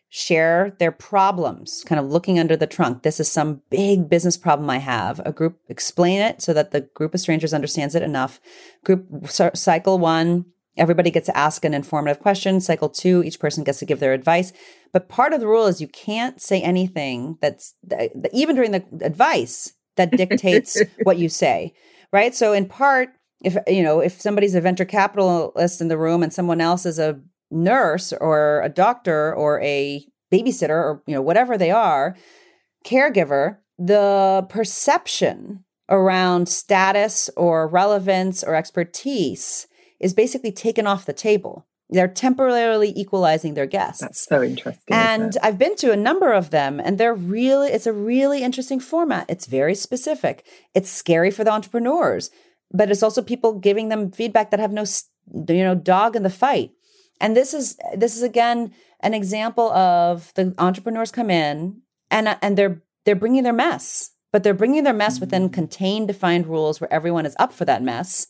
share 0.09 0.77
their 0.79 0.93
problems, 0.93 1.83
kind 1.87 1.99
of 1.99 2.07
looking 2.07 2.39
under 2.39 2.57
the 2.57 2.67
trunk. 2.67 3.03
This 3.03 3.19
is 3.21 3.31
some 3.31 3.63
big 3.71 4.09
business 4.09 4.37
problem 4.37 4.71
I 4.71 4.79
have. 4.79 5.21
A 5.25 5.33
group 5.33 5.59
explain 5.69 6.21
it 6.21 6.41
so 6.41 6.53
that 6.53 6.71
the 6.71 6.83
group 6.95 7.15
of 7.15 7.21
strangers 7.21 7.53
understands 7.53 7.95
it 7.95 8.03
enough. 8.03 8.41
Group 8.85 9.29
cycle 9.55 9.99
one, 9.99 10.47
everybody 10.77 11.11
gets 11.11 11.27
to 11.27 11.37
ask 11.37 11.65
an 11.65 11.75
informative 11.75 12.21
question. 12.21 12.61
Cycle 12.61 12.89
two, 12.89 13.23
each 13.25 13.41
person 13.41 13.65
gets 13.65 13.81
to 13.81 13.87
give 13.87 14.01
their 14.01 14.13
advice. 14.13 14.53
But 14.93 15.09
part 15.09 15.33
of 15.33 15.41
the 15.41 15.49
rule 15.49 15.67
is 15.67 15.81
you 15.81 15.89
can't 15.89 16.41
say 16.41 16.63
anything 16.63 17.39
that's 17.41 17.75
even 18.33 18.55
during 18.55 18.71
the 18.71 18.85
advice 19.03 19.73
that 19.97 20.11
dictates 20.17 20.81
what 21.03 21.19
you 21.19 21.29
say, 21.29 21.75
right? 22.13 22.35
So 22.35 22.53
in 22.53 22.67
part, 22.67 23.11
if 23.43 23.57
you 23.67 23.83
know, 23.83 24.01
if 24.01 24.21
somebody's 24.21 24.55
a 24.55 24.61
venture 24.61 24.85
capitalist 24.85 25.81
in 25.81 25.89
the 25.89 25.99
room 25.99 26.23
and 26.23 26.33
someone 26.33 26.61
else 26.61 26.87
is 26.87 26.99
a 26.99 27.21
nurse 27.51 28.13
or 28.13 28.61
a 28.63 28.69
doctor 28.69 29.35
or 29.35 29.61
a 29.61 30.05
babysitter 30.33 30.71
or 30.71 31.03
you 31.07 31.15
know 31.15 31.23
whatever 31.23 31.57
they 31.57 31.71
are 31.71 32.17
caregiver 32.85 33.59
the 33.79 34.47
perception 34.49 35.65
around 35.89 36.49
status 36.49 37.31
or 37.37 37.69
relevance 37.69 38.43
or 38.43 38.55
expertise 38.55 39.67
is 40.01 40.15
basically 40.15 40.53
taken 40.53 40.87
off 40.87 41.07
the 41.07 41.13
table. 41.13 41.67
They're 41.89 42.09
temporarily 42.09 42.93
equalizing 42.97 43.55
their 43.55 43.67
guests. 43.67 44.01
that's 44.01 44.27
so 44.27 44.43
interesting 44.43 44.93
and 44.93 45.37
i've 45.41 45.57
been 45.57 45.77
to 45.77 45.93
a 45.93 45.97
number 45.97 46.33
of 46.33 46.51
them 46.51 46.81
and 46.81 46.99
they're 46.99 47.15
really 47.15 47.69
it's 47.69 47.87
a 47.87 47.93
really 47.93 48.43
interesting 48.43 48.81
format. 48.81 49.27
It's 49.29 49.47
very 49.47 49.77
specific. 49.77 50.45
It's 50.75 50.91
scary 50.91 51.31
for 51.31 51.45
the 51.45 51.53
entrepreneurs 51.53 52.31
but 52.73 52.91
it's 52.91 53.03
also 53.03 53.23
people 53.23 53.59
giving 53.59 53.89
them 53.89 54.11
feedback 54.11 54.51
that 54.51 54.61
have 54.61 54.73
no 54.73 54.85
you 55.49 55.65
know 55.65 55.77
dog 55.77 56.17
in 56.17 56.25
the 56.25 56.31
fight 56.31 56.73
and 57.21 57.37
this 57.37 57.55
is 57.55 57.79
this 57.95 58.17
is 58.17 58.23
again 58.23 58.73
an 59.01 59.15
example 59.15 59.71
of 59.73 60.33
the 60.35 60.55
entrepreneurs 60.59 61.11
come 61.11 61.31
in 61.31 61.81
and 62.11 62.37
and 62.43 62.57
they're 62.57 62.83
they're 63.05 63.15
bringing 63.15 63.45
their 63.45 63.53
mess, 63.53 64.11
but 64.33 64.43
they're 64.43 64.55
bringing 64.55 64.85
their 64.85 64.93
mess 64.93 65.21
within 65.21 65.49
mm. 65.49 65.53
contained 65.53 66.09
defined 66.09 66.47
rules 66.47 66.81
where 66.81 66.93
everyone 66.93 67.27
is 67.27 67.37
up 67.39 67.53
for 67.53 67.65
that 67.65 67.83
mess, 67.83 68.27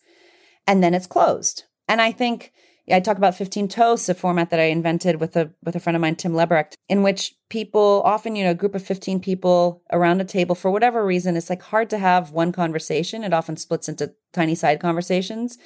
and 0.67 0.83
then 0.83 0.95
it's 0.95 1.07
closed. 1.07 1.65
And 1.89 2.01
I 2.01 2.13
think 2.13 2.53
I 2.91 3.01
talk 3.01 3.17
about 3.17 3.35
15 3.35 3.67
toasts, 3.69 4.09
a 4.09 4.15
format 4.15 4.51
that 4.51 4.61
I 4.61 4.65
invented 4.65 5.21
with 5.21 5.37
a 5.37 5.51
with 5.65 5.75
a 5.75 5.81
friend 5.81 5.97
of 5.97 6.03
mine, 6.03 6.17
Tim 6.17 6.35
Leberecht, 6.35 6.77
in 6.89 7.03
which 7.03 7.35
people 7.49 8.03
often, 8.05 8.37
you 8.37 8.45
know, 8.45 8.51
a 8.51 8.55
group 8.55 8.75
of 8.75 8.83
15 8.83 9.21
people 9.21 9.83
around 9.93 10.21
a 10.21 10.25
table 10.25 10.55
for 10.55 10.71
whatever 10.71 11.05
reason, 11.05 11.37
it's 11.37 11.51
like 11.51 11.63
hard 11.63 11.91
to 11.91 11.99
have 11.99 12.33
one 12.33 12.53
conversation. 12.53 13.25
It 13.25 13.33
often 13.33 13.57
splits 13.57 13.89
into 13.89 14.15
tiny 14.33 14.55
side 14.55 14.81
conversations 14.81 15.59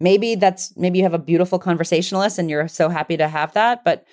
maybe 0.00 0.34
that's 0.34 0.76
maybe 0.76 0.98
you 0.98 1.04
have 1.04 1.14
a 1.14 1.18
beautiful 1.18 1.58
conversationalist 1.58 2.38
and 2.38 2.50
you're 2.50 2.68
so 2.68 2.88
happy 2.88 3.16
to 3.16 3.28
have 3.28 3.52
that 3.54 3.84
but 3.84 4.04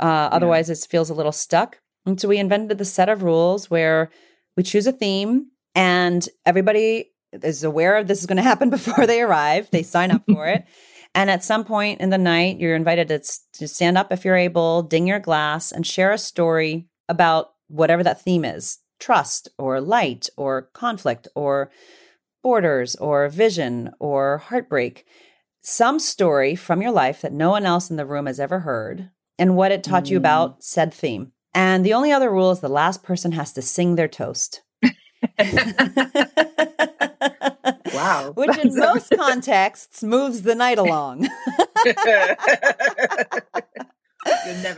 uh, 0.00 0.30
otherwise 0.32 0.68
yeah. 0.68 0.72
it 0.72 0.86
feels 0.90 1.10
a 1.10 1.14
little 1.14 1.32
stuck. 1.32 1.78
And 2.06 2.20
so 2.20 2.28
we 2.28 2.38
invented 2.38 2.78
the 2.78 2.84
set 2.84 3.08
of 3.08 3.22
rules 3.22 3.70
where 3.70 4.10
we 4.56 4.62
choose 4.62 4.86
a 4.86 4.92
theme 4.92 5.50
and 5.74 6.26
everybody 6.46 7.10
is 7.32 7.62
aware 7.62 7.96
of 7.96 8.08
this 8.08 8.20
is 8.20 8.26
going 8.26 8.38
to 8.38 8.42
happen 8.42 8.70
before 8.70 9.06
they 9.06 9.20
arrive. 9.20 9.68
They 9.70 9.82
sign 9.82 10.10
up 10.10 10.22
for 10.28 10.46
it. 10.46 10.64
And 11.12 11.28
at 11.28 11.42
some 11.42 11.64
point 11.64 12.00
in 12.00 12.10
the 12.10 12.18
night 12.18 12.60
you're 12.60 12.76
invited 12.76 13.08
to, 13.08 13.18
to 13.54 13.66
stand 13.66 13.98
up 13.98 14.12
if 14.12 14.24
you're 14.24 14.36
able 14.36 14.84
ding 14.84 15.08
your 15.08 15.18
glass 15.18 15.72
and 15.72 15.84
share 15.84 16.12
a 16.12 16.18
story 16.18 16.86
about 17.08 17.48
whatever 17.66 18.04
that 18.04 18.22
theme 18.22 18.44
is. 18.44 18.78
Trust 19.00 19.48
or 19.58 19.80
light 19.80 20.28
or 20.36 20.70
conflict 20.72 21.26
or 21.34 21.72
borders 22.44 22.94
or 22.94 23.28
vision 23.28 23.90
or 23.98 24.38
heartbreak 24.38 25.04
some 25.62 25.98
story 25.98 26.54
from 26.54 26.82
your 26.82 26.92
life 26.92 27.20
that 27.22 27.32
no 27.32 27.50
one 27.50 27.66
else 27.66 27.90
in 27.90 27.96
the 27.96 28.06
room 28.06 28.26
has 28.26 28.40
ever 28.40 28.60
heard 28.60 29.10
and 29.38 29.56
what 29.56 29.72
it 29.72 29.82
taught 29.82 30.04
mm. 30.04 30.10
you 30.10 30.16
about 30.16 30.62
said 30.62 30.92
theme. 30.92 31.32
And 31.54 31.84
the 31.84 31.94
only 31.94 32.12
other 32.12 32.30
rule 32.30 32.50
is 32.50 32.60
the 32.60 32.68
last 32.68 33.02
person 33.02 33.32
has 33.32 33.52
to 33.54 33.62
sing 33.62 33.96
their 33.96 34.08
toast. 34.08 34.62
wow. 37.92 38.32
Which 38.34 38.56
in 38.58 38.76
most 38.76 39.10
contexts 39.16 40.02
moves 40.02 40.42
the 40.42 40.54
night 40.54 40.78
along. 40.78 41.28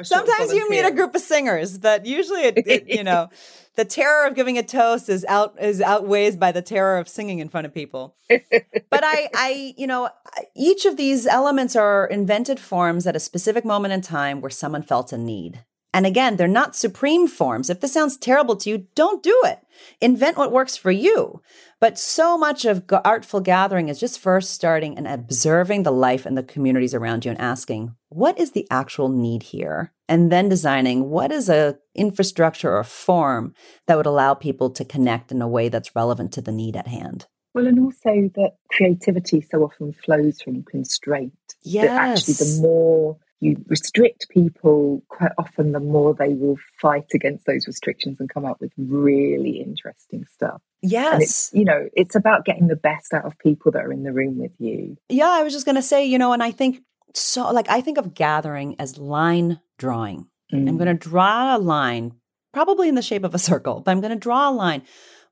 Sometimes 0.04 0.52
you 0.52 0.68
meet 0.68 0.84
a 0.84 0.90
group 0.90 1.14
of 1.14 1.20
singers, 1.20 1.78
but 1.78 2.06
usually 2.06 2.42
it, 2.42 2.66
it 2.66 2.88
you 2.88 3.04
know, 3.04 3.28
the 3.76 3.84
terror 3.84 4.26
of 4.26 4.34
giving 4.34 4.58
a 4.58 4.62
toast 4.62 5.08
is 5.08 5.24
out 5.26 5.56
is 5.60 5.80
outweighs 5.80 6.36
by 6.36 6.52
the 6.52 6.62
terror 6.62 6.98
of 6.98 7.08
singing 7.08 7.38
in 7.38 7.48
front 7.48 7.66
of 7.66 7.74
people. 7.74 8.16
but 8.28 9.04
I 9.04 9.28
I 9.34 9.74
you 9.76 9.86
know, 9.86 10.10
each 10.54 10.84
of 10.84 10.96
these 10.96 11.26
elements 11.26 11.76
are 11.76 12.06
invented 12.06 12.60
forms 12.60 13.06
at 13.06 13.16
a 13.16 13.20
specific 13.20 13.64
moment 13.64 13.94
in 13.94 14.00
time 14.00 14.40
where 14.40 14.50
someone 14.50 14.82
felt 14.82 15.12
a 15.12 15.18
need. 15.18 15.64
And 15.94 16.06
again, 16.06 16.36
they're 16.36 16.48
not 16.48 16.74
supreme 16.74 17.28
forms. 17.28 17.68
If 17.68 17.80
this 17.80 17.92
sounds 17.92 18.16
terrible 18.16 18.56
to 18.56 18.70
you, 18.70 18.86
don't 18.94 19.22
do 19.22 19.38
it. 19.44 19.58
Invent 20.00 20.38
what 20.38 20.52
works 20.52 20.76
for 20.76 20.90
you. 20.90 21.42
But 21.80 21.98
so 21.98 22.38
much 22.38 22.64
of 22.64 22.84
artful 23.04 23.40
gathering 23.40 23.88
is 23.88 24.00
just 24.00 24.18
first 24.18 24.52
starting 24.52 24.96
and 24.96 25.06
observing 25.06 25.82
the 25.82 25.92
life 25.92 26.24
and 26.24 26.36
the 26.36 26.42
communities 26.42 26.94
around 26.94 27.24
you 27.24 27.30
and 27.30 27.40
asking, 27.40 27.94
what 28.14 28.38
is 28.38 28.52
the 28.52 28.66
actual 28.70 29.08
need 29.08 29.42
here? 29.42 29.92
And 30.08 30.30
then 30.30 30.48
designing 30.48 31.10
what 31.10 31.32
is 31.32 31.48
a 31.48 31.78
infrastructure 31.94 32.76
or 32.76 32.84
form 32.84 33.54
that 33.86 33.96
would 33.96 34.06
allow 34.06 34.34
people 34.34 34.70
to 34.70 34.84
connect 34.84 35.32
in 35.32 35.40
a 35.40 35.48
way 35.48 35.68
that's 35.68 35.96
relevant 35.96 36.32
to 36.32 36.42
the 36.42 36.52
need 36.52 36.76
at 36.76 36.86
hand. 36.86 37.26
Well, 37.54 37.66
and 37.66 37.78
also 37.78 38.30
that 38.34 38.52
creativity 38.70 39.40
so 39.42 39.62
often 39.62 39.92
flows 39.92 40.40
from 40.40 40.62
constraint. 40.64 41.32
Yes. 41.62 41.86
That 41.86 42.10
actually, 42.10 42.34
the 42.34 42.62
more 42.62 43.18
you 43.40 43.62
restrict 43.66 44.28
people, 44.30 45.02
quite 45.08 45.32
often 45.36 45.72
the 45.72 45.80
more 45.80 46.14
they 46.14 46.34
will 46.34 46.56
fight 46.80 47.10
against 47.12 47.44
those 47.44 47.66
restrictions 47.66 48.18
and 48.20 48.30
come 48.32 48.44
up 48.44 48.60
with 48.60 48.72
really 48.78 49.60
interesting 49.60 50.24
stuff. 50.32 50.62
Yes. 50.80 51.12
And 51.12 51.22
it's, 51.22 51.50
you 51.52 51.64
know, 51.64 51.88
it's 51.94 52.14
about 52.14 52.44
getting 52.44 52.68
the 52.68 52.76
best 52.76 53.12
out 53.12 53.24
of 53.24 53.38
people 53.38 53.72
that 53.72 53.84
are 53.84 53.92
in 53.92 54.04
the 54.04 54.12
room 54.12 54.38
with 54.38 54.52
you. 54.58 54.96
Yeah, 55.08 55.28
I 55.28 55.42
was 55.42 55.52
just 55.52 55.66
going 55.66 55.76
to 55.76 55.82
say, 55.82 56.04
you 56.06 56.18
know, 56.18 56.32
and 56.32 56.42
I 56.42 56.52
think 56.52 56.82
so, 57.14 57.50
like, 57.50 57.68
I 57.68 57.80
think 57.80 57.98
of 57.98 58.14
gathering 58.14 58.76
as 58.78 58.98
line 58.98 59.60
drawing. 59.78 60.26
Mm. 60.52 60.68
I'm 60.68 60.76
going 60.76 60.86
to 60.88 60.94
draw 60.94 61.56
a 61.56 61.58
line, 61.58 62.14
probably 62.52 62.88
in 62.88 62.94
the 62.94 63.02
shape 63.02 63.24
of 63.24 63.34
a 63.34 63.38
circle, 63.38 63.80
but 63.80 63.90
I'm 63.90 64.00
going 64.00 64.12
to 64.12 64.18
draw 64.18 64.48
a 64.48 64.52
line. 64.52 64.82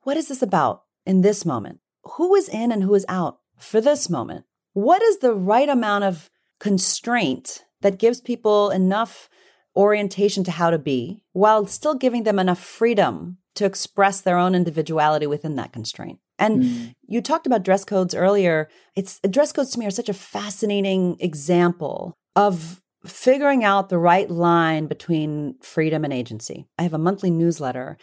What 0.02 0.16
is 0.16 0.28
this 0.28 0.42
about 0.42 0.82
in 1.06 1.20
this 1.20 1.44
moment? 1.44 1.80
Who 2.16 2.34
is 2.34 2.48
in 2.48 2.72
and 2.72 2.82
who 2.82 2.94
is 2.94 3.04
out 3.08 3.38
for 3.58 3.80
this 3.80 4.08
moment? 4.08 4.44
What 4.72 5.02
is 5.02 5.18
the 5.18 5.34
right 5.34 5.68
amount 5.68 6.04
of 6.04 6.30
constraint 6.58 7.64
that 7.82 7.98
gives 7.98 8.20
people 8.20 8.70
enough 8.70 9.28
orientation 9.76 10.44
to 10.44 10.50
how 10.50 10.70
to 10.70 10.78
be 10.78 11.22
while 11.32 11.66
still 11.66 11.94
giving 11.94 12.24
them 12.24 12.38
enough 12.38 12.58
freedom 12.58 13.38
to 13.54 13.64
express 13.64 14.20
their 14.20 14.38
own 14.38 14.54
individuality 14.54 15.26
within 15.26 15.56
that 15.56 15.72
constraint. 15.72 16.18
And 16.38 16.62
mm. 16.62 16.94
you 17.06 17.20
talked 17.20 17.46
about 17.46 17.64
dress 17.64 17.84
codes 17.84 18.14
earlier. 18.14 18.68
It's 18.96 19.20
dress 19.28 19.52
codes 19.52 19.70
to 19.70 19.78
me 19.78 19.86
are 19.86 19.90
such 19.90 20.08
a 20.08 20.14
fascinating 20.14 21.16
example 21.20 22.14
of 22.36 22.80
figuring 23.06 23.64
out 23.64 23.88
the 23.88 23.98
right 23.98 24.30
line 24.30 24.86
between 24.86 25.56
freedom 25.62 26.04
and 26.04 26.12
agency. 26.12 26.66
I 26.78 26.82
have 26.82 26.94
a 26.94 26.98
monthly 26.98 27.30
newsletter 27.30 27.98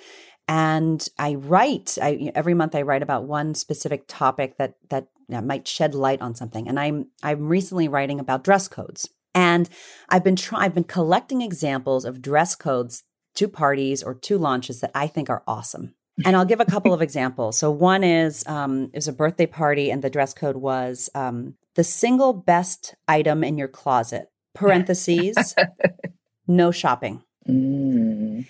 and 0.48 1.08
I 1.18 1.36
write 1.36 1.98
I, 2.02 2.32
every 2.34 2.54
month 2.54 2.76
I 2.76 2.84
write 2.84 3.04
about 3.04 3.26
one 3.26 3.54
specific 3.54 4.06
topic 4.08 4.58
that 4.58 4.76
that 4.90 5.08
might 5.30 5.68
shed 5.68 5.94
light 5.94 6.22
on 6.22 6.36
something 6.36 6.68
and 6.68 6.80
I'm 6.80 7.08
I'm 7.22 7.48
recently 7.48 7.88
writing 7.88 8.20
about 8.20 8.44
dress 8.44 8.68
codes. 8.68 9.10
And 9.36 9.70
I've 10.10 10.24
been 10.24 10.36
trying 10.36 10.64
I've 10.64 10.74
been 10.74 10.84
collecting 10.84 11.42
examples 11.42 12.06
of 12.06 12.22
dress 12.22 12.56
codes 12.56 13.04
to 13.38 13.48
parties 13.48 14.04
or 14.04 14.14
two 14.14 14.38
launches 14.38 14.82
that 14.82 14.92
I 14.94 15.08
think 15.08 15.30
are 15.30 15.44
awesome. 15.48 15.94
And 16.26 16.36
I'll 16.36 16.46
give 16.46 16.60
a 16.60 16.66
couple 16.66 16.94
of 16.94 17.02
examples. 17.08 17.58
So 17.58 17.72
one 17.72 18.04
is 18.04 18.44
um, 18.48 18.86
it 18.86 18.96
was 18.96 19.08
a 19.08 19.14
birthday 19.14 19.46
party, 19.46 19.92
and 19.92 20.04
the 20.04 20.10
dress 20.10 20.34
code 20.34 20.58
was 20.58 21.10
um, 21.16 21.56
the 21.76 21.84
single 21.84 22.34
best 22.34 22.96
item 23.08 23.44
in 23.44 23.58
your 23.58 23.68
closet. 23.68 24.28
Parentheses, 24.56 25.56
no 26.48 26.72
shopping. 26.72 27.24
Mm. 27.48 28.48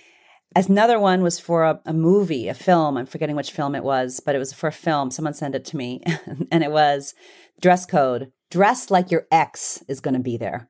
As 0.56 0.70
another 0.70 1.00
one 1.00 1.22
was 1.22 1.38
for 1.40 1.64
a, 1.66 1.82
a, 1.86 1.94
movie, 1.94 2.48
a 2.48 2.54
film. 2.54 2.98
I'm 2.98 3.06
forgetting 3.06 3.36
which 3.36 3.52
film 3.52 3.76
it 3.76 3.84
was, 3.84 4.22
but 4.22 4.34
it 4.34 4.40
was 4.40 4.54
for 4.54 4.68
a 4.68 4.72
film. 4.72 5.12
Someone 5.12 5.34
sent 5.34 5.54
it 5.54 5.66
to 5.66 5.78
me, 5.78 6.02
and 6.52 6.64
it 6.64 6.72
was 6.72 7.14
dress 7.60 7.86
code: 7.86 8.32
dress 8.50 8.90
like 8.90 9.12
your 9.12 9.28
ex 9.32 9.84
is 9.90 10.00
going 10.00 10.14
to 10.14 10.22
be 10.22 10.38
there. 10.38 10.70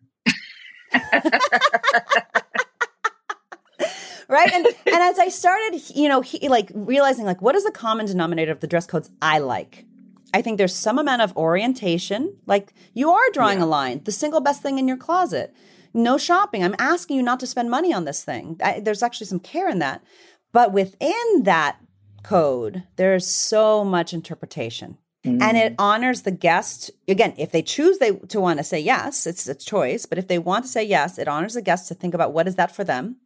Right 4.27 4.51
and 4.51 4.65
and 4.85 4.95
as 4.95 5.19
i 5.19 5.27
started 5.29 5.81
you 5.95 6.07
know 6.07 6.21
he, 6.21 6.47
like 6.49 6.71
realizing 6.73 7.25
like 7.25 7.41
what 7.41 7.55
is 7.55 7.63
the 7.63 7.71
common 7.71 8.05
denominator 8.05 8.51
of 8.51 8.59
the 8.59 8.67
dress 8.67 8.85
codes 8.85 9.09
i 9.21 9.39
like 9.39 9.85
i 10.33 10.41
think 10.41 10.57
there's 10.57 10.75
some 10.75 10.97
amount 10.97 11.21
of 11.21 11.35
orientation 11.37 12.35
like 12.45 12.73
you 12.93 13.09
are 13.09 13.31
drawing 13.33 13.59
yeah. 13.59 13.65
a 13.65 13.67
line 13.67 14.01
the 14.03 14.11
single 14.11 14.41
best 14.41 14.61
thing 14.61 14.77
in 14.77 14.87
your 14.87 14.97
closet 14.97 15.53
no 15.93 16.17
shopping 16.17 16.63
i'm 16.63 16.75
asking 16.79 17.17
you 17.17 17.23
not 17.23 17.39
to 17.39 17.47
spend 17.47 17.69
money 17.69 17.93
on 17.93 18.05
this 18.05 18.23
thing 18.23 18.57
I, 18.63 18.79
there's 18.79 19.03
actually 19.03 19.27
some 19.27 19.39
care 19.39 19.69
in 19.69 19.79
that 19.79 20.03
but 20.51 20.71
within 20.71 21.43
that 21.43 21.77
code 22.23 22.83
there's 22.95 23.27
so 23.27 23.83
much 23.83 24.13
interpretation 24.13 24.97
Mm. 25.27 25.41
And 25.41 25.57
it 25.57 25.75
honors 25.77 26.21
the 26.21 26.31
guest. 26.31 26.91
Again, 27.07 27.33
if 27.37 27.51
they 27.51 27.61
choose 27.61 27.97
they 27.97 28.11
to 28.11 28.39
want 28.39 28.59
to 28.59 28.63
say 28.63 28.79
yes, 28.79 29.27
it's 29.27 29.47
a 29.47 29.55
choice. 29.55 30.05
But 30.05 30.17
if 30.17 30.27
they 30.27 30.39
want 30.39 30.65
to 30.65 30.71
say 30.71 30.83
yes, 30.83 31.17
it 31.17 31.27
honors 31.27 31.55
the 31.55 31.61
guest 31.61 31.87
to 31.89 31.95
think 31.95 32.13
about 32.13 32.33
what 32.33 32.47
is 32.47 32.55
that 32.55 32.75
for 32.75 32.83
them. 32.83 33.17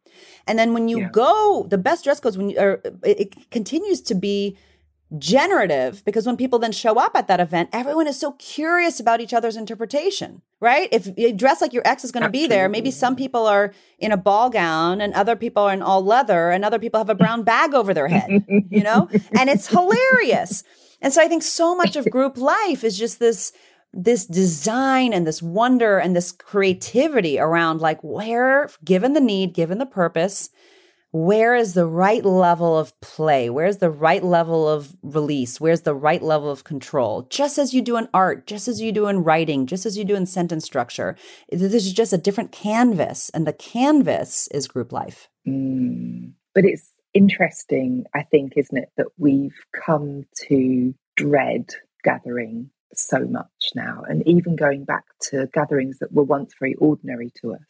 And 0.46 0.58
then 0.58 0.72
when 0.72 0.88
you 0.88 1.00
yeah. 1.00 1.10
go, 1.10 1.66
the 1.68 1.78
best 1.78 2.04
dress 2.04 2.20
codes 2.20 2.36
when 2.38 2.50
you 2.50 2.58
or 2.58 2.80
it, 3.04 3.20
it 3.20 3.50
continues 3.50 4.00
to 4.02 4.14
be 4.14 4.56
generative 5.18 6.02
because 6.04 6.26
when 6.26 6.36
people 6.36 6.58
then 6.58 6.72
show 6.72 6.98
up 6.98 7.12
at 7.14 7.28
that 7.28 7.40
event, 7.40 7.68
everyone 7.72 8.06
is 8.06 8.18
so 8.18 8.32
curious 8.32 8.98
about 8.98 9.20
each 9.20 9.34
other's 9.34 9.56
interpretation, 9.56 10.42
right? 10.60 10.88
If 10.90 11.08
you 11.16 11.32
dress 11.32 11.60
like 11.60 11.72
your 11.72 11.86
ex 11.86 12.04
is 12.04 12.12
going 12.12 12.22
to 12.22 12.30
be 12.30 12.46
there, 12.46 12.68
maybe 12.68 12.90
some 12.90 13.16
people 13.16 13.46
are 13.46 13.74
in 13.98 14.12
a 14.12 14.16
ball 14.16 14.50
gown 14.50 15.00
and 15.00 15.12
other 15.14 15.36
people 15.36 15.64
are 15.64 15.72
in 15.72 15.82
all 15.82 16.02
leather 16.02 16.50
and 16.50 16.64
other 16.64 16.78
people 16.78 16.98
have 16.98 17.10
a 17.10 17.14
brown 17.14 17.42
bag 17.42 17.74
over 17.74 17.92
their 17.92 18.08
head, 18.08 18.44
you 18.70 18.82
know? 18.82 19.08
And 19.38 19.48
it's 19.48 19.68
hilarious. 19.68 20.64
And 21.00 21.12
so 21.12 21.20
I 21.20 21.28
think 21.28 21.42
so 21.42 21.74
much 21.74 21.96
of 21.96 22.08
group 22.10 22.38
life 22.38 22.84
is 22.84 22.96
just 22.96 23.18
this 23.18 23.52
this 23.92 24.26
design 24.26 25.12
and 25.12 25.26
this 25.26 25.42
wonder 25.42 25.98
and 25.98 26.16
this 26.16 26.32
creativity 26.32 27.38
around 27.38 27.80
like 27.80 28.00
where 28.02 28.70
given 28.84 29.12
the 29.12 29.20
need, 29.20 29.54
given 29.54 29.78
the 29.78 29.86
purpose, 29.86 30.50
where 31.12 31.54
is 31.54 31.74
the 31.74 31.86
right 31.86 32.24
level 32.24 32.78
of 32.78 32.98
play? 33.02 33.50
Where's 33.50 33.78
the 33.78 33.90
right 33.90 34.24
level 34.24 34.66
of 34.66 34.96
release? 35.02 35.60
Where's 35.60 35.82
the 35.82 35.94
right 35.94 36.22
level 36.22 36.50
of 36.50 36.64
control? 36.64 37.26
Just 37.28 37.58
as 37.58 37.74
you 37.74 37.82
do 37.82 37.98
in 37.98 38.08
art, 38.14 38.46
just 38.46 38.66
as 38.66 38.80
you 38.80 38.92
do 38.92 39.08
in 39.08 39.22
writing, 39.22 39.66
just 39.66 39.84
as 39.84 39.98
you 39.98 40.04
do 40.04 40.14
in 40.14 40.24
sentence 40.24 40.64
structure. 40.64 41.16
This 41.50 41.74
is 41.74 41.92
just 41.92 42.14
a 42.14 42.18
different 42.18 42.50
canvas, 42.50 43.30
and 43.34 43.46
the 43.46 43.52
canvas 43.52 44.48
is 44.52 44.66
group 44.66 44.90
life. 44.90 45.28
Mm, 45.46 46.32
but 46.54 46.64
it's 46.64 46.90
interesting, 47.12 48.04
I 48.14 48.22
think, 48.22 48.54
isn't 48.56 48.76
it, 48.76 48.88
that 48.96 49.08
we've 49.18 49.54
come 49.84 50.24
to 50.48 50.94
dread 51.16 51.68
gathering 52.04 52.70
so 52.94 53.20
much 53.20 53.70
now, 53.74 54.02
and 54.08 54.26
even 54.26 54.56
going 54.56 54.84
back 54.84 55.04
to 55.30 55.48
gatherings 55.52 55.98
that 55.98 56.12
were 56.12 56.22
once 56.22 56.54
very 56.58 56.74
ordinary 56.74 57.30
to 57.40 57.54
us. 57.54 57.60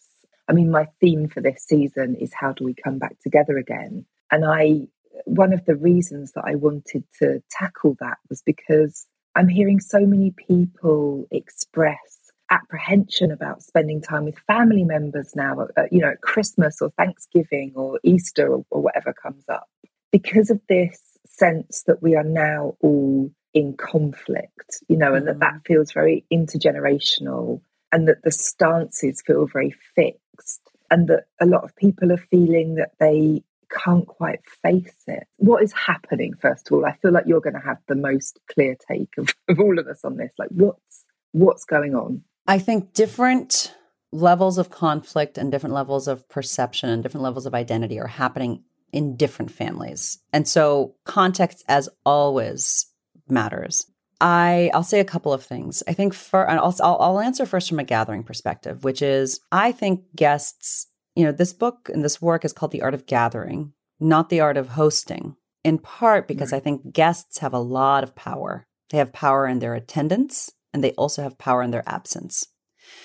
I 0.48 0.52
mean, 0.52 0.70
my 0.70 0.88
theme 1.00 1.28
for 1.28 1.40
this 1.40 1.64
season 1.64 2.16
is 2.16 2.32
how 2.34 2.52
do 2.52 2.64
we 2.64 2.74
come 2.74 2.98
back 2.98 3.16
together 3.20 3.56
again? 3.56 4.04
And 4.30 4.44
I, 4.44 4.88
one 5.24 5.52
of 5.52 5.64
the 5.64 5.76
reasons 5.76 6.32
that 6.32 6.44
I 6.46 6.56
wanted 6.56 7.04
to 7.20 7.42
tackle 7.50 7.96
that 8.00 8.18
was 8.28 8.42
because 8.42 9.06
I'm 9.34 9.48
hearing 9.48 9.80
so 9.80 10.00
many 10.00 10.32
people 10.32 11.26
express 11.30 12.32
apprehension 12.50 13.30
about 13.30 13.62
spending 13.62 14.02
time 14.02 14.24
with 14.24 14.38
family 14.46 14.84
members 14.84 15.34
now, 15.34 15.68
uh, 15.76 15.84
you 15.90 16.00
know, 16.00 16.10
at 16.10 16.20
Christmas 16.20 16.82
or 16.82 16.90
Thanksgiving 16.98 17.72
or 17.74 17.98
Easter 18.02 18.46
or, 18.48 18.64
or 18.70 18.82
whatever 18.82 19.14
comes 19.14 19.44
up, 19.48 19.68
because 20.10 20.50
of 20.50 20.60
this 20.68 21.00
sense 21.26 21.84
that 21.86 22.02
we 22.02 22.14
are 22.14 22.24
now 22.24 22.74
all 22.80 23.30
in 23.54 23.76
conflict, 23.76 24.82
you 24.88 24.96
know, 24.96 25.14
and 25.14 25.26
that 25.26 25.40
that 25.40 25.54
mm. 25.54 25.66
feels 25.66 25.92
very 25.92 26.24
intergenerational 26.32 27.60
and 27.92 28.08
that 28.08 28.22
the 28.22 28.32
stances 28.32 29.22
feel 29.24 29.46
very 29.46 29.74
fixed 29.94 30.60
and 30.90 31.08
that 31.08 31.24
a 31.40 31.46
lot 31.46 31.64
of 31.64 31.76
people 31.76 32.10
are 32.12 32.24
feeling 32.30 32.76
that 32.76 32.92
they 32.98 33.42
can't 33.84 34.06
quite 34.06 34.40
face 34.62 35.04
it. 35.06 35.26
What 35.36 35.62
is 35.62 35.72
happening, 35.72 36.34
first 36.40 36.68
of 36.68 36.74
all? 36.74 36.84
I 36.84 36.92
feel 36.96 37.12
like 37.12 37.24
you're 37.26 37.40
going 37.40 37.54
to 37.54 37.60
have 37.60 37.78
the 37.88 37.94
most 37.94 38.38
clear 38.52 38.76
take 38.88 39.10
of, 39.18 39.34
of 39.48 39.60
all 39.60 39.78
of 39.78 39.86
us 39.86 40.04
on 40.04 40.16
this. 40.16 40.32
Like, 40.38 40.50
what's 40.50 41.04
what's 41.32 41.64
going 41.64 41.94
on? 41.94 42.22
I 42.46 42.58
think 42.58 42.92
different 42.92 43.74
levels 44.12 44.58
of 44.58 44.70
conflict 44.70 45.38
and 45.38 45.50
different 45.50 45.74
levels 45.74 46.06
of 46.06 46.28
perception 46.28 46.90
and 46.90 47.02
different 47.02 47.24
levels 47.24 47.46
of 47.46 47.54
identity 47.54 47.98
are 47.98 48.06
happening 48.06 48.62
in 48.92 49.16
different 49.16 49.50
families. 49.50 50.18
And 50.34 50.46
so 50.46 50.94
context 51.04 51.64
as 51.66 51.88
always 52.04 52.86
matters. 53.32 53.84
I 54.20 54.70
I'll 54.72 54.84
say 54.84 55.00
a 55.00 55.04
couple 55.04 55.32
of 55.32 55.42
things. 55.42 55.82
I 55.88 55.94
think 55.94 56.14
for 56.14 56.48
I'll, 56.48 56.74
I'll 56.80 56.98
I'll 57.00 57.20
answer 57.20 57.44
first 57.44 57.68
from 57.68 57.80
a 57.80 57.84
gathering 57.84 58.22
perspective, 58.22 58.84
which 58.84 59.02
is 59.02 59.40
I 59.50 59.72
think 59.72 60.02
guests, 60.14 60.86
you 61.16 61.24
know, 61.24 61.32
this 61.32 61.52
book 61.52 61.90
and 61.92 62.04
this 62.04 62.22
work 62.22 62.44
is 62.44 62.52
called 62.52 62.70
The 62.70 62.82
Art 62.82 62.94
of 62.94 63.06
Gathering, 63.06 63.72
not 63.98 64.28
the 64.28 64.40
art 64.40 64.56
of 64.56 64.68
hosting. 64.68 65.36
In 65.64 65.78
part 65.78 66.26
because 66.26 66.50
right. 66.50 66.58
I 66.58 66.60
think 66.60 66.92
guests 66.92 67.38
have 67.38 67.52
a 67.52 67.58
lot 67.58 68.02
of 68.02 68.16
power. 68.16 68.66
They 68.90 68.98
have 68.98 69.12
power 69.12 69.46
in 69.46 69.60
their 69.60 69.74
attendance 69.74 70.50
and 70.72 70.82
they 70.82 70.92
also 70.92 71.22
have 71.22 71.38
power 71.38 71.62
in 71.62 71.70
their 71.70 71.84
absence. 71.86 72.46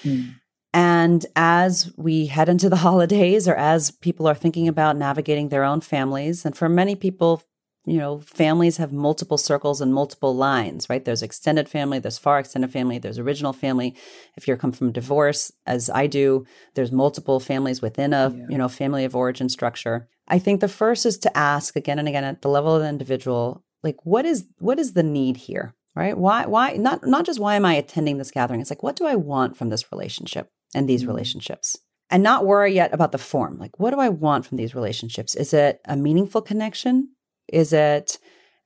Mm. 0.03 0.35
And 0.73 1.25
as 1.35 1.91
we 1.97 2.27
head 2.27 2.49
into 2.49 2.69
the 2.69 2.75
holidays 2.87 3.47
or 3.47 3.55
as 3.55 3.91
people 3.91 4.27
are 4.27 4.35
thinking 4.35 4.67
about 4.67 4.97
navigating 4.97 5.49
their 5.49 5.63
own 5.63 5.81
families, 5.81 6.45
and 6.45 6.55
for 6.55 6.69
many 6.69 6.95
people, 6.95 7.41
you 7.87 7.97
know, 7.97 8.19
families 8.19 8.77
have 8.77 8.91
multiple 8.91 9.37
circles 9.37 9.79
and 9.79 9.93
multiple 9.93 10.35
lines, 10.35 10.89
right? 10.89 11.05
There's 11.05 11.23
extended 11.23 11.69
family, 11.69 11.99
there's 11.99 12.17
far 12.17 12.37
extended 12.37 12.69
family, 12.69 12.99
there's 12.99 13.17
original 13.17 13.53
family. 13.53 13.95
If 14.35 14.47
you're 14.47 14.57
come 14.57 14.73
from 14.73 14.91
divorce, 14.91 15.53
as 15.65 15.89
I 15.89 16.05
do, 16.07 16.45
there's 16.75 16.91
multiple 16.91 17.39
families 17.39 17.81
within 17.81 18.13
a, 18.13 18.29
yeah. 18.35 18.45
you 18.49 18.57
know, 18.57 18.67
family 18.67 19.05
of 19.05 19.15
origin 19.15 19.47
structure. 19.47 20.09
I 20.27 20.37
think 20.37 20.59
the 20.59 20.67
first 20.67 21.05
is 21.05 21.17
to 21.19 21.37
ask 21.37 21.77
again 21.77 21.97
and 21.97 22.09
again 22.09 22.25
at 22.25 22.41
the 22.41 22.49
level 22.49 22.75
of 22.75 22.81
the 22.81 22.89
individual, 22.89 23.63
like 23.83 23.97
what 24.03 24.25
is 24.25 24.45
what 24.59 24.79
is 24.79 24.91
the 24.91 25.03
need 25.03 25.37
here? 25.37 25.73
right 25.95 26.17
why 26.17 26.45
why 26.45 26.73
not 26.73 27.05
not 27.05 27.25
just 27.25 27.39
why 27.39 27.55
am 27.55 27.65
i 27.65 27.73
attending 27.73 28.17
this 28.17 28.31
gathering 28.31 28.61
it's 28.61 28.69
like 28.69 28.83
what 28.83 28.95
do 28.95 29.05
i 29.05 29.15
want 29.15 29.57
from 29.57 29.69
this 29.69 29.91
relationship 29.91 30.49
and 30.75 30.87
these 30.87 31.01
mm-hmm. 31.01 31.09
relationships 31.09 31.77
and 32.09 32.21
not 32.21 32.45
worry 32.45 32.73
yet 32.73 32.93
about 32.93 33.11
the 33.11 33.17
form 33.17 33.57
like 33.57 33.79
what 33.79 33.91
do 33.91 33.99
i 33.99 34.07
want 34.07 34.45
from 34.45 34.57
these 34.57 34.75
relationships 34.75 35.35
is 35.35 35.53
it 35.53 35.79
a 35.85 35.97
meaningful 35.97 36.41
connection 36.41 37.09
is 37.47 37.73
it 37.73 38.17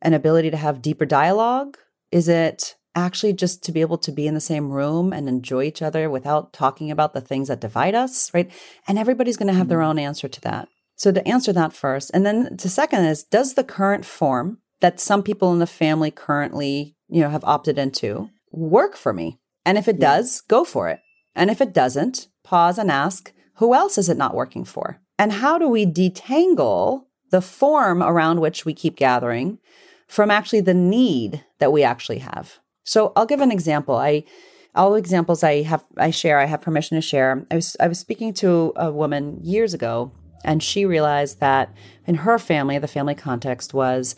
an 0.02 0.14
ability 0.14 0.50
to 0.50 0.58
have 0.58 0.82
deeper 0.82 1.06
dialogue 1.06 1.78
is 2.12 2.28
it 2.28 2.76
actually 2.94 3.32
just 3.32 3.64
to 3.64 3.72
be 3.72 3.80
able 3.80 3.98
to 3.98 4.12
be 4.12 4.28
in 4.28 4.34
the 4.34 4.42
same 4.42 4.70
room 4.70 5.14
and 5.14 5.30
enjoy 5.30 5.64
each 5.64 5.82
other 5.82 6.10
without 6.10 6.52
talking 6.52 6.92
about 6.92 7.14
the 7.14 7.22
things 7.22 7.48
that 7.48 7.62
divide 7.62 7.96
us 7.96 8.34
right 8.34 8.52
and 8.88 9.00
everybody's 9.00 9.38
going 9.38 9.48
to 9.48 9.54
have 9.54 9.64
mm-hmm. 9.64 9.70
their 9.70 9.82
own 9.82 10.00
answer 10.00 10.28
to 10.28 10.42
that 10.42 10.68
so 10.96 11.12
to 11.12 11.26
answer 11.28 11.54
that 11.54 11.74
first 11.74 12.12
and 12.14 12.26
then 12.26 12.56
the 12.62 12.70
second 12.70 13.06
is 13.06 13.24
does 13.24 13.54
the 13.54 13.64
current 13.64 14.06
form 14.06 14.58
that 14.82 15.00
some 15.00 15.24
people 15.24 15.54
in 15.54 15.60
the 15.60 15.68
family 15.68 16.12
currently 16.12 16.96
you 17.12 17.22
know, 17.22 17.30
have 17.30 17.44
opted 17.44 17.78
into 17.78 18.30
work 18.52 18.96
for 18.96 19.14
me? 19.14 19.38
And 19.66 19.78
if 19.78 19.88
it 19.88 19.98
yeah. 20.00 20.16
does, 20.16 20.42
go 20.42 20.64
for 20.64 20.90
it. 20.90 21.02
And 21.36 21.52
if 21.52 21.62
it 21.62 21.74
doesn't, 21.74 22.30
pause 22.44 22.80
and 22.80 22.90
ask, 22.90 23.32
who 23.56 23.76
else 23.76 23.98
is 23.98 24.10
it 24.10 24.18
not 24.18 24.34
working 24.34 24.66
for? 24.66 25.00
And 25.20 25.32
how 25.32 25.60
do 25.60 25.68
we 25.68 25.86
detangle 25.86 27.04
the 27.32 27.42
form 27.42 28.02
around 28.04 28.40
which 28.40 28.66
we 28.66 28.74
keep 28.74 28.96
gathering 28.96 29.58
from 30.08 30.30
actually 30.30 30.62
the 30.62 30.74
need 30.74 31.44
that 31.60 31.72
we 31.72 31.84
actually 31.84 32.20
have? 32.20 32.60
So 32.84 33.12
I'll 33.16 33.26
give 33.26 33.42
an 33.42 33.52
example. 33.52 33.96
I 33.96 34.24
all 34.74 34.96
examples 34.96 35.44
I 35.44 35.64
have 35.64 35.84
I 35.98 36.12
share, 36.12 36.40
I 36.40 36.46
have 36.46 36.62
permission 36.62 36.96
to 36.96 37.02
share. 37.02 37.46
I 37.52 37.56
was 37.56 37.76
I 37.80 37.88
was 37.88 38.00
speaking 38.00 38.34
to 38.36 38.74
a 38.76 38.92
woman 38.92 39.40
years 39.42 39.74
ago 39.74 40.12
and 40.44 40.64
she 40.64 40.86
realized 40.86 41.40
that 41.40 41.74
in 42.08 42.16
her 42.16 42.40
family, 42.40 42.78
the 42.80 42.88
family 42.88 43.16
context 43.16 43.74
was 43.74 44.16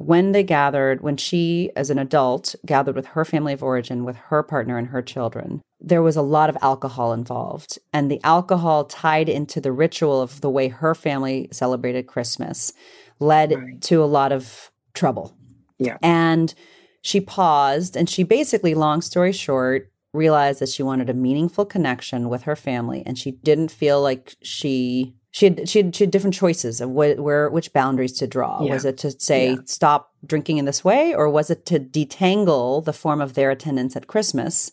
when 0.00 0.32
they 0.32 0.42
gathered, 0.42 1.02
when 1.02 1.18
she, 1.18 1.70
as 1.76 1.90
an 1.90 1.98
adult, 1.98 2.54
gathered 2.64 2.96
with 2.96 3.06
her 3.06 3.24
family 3.24 3.52
of 3.52 3.62
origin, 3.62 4.04
with 4.04 4.16
her 4.16 4.42
partner 4.42 4.78
and 4.78 4.88
her 4.88 5.02
children, 5.02 5.60
there 5.78 6.02
was 6.02 6.16
a 6.16 6.22
lot 6.22 6.48
of 6.48 6.56
alcohol 6.62 7.12
involved. 7.12 7.78
And 7.92 8.10
the 8.10 8.20
alcohol 8.24 8.84
tied 8.84 9.28
into 9.28 9.60
the 9.60 9.72
ritual 9.72 10.22
of 10.22 10.40
the 10.40 10.48
way 10.48 10.68
her 10.68 10.94
family 10.94 11.48
celebrated 11.52 12.06
Christmas 12.06 12.72
led 13.18 13.52
right. 13.52 13.80
to 13.82 14.02
a 14.02 14.06
lot 14.06 14.32
of 14.32 14.70
trouble. 14.94 15.36
Yeah. 15.78 15.98
And 16.02 16.54
she 17.02 17.20
paused 17.20 17.96
and 17.96 18.08
she 18.08 18.22
basically, 18.22 18.74
long 18.74 19.02
story 19.02 19.32
short, 19.32 19.90
realized 20.12 20.60
that 20.60 20.68
she 20.68 20.82
wanted 20.82 21.08
a 21.10 21.14
meaningful 21.14 21.64
connection 21.64 22.28
with 22.28 22.42
her 22.42 22.56
family 22.56 23.02
and 23.06 23.18
she 23.18 23.32
didn't 23.32 23.70
feel 23.70 24.02
like 24.02 24.34
she 24.42 25.14
she 25.32 25.46
had 25.46 25.68
she 25.68 25.82
had, 25.82 25.94
she 25.94 26.04
had 26.04 26.10
different 26.10 26.34
choices 26.34 26.80
of 26.80 26.90
what, 26.90 27.20
where 27.20 27.48
which 27.50 27.72
boundaries 27.72 28.12
to 28.14 28.26
draw. 28.26 28.62
Yeah. 28.62 28.72
Was 28.72 28.84
it 28.84 28.98
to 28.98 29.10
say 29.12 29.52
yeah. 29.52 29.56
stop 29.64 30.12
drinking 30.26 30.58
in 30.58 30.64
this 30.64 30.84
way, 30.84 31.14
or 31.14 31.28
was 31.28 31.50
it 31.50 31.66
to 31.66 31.78
detangle 31.78 32.84
the 32.84 32.92
form 32.92 33.20
of 33.20 33.34
their 33.34 33.50
attendance 33.50 33.96
at 33.96 34.08
Christmas 34.08 34.72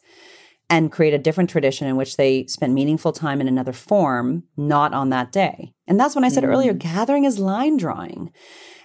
and 0.70 0.91
create 0.91 1.14
a 1.14 1.20
different 1.20 1.49
tradition 1.49 1.88
in 1.88 1.95
which 1.95 2.18
they 2.18 2.45
spent 2.47 2.74
meaningful 2.74 3.14
time 3.14 3.39
in 3.39 3.47
another 3.47 3.72
form, 3.72 4.43
not 4.58 4.93
on 4.93 5.10
that 5.12 5.32
day? 5.32 5.74
And 5.88 5.99
that's 5.99 6.16
when 6.16 6.26
I 6.26 6.30
said 6.30 6.43
mm. 6.43 6.47
earlier, 6.47 6.74
gathering 6.74 7.24
is 7.24 7.39
line 7.39 7.78
drawing. 7.78 8.32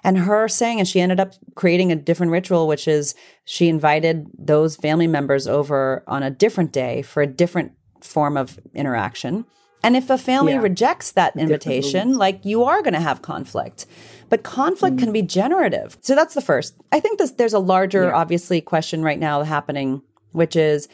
And 0.05 0.19
her 0.19 0.49
saying, 0.49 0.79
and 0.79 0.89
she 0.89 1.01
ended 1.01 1.21
up 1.21 1.33
creating 1.55 1.91
a 1.91 1.97
different 1.97 2.33
ritual, 2.33 2.67
which 2.67 2.87
is 2.87 3.15
she 3.45 3.69
invited 3.69 4.27
those 4.37 4.77
family 4.77 5.07
members 5.07 5.47
over 5.47 6.05
on 6.07 6.23
a 6.23 6.31
different 6.31 6.73
day 6.73 7.03
for 7.03 7.23
a 7.23 7.27
different 7.27 7.73
form 8.01 8.37
of 8.37 8.59
interaction. 8.75 9.47
And 9.83 9.97
if 9.97 10.11
a 10.11 10.19
family 10.19 10.53
yeah. 10.53 10.61
rejects 10.61 11.13
that 11.13 11.37
invitation, 11.37 12.17
like 12.17 12.45
you 12.45 12.65
are 12.65 12.83
going 12.83 12.95
to 12.95 13.01
have 13.01 13.23
conflict. 13.23 13.87
But 14.29 14.45
conflict 14.45 14.97
mm. 14.97 15.01
can 15.01 15.13
be 15.13 15.23
generative. 15.23 15.99
So 16.01 16.15
that's 16.15 16.35
the 16.35 16.41
first. 16.41 16.75
I 16.93 17.01
think 17.01 17.19
this, 17.19 17.33
there's 17.33 17.53
a 17.53 17.59
larger, 17.59 18.05
yeah. 18.05 18.15
obviously, 18.15 18.61
question 18.61 19.03
right 19.03 19.19
now 19.19 19.43
happening, 19.43 20.01
which 20.31 20.57
is, 20.57 20.89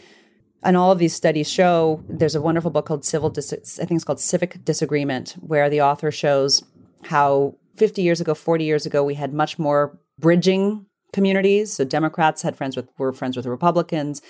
and 0.63 0.77
all 0.77 0.91
of 0.91 0.99
these 0.99 1.15
studies 1.15 1.49
show 1.49 2.03
there's 2.09 2.35
a 2.35 2.41
wonderful 2.41 2.71
book 2.71 2.87
called 2.87 3.05
Civil, 3.05 3.31
Dis- 3.31 3.79
I 3.81 3.85
think 3.85 3.99
it's 3.99 4.05
called 4.05 4.21
Civic 4.21 4.65
Disagreement, 4.65 5.37
where 5.41 5.71
the 5.71 5.83
author 5.83 6.11
shows 6.11 6.65
how 7.05 7.55
50 7.77 8.03
years 8.03 8.21
ago, 8.21 8.35
40 8.35 8.65
years 8.65 8.87
ago, 8.87 9.05
we 9.05 9.15
had 9.15 9.33
much 9.33 9.59
more 9.59 9.99
bridging 10.19 10.87
communities. 11.13 11.73
So 11.73 11.85
Democrats 11.85 12.43
had 12.43 12.57
friends 12.57 12.77
with 12.77 12.89
were 12.99 13.13
friends 13.13 13.37
with 13.37 13.47
Republicans. 13.47 14.21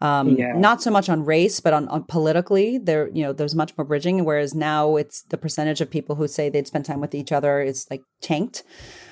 Um, 0.00 0.36
yeah. 0.36 0.52
Not 0.56 0.80
so 0.80 0.90
much 0.90 1.08
on 1.08 1.24
race, 1.24 1.58
but 1.60 1.72
on, 1.72 1.88
on, 1.88 2.04
politically, 2.04 2.78
there 2.78 3.08
you 3.08 3.22
know 3.22 3.32
there's 3.32 3.54
much 3.54 3.76
more 3.76 3.84
bridging. 3.84 4.24
Whereas 4.24 4.54
now 4.54 4.96
it's 4.96 5.22
the 5.22 5.38
percentage 5.38 5.80
of 5.80 5.90
people 5.90 6.14
who 6.14 6.28
say 6.28 6.48
they'd 6.48 6.66
spend 6.66 6.84
time 6.84 7.00
with 7.00 7.14
each 7.14 7.32
other 7.32 7.60
is 7.60 7.86
like 7.90 8.02
tanked. 8.20 8.62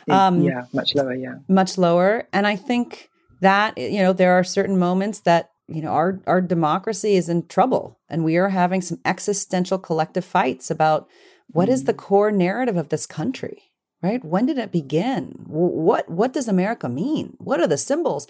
Um, 0.09 0.43
yeah, 0.43 0.67
much 0.73 0.95
lower. 0.95 1.15
Yeah, 1.15 1.37
much 1.49 1.77
lower. 1.77 2.29
And 2.33 2.47
I 2.47 2.55
think 2.55 3.11
that 3.41 3.77
you 3.77 3.99
know 3.99 4.13
there 4.13 4.33
are 4.35 4.45
certain 4.45 4.79
moments 4.79 5.21
that 5.21 5.51
you 5.67 5.83
know 5.83 5.91
our 5.91 6.21
our 6.27 6.41
democracy 6.41 7.17
is 7.17 7.29
in 7.29 7.47
trouble, 7.49 7.99
and 8.09 8.25
we 8.25 8.37
are 8.37 8.51
having 8.51 8.81
some 8.81 9.01
existential 9.05 9.79
collective 9.79 10.25
fights 10.25 10.71
about 10.71 11.09
what 11.49 11.69
mm. 11.69 11.73
is 11.73 11.85
the 11.85 11.95
mm. 11.95 11.99
core 11.99 12.31
narrative 12.31 12.77
of 12.77 12.91
this 12.91 13.07
country 13.07 13.66
right? 14.07 14.25
When 14.25 14.47
did 14.47 14.59
it 14.59 14.73
begin? 14.73 15.35
What 15.47 16.09
what 16.09 16.33
does 16.33 16.49
america 16.49 16.89
mean? 16.89 17.37
What 17.39 17.61
are 17.61 17.67
the 17.67 17.79
symbols? 17.79 18.27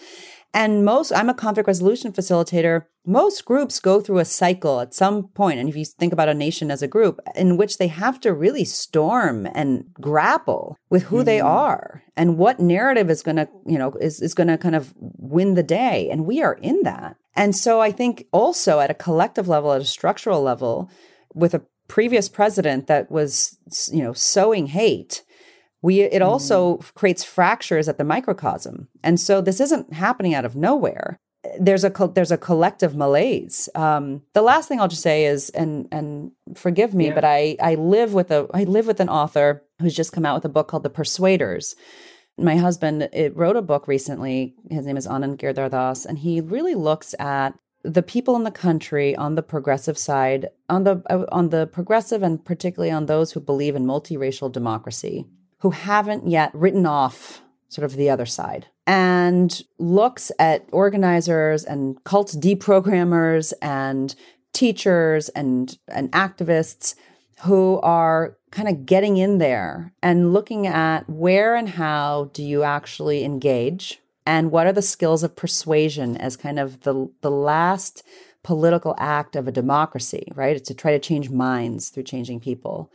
And 0.54 0.84
most 0.84 1.12
i'm 1.12 1.28
a 1.28 1.34
conflict 1.34 1.66
resolution 1.66 2.12
facilitator. 2.12 2.84
Most 3.04 3.44
groups 3.44 3.78
go 3.78 4.00
through 4.00 4.18
a 4.18 4.24
cycle 4.24 4.80
at 4.80 4.94
some 4.94 5.28
point 5.40 5.60
and 5.60 5.68
if 5.68 5.76
you 5.76 5.84
think 5.84 6.12
about 6.12 6.30
a 6.30 6.34
nation 6.34 6.70
as 6.70 6.82
a 6.82 6.88
group 6.96 7.20
in 7.34 7.56
which 7.56 7.76
they 7.76 7.88
have 7.88 8.18
to 8.20 8.32
really 8.32 8.64
storm 8.64 9.46
and 9.54 9.84
grapple 10.00 10.76
with 10.90 11.04
who 11.04 11.16
mm-hmm. 11.16 11.24
they 11.26 11.40
are 11.40 12.02
and 12.16 12.38
what 12.38 12.58
narrative 12.58 13.10
is 13.10 13.22
going 13.22 13.36
to 13.36 13.48
you 13.66 13.78
know 13.78 13.92
is, 14.00 14.20
is 14.20 14.34
going 14.34 14.48
to 14.48 14.58
kind 14.58 14.74
of 14.74 14.94
win 14.98 15.54
the 15.54 15.62
day 15.62 16.08
and 16.10 16.26
we 16.26 16.42
are 16.42 16.54
in 16.54 16.82
that. 16.84 17.16
And 17.34 17.54
so 17.54 17.80
i 17.80 17.92
think 17.92 18.26
also 18.32 18.80
at 18.80 18.90
a 18.90 19.02
collective 19.06 19.46
level 19.46 19.72
at 19.72 19.82
a 19.82 19.94
structural 19.98 20.42
level 20.42 20.90
with 21.34 21.52
a 21.54 21.62
previous 21.88 22.28
president 22.28 22.86
that 22.86 23.10
was 23.10 23.58
you 23.92 24.02
know 24.02 24.12
sowing 24.12 24.66
hate 24.66 25.22
we 25.82 26.02
it 26.02 26.22
mm. 26.22 26.26
also 26.26 26.78
creates 26.94 27.24
fractures 27.24 27.88
at 27.88 27.98
the 27.98 28.04
microcosm. 28.04 28.88
And 29.02 29.20
so 29.20 29.40
this 29.40 29.60
isn't 29.60 29.92
happening 29.92 30.34
out 30.34 30.44
of 30.44 30.56
nowhere. 30.56 31.16
There's 31.60 31.84
a 31.84 31.92
there's 32.14 32.32
a 32.32 32.38
collective 32.38 32.96
malaise. 32.96 33.68
Um, 33.74 34.22
the 34.32 34.42
last 34.42 34.68
thing 34.68 34.80
i'll 34.80 34.88
just 34.88 35.02
say 35.02 35.26
is 35.26 35.50
and 35.50 35.86
and 35.92 36.32
forgive 36.54 36.94
me 36.94 37.06
yeah. 37.06 37.14
but 37.14 37.24
i 37.24 37.56
i 37.62 37.74
live 37.76 38.14
with 38.14 38.30
a 38.30 38.48
i 38.52 38.64
live 38.64 38.86
with 38.86 39.00
an 39.00 39.08
author 39.08 39.62
who's 39.80 39.94
just 39.94 40.12
come 40.12 40.26
out 40.26 40.34
with 40.34 40.44
a 40.44 40.54
book 40.56 40.68
called 40.68 40.82
the 40.82 40.90
persuaders. 40.90 41.76
My 42.38 42.56
husband 42.56 43.08
it 43.12 43.36
wrote 43.36 43.56
a 43.56 43.62
book 43.62 43.88
recently. 43.88 44.54
His 44.70 44.86
name 44.86 44.96
is 44.96 45.06
anand 45.06 45.38
giridharadas 45.38 46.04
and 46.06 46.18
he 46.18 46.40
really 46.40 46.74
looks 46.74 47.14
at 47.18 47.54
the 47.84 48.02
people 48.02 48.34
in 48.34 48.42
the 48.42 48.50
country 48.50 49.14
on 49.14 49.36
the 49.36 49.42
progressive 49.42 49.96
side 49.96 50.48
on 50.68 50.82
the 50.82 51.00
on 51.30 51.50
the 51.50 51.66
progressive 51.68 52.22
and 52.22 52.44
particularly 52.44 52.90
on 52.90 53.06
those 53.06 53.30
who 53.30 53.40
believe 53.40 53.76
in 53.76 53.86
multiracial 53.86 54.50
democracy 54.50 55.26
who 55.60 55.70
haven't 55.70 56.28
yet 56.28 56.50
written 56.54 56.86
off 56.86 57.42
sort 57.68 57.84
of 57.84 57.96
the 57.96 58.10
other 58.10 58.26
side 58.26 58.66
and 58.86 59.62
looks 59.78 60.30
at 60.38 60.66
organizers 60.70 61.64
and 61.64 62.02
cult 62.04 62.28
deprogrammers 62.38 63.52
and 63.60 64.14
teachers 64.52 65.28
and, 65.30 65.76
and 65.88 66.10
activists 66.12 66.94
who 67.42 67.78
are 67.80 68.36
kind 68.50 68.68
of 68.68 68.86
getting 68.86 69.16
in 69.16 69.38
there 69.38 69.92
and 70.02 70.32
looking 70.32 70.66
at 70.66 71.08
where 71.10 71.54
and 71.54 71.68
how 71.68 72.30
do 72.32 72.42
you 72.42 72.62
actually 72.62 73.24
engage 73.24 74.00
and 74.24 74.50
what 74.50 74.66
are 74.66 74.72
the 74.72 74.82
skills 74.82 75.22
of 75.22 75.36
persuasion 75.36 76.16
as 76.16 76.36
kind 76.36 76.58
of 76.58 76.80
the 76.80 77.08
the 77.20 77.30
last 77.30 78.02
political 78.42 78.94
act 78.98 79.36
of 79.36 79.46
a 79.46 79.52
democracy 79.52 80.28
right? 80.34 80.56
It's 80.56 80.68
to 80.68 80.74
try 80.74 80.92
to 80.92 80.98
change 80.98 81.28
minds 81.30 81.90
through 81.90 82.04
changing 82.04 82.40
people 82.40 82.90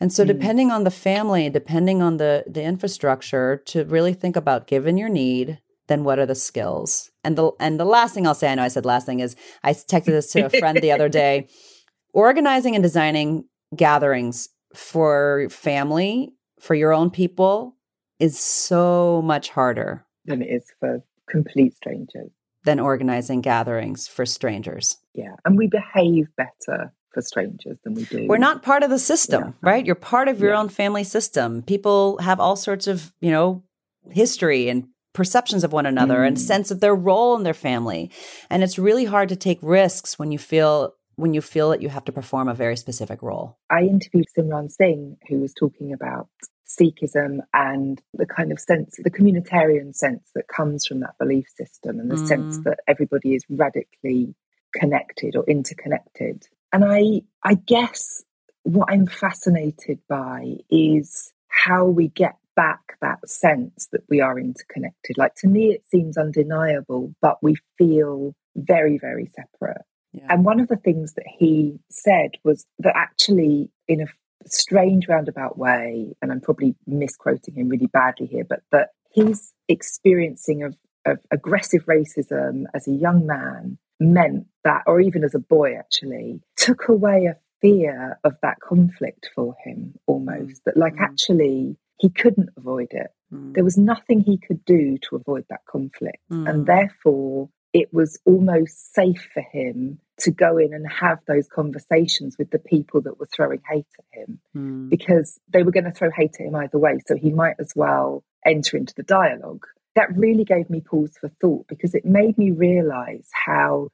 and 0.00 0.12
so, 0.12 0.24
mm. 0.24 0.28
depending 0.28 0.70
on 0.70 0.84
the 0.84 0.90
family, 0.90 1.50
depending 1.50 2.02
on 2.02 2.16
the 2.16 2.44
the 2.46 2.62
infrastructure, 2.62 3.62
to 3.66 3.84
really 3.84 4.14
think 4.14 4.34
about 4.34 4.66
given 4.66 4.96
your 4.96 5.10
need, 5.10 5.58
then 5.88 6.04
what 6.04 6.18
are 6.18 6.26
the 6.26 6.34
skills? 6.34 7.10
And 7.22 7.36
the 7.36 7.52
and 7.60 7.78
the 7.78 7.84
last 7.84 8.14
thing 8.14 8.26
I'll 8.26 8.34
say, 8.34 8.50
I 8.50 8.54
know 8.54 8.62
I 8.62 8.68
said 8.68 8.86
last 8.86 9.06
thing 9.06 9.20
is 9.20 9.36
I 9.62 9.72
texted 9.72 10.06
this 10.06 10.32
to 10.32 10.46
a 10.46 10.50
friend 10.50 10.78
the 10.78 10.92
other 10.92 11.08
day. 11.08 11.48
Organizing 12.12 12.74
and 12.74 12.82
designing 12.82 13.44
gatherings 13.76 14.48
for 14.74 15.48
family, 15.50 16.32
for 16.58 16.74
your 16.74 16.92
own 16.92 17.10
people, 17.10 17.76
is 18.18 18.38
so 18.38 19.22
much 19.22 19.50
harder 19.50 20.04
than 20.24 20.42
it 20.42 20.46
is 20.46 20.64
for 20.80 21.04
complete 21.28 21.76
strangers. 21.76 22.30
Than 22.64 22.80
organizing 22.80 23.40
gatherings 23.40 24.06
for 24.06 24.26
strangers. 24.26 24.98
Yeah, 25.14 25.36
and 25.44 25.56
we 25.56 25.66
behave 25.66 26.26
better 26.36 26.92
for 27.12 27.22
strangers 27.22 27.78
than 27.84 27.94
we 27.94 28.04
do. 28.04 28.26
We're 28.26 28.38
not 28.38 28.62
part 28.62 28.82
of 28.82 28.90
the 28.90 28.98
system, 28.98 29.42
yeah. 29.44 29.52
right? 29.60 29.86
You're 29.86 29.94
part 29.94 30.28
of 30.28 30.40
your 30.40 30.52
yeah. 30.52 30.60
own 30.60 30.68
family 30.68 31.04
system. 31.04 31.62
People 31.62 32.18
have 32.18 32.40
all 32.40 32.56
sorts 32.56 32.86
of, 32.86 33.12
you 33.20 33.30
know, 33.30 33.62
history 34.10 34.68
and 34.68 34.88
perceptions 35.12 35.64
of 35.64 35.72
one 35.72 35.86
another 35.86 36.18
mm. 36.18 36.26
and 36.26 36.40
sense 36.40 36.70
of 36.70 36.80
their 36.80 36.94
role 36.94 37.36
in 37.36 37.42
their 37.42 37.54
family. 37.54 38.10
And 38.48 38.62
it's 38.62 38.78
really 38.78 39.04
hard 39.04 39.28
to 39.30 39.36
take 39.36 39.58
risks 39.62 40.18
when 40.18 40.32
you 40.32 40.38
feel 40.38 40.94
when 41.16 41.34
you 41.34 41.42
feel 41.42 41.68
that 41.68 41.82
you 41.82 41.90
have 41.90 42.04
to 42.06 42.12
perform 42.12 42.48
a 42.48 42.54
very 42.54 42.76
specific 42.76 43.20
role. 43.20 43.58
I 43.68 43.82
interviewed 43.82 44.24
Simran 44.36 44.70
Singh 44.70 45.18
who 45.28 45.40
was 45.40 45.52
talking 45.52 45.92
about 45.92 46.28
Sikhism 46.66 47.40
and 47.52 48.00
the 48.14 48.26
kind 48.26 48.52
of 48.52 48.60
sense, 48.60 48.96
the 49.02 49.10
communitarian 49.10 49.94
sense 49.94 50.30
that 50.34 50.48
comes 50.48 50.86
from 50.86 51.00
that 51.00 51.18
belief 51.18 51.46
system 51.54 51.98
and 51.98 52.10
the 52.10 52.16
mm. 52.16 52.26
sense 52.26 52.58
that 52.64 52.78
everybody 52.88 53.34
is 53.34 53.44
radically 53.50 54.34
connected 54.74 55.36
or 55.36 55.44
interconnected. 55.46 56.46
And 56.72 56.84
I, 56.84 57.22
I 57.44 57.54
guess 57.54 58.22
what 58.62 58.90
I'm 58.90 59.06
fascinated 59.06 59.98
by 60.08 60.56
is 60.70 61.32
how 61.48 61.84
we 61.84 62.08
get 62.08 62.36
back 62.56 62.80
that 63.00 63.26
sense 63.28 63.88
that 63.92 64.02
we 64.08 64.20
are 64.20 64.38
interconnected. 64.38 65.16
Like 65.16 65.34
to 65.36 65.48
me, 65.48 65.72
it 65.72 65.84
seems 65.86 66.16
undeniable, 66.16 67.14
but 67.22 67.38
we 67.42 67.56
feel 67.78 68.34
very, 68.56 68.98
very 68.98 69.30
separate. 69.34 69.82
Yeah. 70.12 70.26
And 70.28 70.44
one 70.44 70.60
of 70.60 70.68
the 70.68 70.76
things 70.76 71.14
that 71.14 71.26
he 71.26 71.78
said 71.90 72.32
was 72.44 72.66
that 72.80 72.96
actually, 72.96 73.70
in 73.88 74.00
a 74.00 74.06
strange 74.46 75.08
roundabout 75.08 75.56
way, 75.56 76.14
and 76.20 76.32
I'm 76.32 76.40
probably 76.40 76.74
misquoting 76.86 77.54
him 77.54 77.68
really 77.68 77.86
badly 77.86 78.26
here, 78.26 78.44
but 78.44 78.60
that 78.72 78.90
his 79.12 79.52
experiencing 79.68 80.62
of, 80.62 80.76
of 81.06 81.18
aggressive 81.30 81.86
racism 81.86 82.64
as 82.74 82.88
a 82.88 82.92
young 82.92 83.26
man 83.26 83.78
meant 84.00 84.46
that, 84.64 84.82
or 84.86 85.00
even 85.00 85.24
as 85.24 85.34
a 85.34 85.38
boy 85.38 85.74
actually, 85.74 86.40
took 86.60 86.88
away 86.88 87.24
a 87.24 87.36
fear 87.60 88.18
of 88.22 88.34
that 88.42 88.60
conflict 88.60 89.30
for 89.34 89.54
him 89.64 89.94
almost. 90.06 90.60
Mm. 90.60 90.64
That, 90.66 90.76
like, 90.76 90.94
mm. 90.94 91.02
actually, 91.02 91.76
he 91.98 92.10
couldn't 92.10 92.50
avoid 92.56 92.88
it. 92.90 93.08
Mm. 93.32 93.54
There 93.54 93.64
was 93.64 93.78
nothing 93.78 94.20
he 94.20 94.38
could 94.38 94.64
do 94.64 94.98
to 95.08 95.16
avoid 95.16 95.46
that 95.50 95.64
conflict. 95.68 96.18
And 96.28 96.46
mm. 96.46 96.66
therefore, 96.66 97.48
it 97.72 97.92
was 97.92 98.18
almost 98.24 98.94
safe 98.94 99.28
for 99.32 99.42
him 99.52 99.98
to 100.20 100.30
go 100.30 100.58
in 100.58 100.74
and 100.74 100.86
have 100.90 101.18
those 101.26 101.48
conversations 101.48 102.36
with 102.38 102.50
the 102.50 102.58
people 102.58 103.00
that 103.02 103.18
were 103.18 103.28
throwing 103.34 103.62
hate 103.68 103.86
at 103.98 104.18
him 104.18 104.40
mm. 104.56 104.90
because 104.90 105.38
they 105.48 105.62
were 105.62 105.70
going 105.70 105.84
to 105.84 105.92
throw 105.92 106.10
hate 106.14 106.36
at 106.40 106.46
him 106.46 106.54
either 106.56 106.78
way. 106.78 106.98
So 107.06 107.16
he 107.16 107.30
might 107.30 107.56
as 107.58 107.72
well 107.74 108.22
enter 108.44 108.76
into 108.76 108.94
the 108.94 109.02
dialogue. 109.02 109.64
That 109.94 110.16
really 110.16 110.44
gave 110.44 110.68
me 110.68 110.80
pause 110.80 111.16
for 111.20 111.30
thought 111.40 111.66
because 111.68 111.94
it 111.94 112.04
made 112.04 112.36
me 112.36 112.50
realize 112.50 113.28
how 113.32 113.88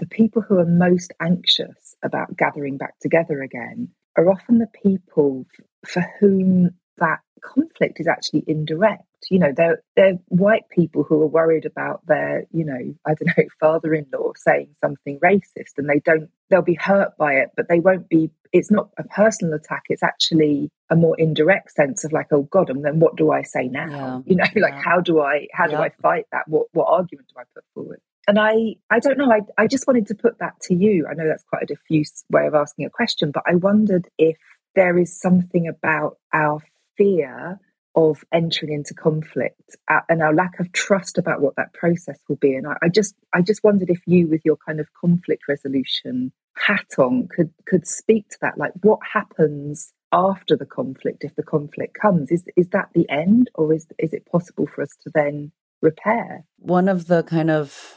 the 0.00 0.06
people 0.06 0.42
who 0.42 0.58
are 0.58 0.66
most 0.66 1.12
anxious 1.20 1.94
about 2.02 2.36
gathering 2.36 2.76
back 2.78 2.98
together 3.00 3.42
again 3.42 3.88
are 4.16 4.30
often 4.30 4.58
the 4.58 4.66
people 4.82 5.46
for 5.86 6.04
whom 6.18 6.70
that 6.98 7.20
conflict 7.42 8.00
is 8.00 8.06
actually 8.08 8.44
indirect. 8.46 9.04
You 9.30 9.38
know, 9.38 9.52
they're 9.56 9.82
they're 9.96 10.18
white 10.28 10.64
people 10.70 11.02
who 11.04 11.20
are 11.22 11.26
worried 11.26 11.66
about 11.66 12.00
their, 12.06 12.44
you 12.50 12.64
know, 12.64 12.94
I 13.06 13.14
don't 13.14 13.28
know, 13.38 13.44
father-in-law 13.60 14.32
saying 14.36 14.74
something 14.80 15.18
racist, 15.20 15.76
and 15.76 15.88
they 15.88 16.00
don't. 16.00 16.28
They'll 16.48 16.62
be 16.62 16.74
hurt 16.74 17.16
by 17.18 17.34
it, 17.34 17.50
but 17.56 17.68
they 17.68 17.80
won't 17.80 18.08
be. 18.08 18.30
It's 18.52 18.70
not 18.70 18.88
a 18.98 19.04
personal 19.04 19.54
attack. 19.54 19.82
It's 19.90 20.02
actually 20.02 20.70
a 20.90 20.96
more 20.96 21.14
indirect 21.18 21.70
sense 21.72 22.04
of 22.04 22.12
like, 22.12 22.26
oh 22.32 22.42
God, 22.42 22.68
and 22.70 22.84
then 22.84 22.98
what 22.98 23.16
do 23.16 23.30
I 23.30 23.42
say 23.42 23.68
now? 23.68 23.86
Yeah. 23.90 24.20
You 24.26 24.36
know, 24.36 24.44
like 24.56 24.74
Yeah. 24.74 24.82
how 24.82 25.00
do 25.00 25.20
I 25.20 25.46
how 25.52 25.66
do 25.66 25.76
I 25.76 25.90
fight 26.02 26.24
that? 26.32 26.48
What 26.48 26.66
what 26.72 26.86
argument 26.88 27.28
do 27.32 27.40
I 27.40 27.44
put 27.54 27.64
forward? 27.74 28.00
And 28.30 28.38
I, 28.38 28.76
I 28.88 29.00
don't 29.00 29.18
know. 29.18 29.28
I, 29.28 29.40
I 29.60 29.66
just 29.66 29.88
wanted 29.88 30.06
to 30.06 30.14
put 30.14 30.38
that 30.38 30.54
to 30.62 30.74
you. 30.76 31.08
I 31.10 31.14
know 31.14 31.26
that's 31.26 31.42
quite 31.42 31.64
a 31.64 31.66
diffuse 31.66 32.22
way 32.30 32.46
of 32.46 32.54
asking 32.54 32.84
a 32.84 32.90
question, 32.90 33.32
but 33.32 33.42
I 33.44 33.56
wondered 33.56 34.06
if 34.18 34.36
there 34.76 34.96
is 34.96 35.20
something 35.20 35.66
about 35.66 36.16
our 36.32 36.60
fear 36.96 37.58
of 37.96 38.22
entering 38.32 38.72
into 38.72 38.94
conflict 38.94 39.76
uh, 39.88 40.02
and 40.08 40.22
our 40.22 40.32
lack 40.32 40.60
of 40.60 40.70
trust 40.70 41.18
about 41.18 41.40
what 41.40 41.56
that 41.56 41.72
process 41.72 42.20
will 42.28 42.36
be. 42.36 42.54
And 42.54 42.68
I, 42.68 42.76
I 42.82 42.88
just, 42.88 43.16
I 43.34 43.42
just 43.42 43.64
wondered 43.64 43.90
if 43.90 44.00
you, 44.06 44.28
with 44.28 44.42
your 44.44 44.58
kind 44.64 44.78
of 44.78 44.86
conflict 44.92 45.48
resolution 45.48 46.30
hat 46.54 46.86
on, 46.98 47.26
could 47.34 47.52
could 47.66 47.84
speak 47.84 48.28
to 48.28 48.38
that. 48.42 48.56
Like, 48.56 48.74
what 48.82 49.00
happens 49.12 49.92
after 50.12 50.56
the 50.56 50.66
conflict 50.66 51.24
if 51.24 51.34
the 51.34 51.42
conflict 51.42 51.98
comes? 52.00 52.30
Is 52.30 52.44
is 52.56 52.68
that 52.68 52.90
the 52.94 53.10
end, 53.10 53.50
or 53.56 53.74
is 53.74 53.88
is 53.98 54.12
it 54.12 54.24
possible 54.26 54.68
for 54.72 54.82
us 54.82 54.96
to 55.02 55.10
then 55.12 55.50
repair? 55.82 56.44
one 56.58 56.88
of 56.88 57.06
the 57.08 57.24
kind 57.24 57.50
of 57.50 57.96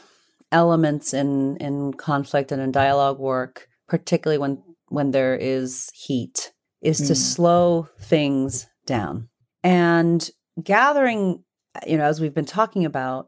elements 0.60 1.12
in 1.12 1.56
in 1.58 1.92
conflict 2.08 2.52
and 2.52 2.62
in 2.62 2.70
dialogue 2.72 3.18
work 3.18 3.68
particularly 3.94 4.38
when 4.38 4.54
when 4.96 5.10
there 5.10 5.34
is 5.36 5.90
heat 6.06 6.52
is 6.90 6.98
to 7.08 7.14
Mm. 7.14 7.16
slow 7.34 7.88
things 8.12 8.66
down. 8.86 9.28
And 9.62 10.20
gathering 10.62 11.42
you 11.90 11.96
know 11.98 12.04
as 12.04 12.20
we've 12.20 12.38
been 12.40 12.44
talking 12.60 12.84
about 12.84 13.22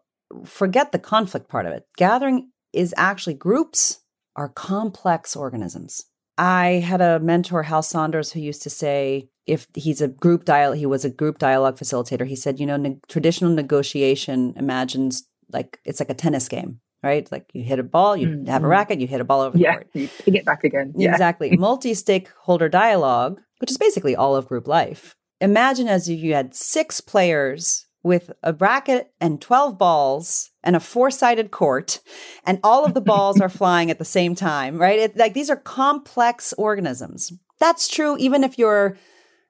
forget 0.45 0.93
the 0.93 0.99
conflict 1.15 1.49
part 1.49 1.67
of 1.67 1.73
it. 1.73 1.83
Gathering 1.97 2.51
is 2.73 2.95
actually 2.97 3.35
groups 3.49 3.81
are 4.41 4.49
complex 4.49 5.35
organisms. 5.45 5.93
I 6.39 6.67
had 6.91 7.01
a 7.01 7.19
mentor 7.21 7.63
hal 7.65 7.83
saunders 7.83 8.31
who 8.33 8.41
used 8.51 8.63
to 8.63 8.71
say 8.71 9.29
if 9.47 9.67
he's 9.75 10.03
a 10.03 10.09
group 10.25 10.45
dialogue 10.45 10.79
he 10.79 10.87
was 10.95 11.05
a 11.05 11.11
group 11.21 11.39
dialogue 11.39 11.77
facilitator. 11.79 12.27
He 12.27 12.37
said 12.37 12.61
you 12.61 12.67
know 12.71 12.77
ne- 12.77 13.01
traditional 13.09 13.53
negotiation 13.63 14.39
imagines 14.57 15.13
like 15.57 15.79
it's 15.89 16.01
like 16.01 16.11
a 16.11 16.15
tennis 16.25 16.49
game 16.49 16.81
right 17.07 17.31
like 17.33 17.47
you 17.55 17.63
hit 17.63 17.79
a 17.79 17.83
ball 17.97 18.17
you 18.17 18.27
have 18.47 18.63
a 18.65 18.67
Mhm. 18.67 18.71
racket 18.77 19.01
you 19.01 19.07
hit 19.07 19.21
a 19.21 19.25
ball 19.31 19.41
over 19.47 19.57
the 19.57 19.65
court 19.65 19.89
you 19.95 20.09
it 20.27 20.45
back 20.45 20.65
again. 20.65 20.93
Yeah. 20.97 21.13
Exactly. 21.13 21.57
Multi 21.67 21.95
stakeholder 21.95 22.69
dialogue, 22.69 23.41
which 23.61 23.71
is 23.71 23.79
basically 23.79 24.15
all 24.17 24.35
of 24.37 24.49
group 24.49 24.67
life. 24.69 25.15
Imagine 25.41 25.89
as 25.89 26.09
if 26.09 26.19
you 26.19 26.35
had 26.35 26.55
six 26.55 27.01
players 27.01 27.87
with 28.03 28.31
a 28.43 28.53
bracket 28.53 29.13
and 29.21 29.41
12 29.41 29.77
balls 29.79 30.51
and 30.63 30.77
a 30.77 30.81
four 30.81 31.11
sided 31.11 31.51
court, 31.51 32.01
and 32.45 32.59
all 32.63 32.85
of 32.87 32.95
the 32.95 33.01
balls 33.13 33.41
are 33.41 33.49
flying 33.61 33.91
at 33.91 33.99
the 33.99 34.05
same 34.05 34.35
time, 34.35 34.79
right? 34.79 34.99
It, 34.99 35.17
like 35.17 35.35
these 35.35 35.51
are 35.51 35.57
complex 35.57 36.53
organisms. 36.57 37.33
That's 37.59 37.89
true 37.89 38.17
even 38.19 38.45
if 38.45 38.59
you're 38.59 38.97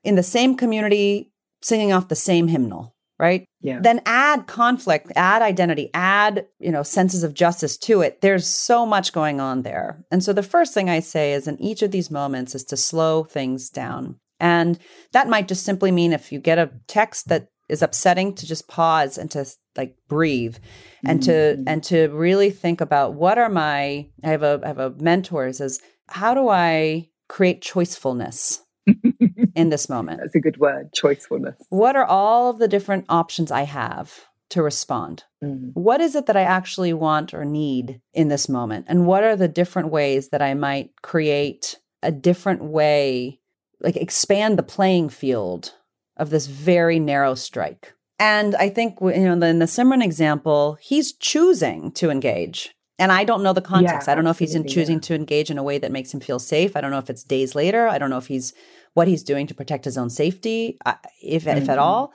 in 0.05 0.15
the 0.17 0.23
same 0.23 0.57
community 0.57 1.33
singing 1.63 1.93
off 1.93 2.09
the 2.09 2.17
same 2.17 2.49
hymnal, 2.49 2.96
right? 3.19 3.45
Yeah. 3.61 3.81
then 3.83 4.01
add 4.07 4.47
conflict 4.47 5.11
add 5.17 5.43
identity 5.43 5.91
add 5.93 6.47
you 6.61 6.71
know 6.71 6.85
senses 6.85 7.25
of 7.25 7.35
justice 7.35 7.77
to 7.79 8.01
it 8.01 8.21
there's 8.21 8.47
so 8.47 8.87
much 8.87 9.13
going 9.13 9.41
on 9.41 9.63
there 9.63 10.05
and 10.13 10.23
so 10.23 10.33
the 10.33 10.43
first 10.43 10.73
thing 10.73 10.89
i 10.89 11.01
say 11.01 11.33
is 11.33 11.49
in 11.49 11.61
each 11.61 11.83
of 11.83 11.91
these 11.91 12.09
moments 12.11 12.55
is 12.55 12.63
to 12.65 12.77
slow 12.77 13.25
things 13.25 13.69
down 13.71 14.17
and 14.39 14.79
that 15.13 15.29
might 15.29 15.49
just 15.49 15.65
simply 15.65 15.91
mean 15.91 16.13
if 16.13 16.31
you 16.31 16.39
get 16.39 16.59
a 16.59 16.71
text 16.87 17.29
that 17.29 17.49
is 17.69 17.83
upsetting 17.83 18.35
to 18.37 18.47
just 18.47 18.69
pause 18.69 19.19
and 19.19 19.33
to 19.33 19.45
like 19.77 19.97
breathe 20.09 20.57
and 21.05 21.23
to 21.25 21.33
Mhm. 21.33 21.65
and 21.67 21.83
to 21.85 22.07
really 22.09 22.51
think 22.51 22.81
about 22.81 23.15
what 23.15 23.37
are 23.39 23.49
my 23.49 24.07
i 24.23 24.29
have 24.29 24.45
a 24.45 24.61
i 24.63 24.69
have 24.69 24.79
a 24.79 24.95
mentor 25.01 25.47
who 25.47 25.53
says 25.53 25.81
how 26.09 26.35
do 26.35 26.49
i 26.49 27.09
create 27.29 27.63
choicefulness 27.63 28.61
in 29.55 29.71
this 29.71 29.89
moment 29.89 30.21
That's 30.21 30.35
a 30.35 30.41
good 30.41 30.59
word, 30.59 30.93
choicefulness. 30.93 31.57
what 31.69 31.97
are 31.97 32.05
all 32.05 32.51
of 32.51 32.59
the 32.59 32.69
different 32.69 33.07
options 33.09 33.51
I 33.51 33.63
have 33.63 34.27
to 34.51 34.63
respond? 34.63 35.25
Mm. 35.43 35.73
What 35.75 36.01
is 36.01 36.15
it 36.15 36.27
that 36.27 36.37
I 36.37 36.43
actually 36.43 36.93
want 36.93 37.35
or 37.35 37.45
need 37.45 38.01
in 38.15 38.29
this 38.29 38.49
moment? 38.49 38.87
And 38.89 39.07
what 39.07 39.25
are 39.25 39.37
the 39.37 39.49
different 39.49 39.91
ways 39.91 40.29
that 40.29 40.43
I 40.43 40.55
might 40.55 40.91
create 41.03 41.77
a 42.03 42.13
different 42.13 42.63
way, 42.63 43.41
like 43.81 43.97
expand 43.97 44.59
the 44.59 44.63
playing 44.63 45.09
field 45.09 45.75
of 46.17 46.31
this 46.31 46.47
very 46.47 46.99
narrow 46.99 47.35
strike? 47.35 47.93
And 48.19 48.55
I 48.55 48.71
think, 48.71 48.99
you 49.01 49.11
know, 49.11 49.33
in 49.47 49.59
the 49.59 49.67
Simran 49.67 50.03
example, 50.03 50.79
he's 50.81 51.13
choosing 51.13 51.93
to 51.93 52.11
engage. 52.11 52.75
And 52.99 53.13
I 53.13 53.25
don't 53.25 53.43
know 53.43 53.53
the 53.53 53.61
context. 53.61 54.09
I 54.09 54.15
don't 54.15 54.25
know 54.25 54.31
if 54.31 54.39
he's 54.39 54.55
in 54.55 54.67
choosing 54.67 54.97
yeah. 54.97 55.03
to 55.03 55.15
engage 55.15 55.51
in 55.51 55.59
a 55.59 55.63
way 55.63 55.77
that 55.77 55.93
makes 55.93 56.15
him 56.15 56.21
feel 56.21 56.39
safe. 56.39 56.77
I 56.77 56.81
don't 56.81 56.91
know 56.91 56.99
if 56.99 57.11
it's 57.11 57.25
days 57.25 57.55
later. 57.55 57.87
I 57.89 57.99
don't 57.99 58.09
know 58.09 58.17
if 58.17 58.27
he's 58.27 58.55
what 58.97 59.07
he's 59.09 59.23
doing 59.23 59.47
to 59.47 59.55
protect 59.55 59.85
his 59.85 59.99
own 59.99 60.09
safety, 60.09 60.79
uh, 60.87 60.95
if 61.23 61.47
if 61.47 61.69
at 61.69 61.79
Mhm. 61.79 61.83
all. 61.83 62.13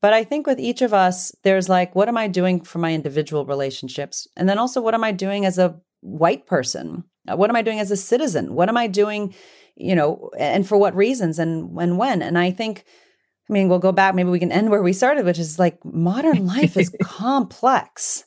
But 0.00 0.12
I 0.12 0.24
think 0.24 0.46
with 0.46 0.60
each 0.60 0.82
of 0.82 0.92
us, 0.92 1.32
there's 1.42 1.68
like, 1.68 1.94
what 1.96 2.08
am 2.08 2.18
I 2.18 2.28
doing 2.28 2.60
for 2.60 2.78
my 2.78 2.92
individual 2.92 3.44
relationships? 3.46 4.28
And 4.36 4.48
then 4.48 4.58
also, 4.58 4.80
what 4.80 4.94
am 4.94 5.02
I 5.02 5.12
doing 5.12 5.44
as 5.46 5.58
a 5.58 5.74
white 6.02 6.46
person? 6.46 7.04
Uh, 7.28 7.36
What 7.36 7.50
am 7.50 7.56
I 7.56 7.62
doing 7.62 7.80
as 7.80 7.90
a 7.90 7.96
citizen? 7.96 8.54
What 8.54 8.68
am 8.68 8.76
I 8.76 8.86
doing, 8.88 9.34
you 9.74 9.94
know, 9.96 10.30
and 10.38 10.68
for 10.68 10.76
what 10.78 10.94
reasons 10.94 11.38
and, 11.38 11.76
and 11.80 11.98
when? 11.98 12.22
And 12.22 12.38
I 12.38 12.50
think, 12.52 12.84
I 13.48 13.52
mean, 13.54 13.68
we'll 13.68 13.78
go 13.88 13.92
back, 13.92 14.14
maybe 14.14 14.30
we 14.30 14.38
can 14.38 14.52
end 14.52 14.70
where 14.70 14.82
we 14.82 14.92
started, 14.92 15.24
which 15.24 15.38
is 15.38 15.58
like 15.58 15.82
modern 15.84 16.46
life 16.46 16.76
is 16.76 16.90
complex 17.02 18.24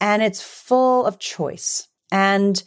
and 0.00 0.22
it's 0.22 0.42
full 0.42 1.04
of 1.06 1.18
choice. 1.18 1.86
And 2.10 2.60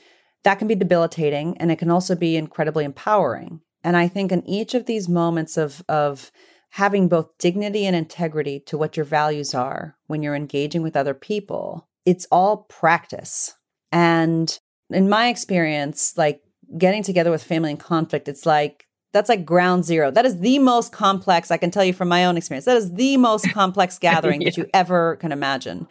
that 0.43 0.59
can 0.59 0.67
be 0.67 0.75
debilitating 0.75 1.57
and 1.57 1.71
it 1.71 1.79
can 1.79 1.89
also 1.91 2.15
be 2.15 2.37
incredibly 2.37 2.85
empowering. 2.85 3.59
And 3.83 3.95
I 3.95 4.07
think 4.07 4.31
in 4.31 4.47
each 4.47 4.73
of 4.73 4.85
these 4.85 5.07
moments 5.07 5.57
of, 5.57 5.83
of 5.87 6.31
having 6.69 7.07
both 7.07 7.37
dignity 7.37 7.85
and 7.85 7.95
integrity 7.95 8.59
to 8.61 8.77
what 8.77 8.97
your 8.97 9.05
values 9.05 9.53
are 9.53 9.95
when 10.07 10.21
you're 10.21 10.35
engaging 10.35 10.81
with 10.81 10.95
other 10.95 11.13
people, 11.13 11.87
it's 12.05 12.27
all 12.31 12.65
practice. 12.69 13.55
And 13.91 14.57
in 14.89 15.09
my 15.09 15.29
experience, 15.29 16.13
like 16.17 16.41
getting 16.77 17.03
together 17.03 17.31
with 17.31 17.43
family 17.43 17.71
in 17.71 17.77
conflict, 17.77 18.27
it's 18.27 18.45
like 18.45 18.85
that's 19.11 19.29
like 19.29 19.45
ground 19.45 19.85
zero. 19.85 20.11
That 20.11 20.25
is 20.25 20.39
the 20.39 20.59
most 20.59 20.91
complex, 20.91 21.49
I 21.49 21.57
can 21.57 21.71
tell 21.71 21.83
you 21.83 21.93
from 21.93 22.09
my 22.09 22.25
own 22.25 22.37
experience, 22.37 22.65
that 22.65 22.77
is 22.77 22.93
the 22.93 23.17
most 23.17 23.49
complex 23.51 23.97
gathering 23.99 24.43
that 24.43 24.57
you 24.57 24.67
ever 24.73 25.15
can 25.15 25.31
imagine. 25.31 25.87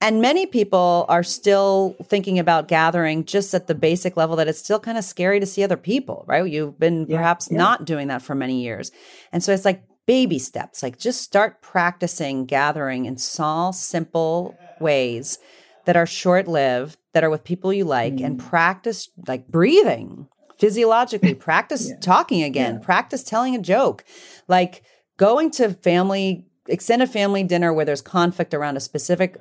And 0.00 0.20
many 0.20 0.44
people 0.44 1.06
are 1.08 1.22
still 1.22 1.96
thinking 2.04 2.38
about 2.38 2.68
gathering 2.68 3.24
just 3.24 3.54
at 3.54 3.66
the 3.66 3.74
basic 3.74 4.16
level 4.16 4.36
that 4.36 4.46
it's 4.46 4.58
still 4.58 4.78
kind 4.78 4.98
of 4.98 5.04
scary 5.04 5.40
to 5.40 5.46
see 5.46 5.64
other 5.64 5.78
people, 5.78 6.24
right? 6.28 6.44
You've 6.50 6.78
been 6.78 7.06
Yeah, 7.08 7.16
perhaps 7.16 7.50
yeah. 7.50 7.56
not 7.56 7.84
doing 7.86 8.08
that 8.08 8.20
for 8.22 8.34
many 8.34 8.62
years. 8.62 8.92
And 9.32 9.42
so 9.42 9.52
it's 9.52 9.64
like 9.64 9.82
baby 10.06 10.38
steps, 10.38 10.82
like 10.82 10.98
just 10.98 11.22
start 11.22 11.62
practicing 11.62 12.44
gathering 12.44 13.06
in 13.06 13.16
small, 13.16 13.72
simple 13.72 14.56
ways 14.80 15.38
that 15.86 15.96
are 15.96 16.06
short 16.06 16.46
lived, 16.46 16.98
that 17.14 17.24
are 17.24 17.30
with 17.30 17.42
people 17.44 17.72
you 17.72 17.84
like, 17.84 18.20
and 18.20 18.38
Mm. 18.38 18.48
practice 18.50 19.08
like 19.26 19.48
breathing 19.48 20.28
physiologically, 20.58 21.34
practice 21.50 21.88
Yeah. 21.88 21.96
talking 22.00 22.42
again, 22.42 22.80
practice 22.80 23.22
telling 23.22 23.54
a 23.56 23.60
joke, 23.60 24.04
like 24.46 24.82
going 25.16 25.50
to 25.52 25.70
family, 25.72 26.44
extended 26.68 27.08
family 27.08 27.42
dinner 27.44 27.72
where 27.72 27.84
there's 27.86 28.02
conflict 28.02 28.52
around 28.52 28.76
a 28.76 28.80
specific, 28.80 29.36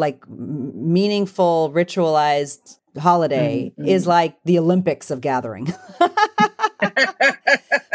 like 0.00 0.28
meaningful, 0.28 1.70
ritualized 1.74 2.78
holiday 2.98 3.72
Mm, 3.78 3.86
is 3.86 4.04
mm. 4.04 4.08
like 4.08 4.36
the 4.44 4.58
Olympics 4.58 5.10
of 5.10 5.20
gathering. 5.20 5.72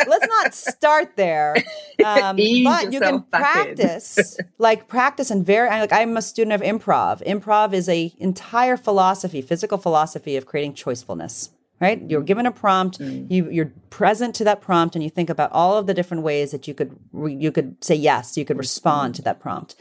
Let's 0.07 0.27
not 0.27 0.53
start 0.53 1.15
there. 1.15 1.55
Um, 2.03 2.35
but 2.37 2.39
you 2.39 2.63
can 2.63 2.91
yourself 2.91 3.31
back 3.31 3.67
in. 3.67 3.75
practice, 3.75 4.37
like 4.57 4.87
practice 4.87 5.31
and 5.31 5.45
very, 5.45 5.69
like 5.69 5.91
I'm 5.91 6.15
a 6.17 6.21
student 6.21 6.53
of 6.53 6.61
improv. 6.61 7.25
Improv 7.25 7.73
is 7.73 7.89
a 7.89 8.13
entire 8.17 8.77
philosophy, 8.77 9.41
physical 9.41 9.77
philosophy 9.77 10.37
of 10.37 10.45
creating 10.45 10.73
choicefulness. 10.73 11.49
Right? 11.81 12.01
You're 12.09 12.21
given 12.21 12.45
a 12.45 12.51
prompt. 12.51 12.99
Mm. 12.99 13.29
You 13.29 13.49
you're 13.49 13.73
present 13.89 14.33
to 14.35 14.45
that 14.45 14.61
prompt, 14.61 14.95
and 14.95 15.03
you 15.03 15.09
think 15.09 15.29
about 15.29 15.51
all 15.51 15.77
of 15.77 15.87
the 15.87 15.93
different 15.93 16.23
ways 16.23 16.51
that 16.51 16.69
you 16.69 16.73
could 16.73 16.95
re- 17.11 17.35
you 17.35 17.51
could 17.51 17.83
say 17.83 17.95
yes, 17.95 18.37
you 18.37 18.45
could 18.45 18.57
respond 18.57 19.15
to 19.15 19.21
that 19.23 19.41
prompt. 19.41 19.75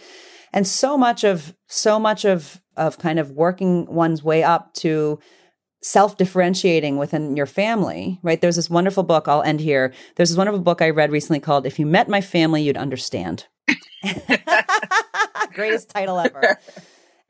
And 0.55 0.67
so 0.69 0.97
much 0.97 1.25
of 1.25 1.55
so 1.67 1.99
much 1.99 2.25
of 2.25 2.63
of 2.77 2.99
kind 2.99 3.19
of 3.19 3.33
working 3.33 3.87
one's 3.87 4.23
way 4.23 4.45
up 4.45 4.73
to 4.75 5.19
self 5.83 6.17
differentiating 6.17 6.97
within 6.97 7.37
your 7.37 7.45
family, 7.47 8.21
right? 8.23 8.41
There's 8.41 8.57
this 8.57 8.71
wonderful 8.71 9.03
book, 9.03 9.27
I'll 9.27 9.43
end 9.43 9.61
here. 9.61 9.93
There's 10.15 10.31
this 10.31 10.39
wonderful 10.39 10.61
book 10.61 10.81
I 10.81 10.91
read 10.91 11.11
recently 11.11 11.41
called 11.41 11.67
If 11.67 11.79
You 11.79 11.87
Met 11.87 12.09
My 12.09 12.21
Family, 12.21 12.63
You'd 12.63 12.77
Understand. 12.77 13.47
Greatest 15.53 15.91
title 15.91 16.21
ever. 16.21 16.57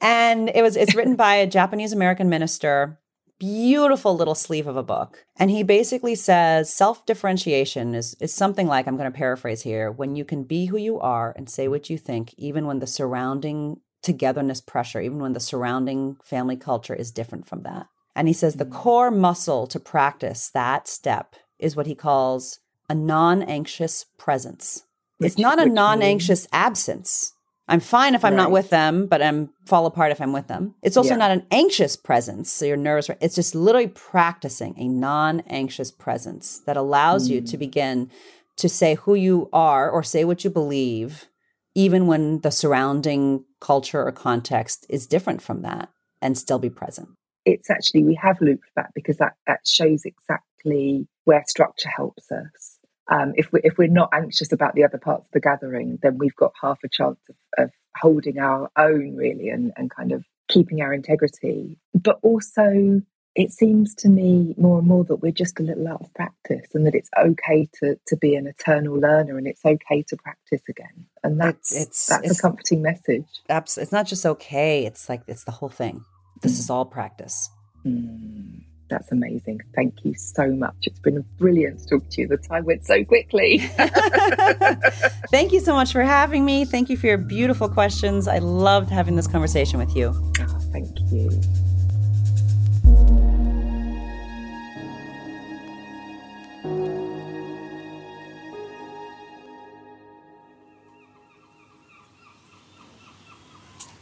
And 0.03 0.51
it 0.55 0.61
was 0.61 0.77
it's 0.77 0.95
written 0.95 1.17
by 1.17 1.37
a 1.37 1.47
Japanese 1.47 1.95
American 1.95 2.29
minister. 2.29 3.01
Beautiful 3.39 4.17
little 4.17 4.35
sleeve 4.35 4.67
of 4.67 4.77
a 4.77 4.83
book. 4.83 5.27
And 5.37 5.51
he 5.51 5.63
basically 5.63 6.15
says 6.15 6.73
self-differentiation 6.73 7.95
is 7.95 8.17
is 8.21 8.33
something 8.33 8.67
like 8.67 8.87
I'm 8.87 8.97
going 8.97 9.11
to 9.11 9.17
paraphrase 9.17 9.63
here, 9.63 9.91
when 9.91 10.17
you 10.17 10.25
can 10.25 10.45
be 10.45 10.67
who 10.67 10.77
you 10.77 11.01
are 11.01 11.35
and 11.37 11.51
say 11.51 11.69
what 11.69 11.91
you 11.91 11.99
think 11.99 12.33
even 12.39 12.67
when 12.67 12.79
the 12.79 12.87
surrounding 12.87 13.81
togetherness 14.03 14.61
pressure, 14.61 15.01
even 15.01 15.19
when 15.19 15.33
the 15.33 15.41
surrounding 15.41 16.17
family 16.23 16.57
culture 16.57 16.95
is 16.95 17.11
different 17.11 17.47
from 17.47 17.63
that. 17.63 17.87
And 18.15 18.29
he 18.29 18.35
says 18.35 18.55
the 18.55 18.65
mm. 18.65 18.73
core 18.73 19.11
muscle 19.11 19.67
to 19.67 19.81
practice 19.81 20.51
that 20.51 20.87
step 20.87 21.35
is 21.59 21.75
what 21.75 21.87
he 21.87 21.95
calls 21.95 22.61
a 22.89 22.95
non-anxious 22.95 24.07
presence. 24.19 24.85
Which- 25.19 25.33
it's 25.33 25.39
not 25.39 25.59
a 25.61 25.67
non-anxious 25.67 26.47
absence. 26.53 27.34
I'm 27.67 27.81
fine 27.81 28.15
if 28.15 28.25
I'm 28.25 28.37
not 28.37 28.51
with 28.51 28.69
them, 28.71 29.07
but 29.07 29.23
I'm 29.23 29.49
fall 29.65 29.87
apart 29.87 30.13
if 30.13 30.21
I'm 30.21 30.33
with 30.35 30.49
them. 30.49 30.75
It's 30.83 30.97
also 30.99 31.11
Yeah. 31.11 31.17
not 31.17 31.31
an 31.31 31.47
anxious 31.51 31.97
presence, 31.97 32.51
so 32.53 32.67
you're 32.67 32.77
nervous. 32.77 33.09
It's 33.21 33.35
just 33.35 33.55
literally 33.55 33.87
practicing 33.89 34.75
a 34.79 34.87
non-anxious 34.87 35.91
presence 35.91 36.59
that 36.67 36.77
allows 36.77 37.31
you 37.31 37.41
Mm. 37.41 37.51
to 37.51 37.57
begin 37.57 38.11
to 38.57 38.69
say 38.69 38.95
who 38.97 39.15
you 39.15 39.49
are 39.53 39.91
or 39.91 40.03
say 40.03 40.25
what 40.25 40.45
you 40.45 40.51
believe, 40.51 41.27
even 41.75 42.07
when 42.07 42.41
the 42.41 42.51
surrounding 42.51 43.45
culture 43.61 44.03
or 44.07 44.13
context 44.13 44.85
is 44.91 45.07
different 45.07 45.41
from 45.41 45.63
that, 45.63 45.89
and 46.21 46.37
still 46.39 46.59
be 46.59 46.71
present. 46.71 47.09
it's 47.47 47.69
actually 47.69 48.03
we 48.03 48.15
have 48.15 48.41
looped 48.41 48.75
back 48.75 48.91
because 48.95 49.19
that 49.19 49.35
that 49.47 49.61
shows 49.67 50.05
exactly 50.07 51.07
where 51.25 51.45
structure 51.47 51.91
helps 51.95 52.33
us. 52.33 52.74
Um, 53.09 53.33
if 53.37 53.53
we 53.53 53.61
if 53.65 53.77
we're 53.79 53.89
not 53.89 54.11
anxious 54.13 54.51
about 54.53 54.75
the 54.75 54.85
other 54.85 54.99
parts 54.99 55.27
of 55.27 55.31
the 55.33 55.41
gathering, 55.41 55.99
then 56.03 56.19
we've 56.19 56.37
got 56.37 56.53
half 56.61 56.79
a 56.85 56.89
chance 56.89 57.19
of, 57.29 57.37
of 57.65 57.71
holding 57.97 58.39
our 58.39 58.71
own 58.79 59.15
really 59.17 59.49
and, 59.51 59.73
and 59.77 59.91
kind 59.91 60.13
of 60.13 60.25
keeping 60.49 60.81
our 60.81 60.93
integrity. 60.93 61.79
But 61.95 62.19
also 62.23 63.03
it 63.35 63.51
seems 63.51 63.97
to 63.97 64.09
me 64.09 64.55
more 64.57 64.79
and 64.79 64.87
more 64.87 65.03
that 65.05 65.17
we're 65.17 65.33
just 65.33 65.59
a 65.59 65.63
little 65.65 65.89
out 65.89 66.01
of 66.01 66.15
practice 66.15 66.69
and 66.73 66.87
that 66.87 66.95
it's 66.95 67.11
okay 67.19 67.69
to 67.81 67.99
to 68.07 68.17
be 68.17 68.37
an 68.37 68.47
eternal 68.47 68.95
learner 68.95 69.37
and 69.37 69.47
it's 69.47 69.65
okay 69.65 70.03
to 70.09 70.17
practice 70.17 70.63
again. 70.69 71.07
And 71.25 71.39
that's 71.41 71.73
it's- 71.75 72.07
that's 72.07 72.25
it's- 72.25 72.39
a 72.39 72.43
comforting 72.43 72.81
message. 72.83 73.27
Abs- 73.49 73.77
It's 73.77 73.93
not 73.93 74.07
just 74.07 74.25
okay; 74.25 74.87
it's 74.87 75.09
like 75.09 75.23
it's 75.27 75.45
the 75.45 75.51
whole 75.51 75.69
thing. 75.69 76.05
This 76.43 76.59
is 76.59 76.71
all 76.71 76.85
practice. 76.85 77.51
Mm, 77.85 78.63
that's 78.89 79.11
amazing. 79.13 79.61
Thank 79.75 80.05
you 80.05 80.15
so 80.15 80.51
much. 80.51 80.75
It's 80.83 80.99
been 80.99 81.25
brilliant 81.39 81.81
to 81.81 81.87
talk 81.87 82.09
to 82.11 82.21
you. 82.21 82.29
The 82.29 82.37
time 82.37 82.65
went 82.65 82.87
so 82.87 83.05
quickly. 83.05 83.59
Thank 85.31 85.53
you 85.53 85.61
so 85.61 85.75
much 85.75 85.93
for 85.93 86.03
having 86.03 86.45
me. 86.45 86.65
Thank 86.65 86.91
you 86.91 86.97
for 86.97 87.07
your 87.07 87.19
beautiful 87.19 87.69
questions. 87.69 88.29
I 88.29 88.39
loved 88.39 88.91
having 88.91 89.17
this 89.17 89.27
conversation 89.27 89.79
with 89.79 89.97
you. 89.97 90.15
Ah, 90.41 90.59
thank 90.73 90.99
you. 91.11 91.31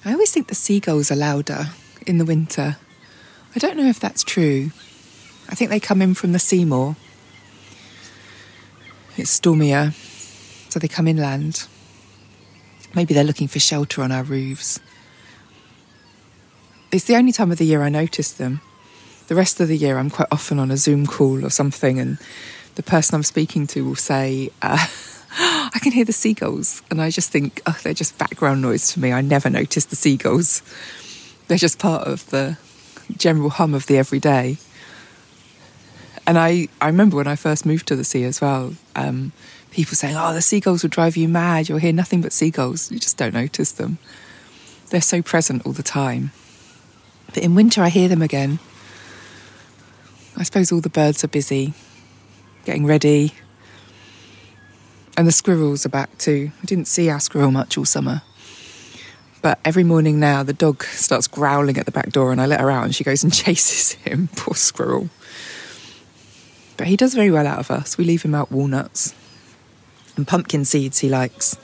I 0.05 0.13
always 0.13 0.33
think 0.33 0.49
the 0.49 0.57
seagulls 0.57 1.13
are 1.13 1.17
louder 1.17 1.69
in 2.07 2.19
the 2.19 2.25
winter. 2.25 2.77
I 3.55 3.59
don't 3.59 3.77
know 3.77 3.87
if 3.87 4.01
that's 4.01 4.25
true. 4.25 4.71
I 5.49 5.55
think 5.55 5.71
they 5.71 5.81
come 5.81 6.01
in 6.01 6.15
from 6.15 6.33
the 6.33 6.39
Seymour. 6.39 6.97
It's 9.17 9.31
stormier, 9.31 9.93
so 10.71 10.79
they 10.79 10.89
come 10.89 11.07
inland. 11.07 11.67
Maybe 12.95 13.13
they're 13.13 13.25
looking 13.25 13.49
for 13.49 13.59
shelter 13.59 14.03
on 14.03 14.11
our 14.11 14.23
roofs. 14.23 14.81
It's 16.91 17.05
the 17.05 17.17
only 17.17 17.33
time 17.33 17.53
of 17.53 17.59
the 17.59 17.67
year 17.67 17.83
I 17.83 17.91
notice 17.91 18.33
them. 18.33 18.61
The 19.29 19.35
rest 19.35 19.61
of 19.61 19.69
the 19.69 19.77
year, 19.77 19.99
I'm 19.99 20.11
quite 20.11 20.29
often 20.33 20.59
on 20.59 20.71
a 20.71 20.77
Zoom 20.77 21.07
call 21.07 21.45
or 21.45 21.51
something, 21.51 21.99
and 21.99 22.19
the 22.75 22.83
person 22.83 23.15
I'm 23.15 23.23
speaking 23.23 23.67
to 23.69 23.85
will 23.85 23.97
say, 23.97 24.51
uh, 24.63 24.87
I 25.39 25.79
can 25.81 25.93
hear 25.93 26.05
the 26.05 26.13
seagulls. 26.13 26.83
And 26.91 27.01
I 27.01 27.11
just 27.11 27.31
think, 27.31 27.61
oh, 27.67 27.79
they're 27.83 27.95
just 27.95 28.17
background 28.19 28.63
noise 28.63 28.93
to 28.93 29.01
me. 29.01 29.13
I 29.13 29.21
never 29.21 29.51
notice 29.51 29.87
the 29.87 29.97
seagulls. 29.97 30.63
They're 31.49 31.59
just 31.59 31.79
part 31.79 32.07
of 32.07 32.29
the 32.31 32.57
general 33.17 33.51
hum 33.51 33.75
of 33.75 33.87
the 33.87 33.99
everyday. 33.99 34.59
And 36.27 36.39
I, 36.39 36.69
I 36.81 36.87
remember 36.87 37.17
when 37.17 37.27
I 37.27 37.37
first 37.37 37.67
moved 37.67 37.89
to 37.89 37.97
the 37.97 38.05
sea 38.05 38.25
as 38.25 38.41
well, 38.41 38.75
um, 38.95 39.33
people 39.71 39.95
saying, 39.95 40.15
oh, 40.17 40.33
the 40.33 40.43
seagulls 40.43 40.83
will 40.83 40.91
drive 40.91 41.17
you 41.17 41.29
mad. 41.29 41.69
You'll 41.69 41.79
hear 41.79 41.93
nothing 41.93 42.21
but 42.21 42.33
seagulls. 42.33 42.93
You 42.93 42.99
just 42.99 43.17
don't 43.17 43.35
notice 43.35 43.73
them. 43.73 43.99
They're 44.91 45.01
so 45.01 45.23
present 45.23 45.67
all 45.67 45.73
the 45.73 45.83
time. 45.83 46.31
But 47.27 47.43
in 47.43 47.55
winter, 47.55 47.83
I 47.83 47.89
hear 47.89 48.09
them 48.09 48.23
again. 48.23 48.59
I 50.37 50.45
suppose 50.45 50.71
all 50.71 50.81
the 50.81 50.89
birds 50.89 51.25
are 51.25 51.29
busy, 51.29 51.75
getting 52.65 52.87
ready, 52.87 53.33
and 55.17 55.27
the 55.27 55.33
squirrels 55.33 55.85
are 55.85 55.91
back 55.91 56.17
too. 56.19 56.53
I 56.63 56.65
didn't 56.65 56.87
see 56.87 57.11
our 57.11 57.21
squirrel 57.21 57.51
much 57.51 57.77
all 57.77 57.85
summer. 57.85 58.23
But 59.43 59.59
every 59.65 59.83
morning 59.83 60.21
now, 60.21 60.45
the 60.45 60.53
dog 60.53 60.85
starts 60.85 61.27
growling 61.27 61.77
at 61.77 61.85
the 61.85 61.93
back 61.93 62.11
door, 62.11 62.31
and 62.31 62.41
I 62.41 62.47
let 62.47 62.61
her 62.61 62.71
out, 62.71 62.85
and 62.85 62.95
she 62.95 63.05
goes 63.05 63.25
and 63.25 63.35
chases 63.35 63.93
him. 63.93 64.29
Poor 64.37 64.55
squirrel. 64.55 65.11
But 66.77 66.87
he 66.87 66.97
does 66.97 67.15
very 67.15 67.31
well 67.31 67.47
out 67.47 67.59
of 67.59 67.71
us. 67.71 67.99
We 67.99 68.05
leave 68.05 68.23
him 68.23 68.35
out 68.35 68.51
walnuts 68.51 69.15
and 70.17 70.27
pumpkin 70.27 70.65
seeds 70.65 71.01
he 71.01 71.09
likes. 71.09 71.57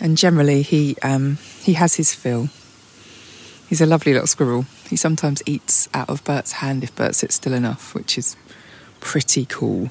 And 0.00 0.16
generally, 0.16 0.62
he, 0.62 0.96
um, 1.02 1.38
he 1.60 1.74
has 1.74 1.94
his 1.94 2.14
fill. 2.14 2.48
He's 3.68 3.80
a 3.80 3.86
lovely 3.86 4.12
little 4.12 4.26
squirrel. 4.26 4.66
He 4.88 4.96
sometimes 4.96 5.42
eats 5.46 5.88
out 5.94 6.10
of 6.10 6.24
Bert's 6.24 6.52
hand 6.52 6.82
if 6.82 6.94
Bert 6.94 7.14
sits 7.14 7.36
still 7.36 7.54
enough, 7.54 7.94
which 7.94 8.18
is 8.18 8.36
pretty 9.00 9.46
cool. 9.46 9.90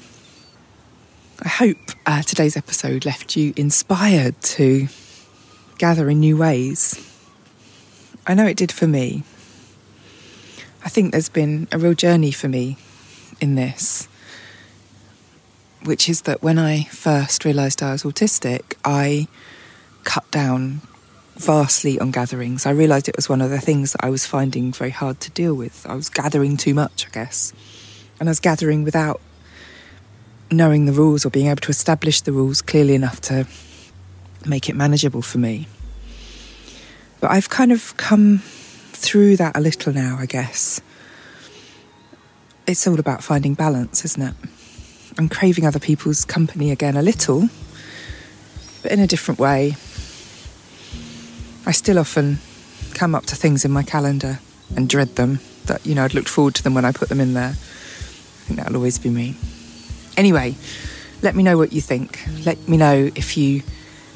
I 1.42 1.48
hope 1.48 1.78
uh, 2.06 2.22
today's 2.22 2.56
episode 2.56 3.04
left 3.04 3.34
you 3.36 3.52
inspired 3.56 4.40
to 4.42 4.86
gather 5.82 6.08
in 6.08 6.20
new 6.20 6.36
ways. 6.36 6.94
I 8.24 8.34
know 8.34 8.46
it 8.46 8.56
did 8.56 8.70
for 8.70 8.86
me. 8.86 9.24
I 10.84 10.88
think 10.88 11.10
there's 11.10 11.28
been 11.28 11.66
a 11.72 11.78
real 11.80 11.94
journey 11.94 12.30
for 12.30 12.48
me 12.48 12.76
in 13.40 13.56
this, 13.56 14.06
which 15.82 16.08
is 16.08 16.22
that 16.22 16.40
when 16.40 16.56
I 16.56 16.84
first 16.84 17.44
realised 17.44 17.82
I 17.82 17.90
was 17.90 18.04
autistic, 18.04 18.74
I 18.84 19.26
cut 20.04 20.30
down 20.30 20.82
vastly 21.34 21.98
on 21.98 22.12
gatherings. 22.12 22.64
I 22.64 22.70
realised 22.70 23.08
it 23.08 23.16
was 23.16 23.28
one 23.28 23.40
of 23.40 23.50
the 23.50 23.60
things 23.60 23.90
that 23.90 24.04
I 24.04 24.10
was 24.10 24.24
finding 24.24 24.70
very 24.70 24.90
hard 24.90 25.18
to 25.18 25.32
deal 25.32 25.54
with. 25.54 25.84
I 25.84 25.96
was 25.96 26.08
gathering 26.08 26.56
too 26.56 26.74
much, 26.74 27.08
I 27.08 27.10
guess. 27.10 27.52
And 28.20 28.28
I 28.28 28.30
was 28.30 28.38
gathering 28.38 28.84
without 28.84 29.20
knowing 30.48 30.86
the 30.86 30.92
rules 30.92 31.26
or 31.26 31.30
being 31.30 31.48
able 31.48 31.62
to 31.62 31.70
establish 31.70 32.20
the 32.20 32.30
rules 32.30 32.62
clearly 32.62 32.94
enough 32.94 33.20
to 33.22 33.48
make 34.46 34.68
it 34.68 34.76
manageable 34.76 35.22
for 35.22 35.38
me. 35.38 35.66
But 37.22 37.30
I've 37.30 37.48
kind 37.48 37.70
of 37.70 37.96
come 37.96 38.38
through 38.40 39.36
that 39.36 39.56
a 39.56 39.60
little 39.60 39.92
now, 39.92 40.16
I 40.18 40.26
guess. 40.26 40.80
It's 42.66 42.84
all 42.86 42.98
about 42.98 43.22
finding 43.22 43.54
balance, 43.54 44.04
isn't 44.04 44.22
it? 44.22 44.34
I'm 45.18 45.28
craving 45.28 45.64
other 45.64 45.78
people's 45.78 46.24
company 46.24 46.72
again 46.72 46.96
a 46.96 47.02
little, 47.02 47.48
but 48.82 48.90
in 48.90 48.98
a 48.98 49.06
different 49.06 49.38
way. 49.38 49.76
I 51.64 51.70
still 51.70 51.96
often 51.96 52.38
come 52.94 53.14
up 53.14 53.26
to 53.26 53.36
things 53.36 53.64
in 53.64 53.70
my 53.70 53.84
calendar 53.84 54.40
and 54.74 54.88
dread 54.88 55.14
them, 55.14 55.38
that, 55.66 55.86
you 55.86 55.94
know, 55.94 56.04
I'd 56.04 56.14
looked 56.14 56.28
forward 56.28 56.56
to 56.56 56.64
them 56.64 56.74
when 56.74 56.84
I 56.84 56.90
put 56.90 57.08
them 57.08 57.20
in 57.20 57.34
there. 57.34 57.50
I 57.50 58.44
think 58.46 58.58
that'll 58.58 58.74
always 58.74 58.98
be 58.98 59.10
me. 59.10 59.36
Anyway, 60.16 60.56
let 61.22 61.36
me 61.36 61.44
know 61.44 61.56
what 61.56 61.72
you 61.72 61.80
think. 61.80 62.18
Let 62.44 62.66
me 62.68 62.76
know 62.76 63.12
if 63.14 63.36
you 63.36 63.60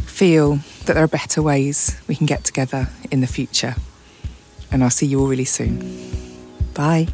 feel 0.07 0.59
that 0.87 0.95
there 0.95 1.05
are 1.05 1.09
better 1.09 1.43
ways 1.43 2.01
we 2.09 2.15
can 2.15 2.27
get 2.27 2.45
together 2.45 2.89
in 3.11 3.21
the 3.21 3.27
future. 3.27 3.75
And 4.71 4.83
I'll 4.83 4.91
see 4.91 5.07
you 5.07 5.21
all 5.21 5.27
really 5.27 5.45
soon. 5.45 5.79
Bye. 6.75 7.09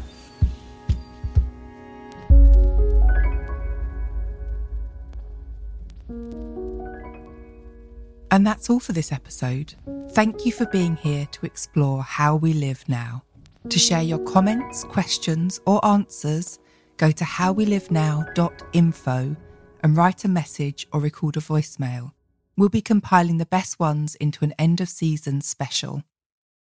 And 8.31 8.47
that's 8.47 8.69
all 8.69 8.79
for 8.79 8.93
this 8.93 9.11
episode. 9.11 9.75
Thank 10.11 10.45
you 10.45 10.51
for 10.51 10.65
being 10.65 10.95
here 10.95 11.27
to 11.31 11.45
explore 11.45 12.01
how 12.01 12.35
we 12.35 12.53
live 12.53 12.83
now. 12.87 13.23
To 13.69 13.77
share 13.77 14.01
your 14.01 14.17
comments, 14.19 14.83
questions, 14.85 15.59
or 15.65 15.85
answers, 15.85 16.57
go 16.97 17.11
to 17.11 17.23
howwelivenow.info 17.23 19.35
and 19.83 19.97
write 19.97 20.25
a 20.25 20.27
message 20.27 20.87
or 20.91 20.99
record 20.99 21.37
a 21.37 21.41
voicemail. 21.41 22.11
We'll 22.55 22.69
be 22.69 22.81
compiling 22.81 23.37
the 23.37 23.47
best 23.47 23.79
ones 23.79 24.13
into 24.15 24.45
an 24.45 24.53
end 24.59 24.79
of 24.79 24.87
season 24.87 25.41
special. 25.41 26.03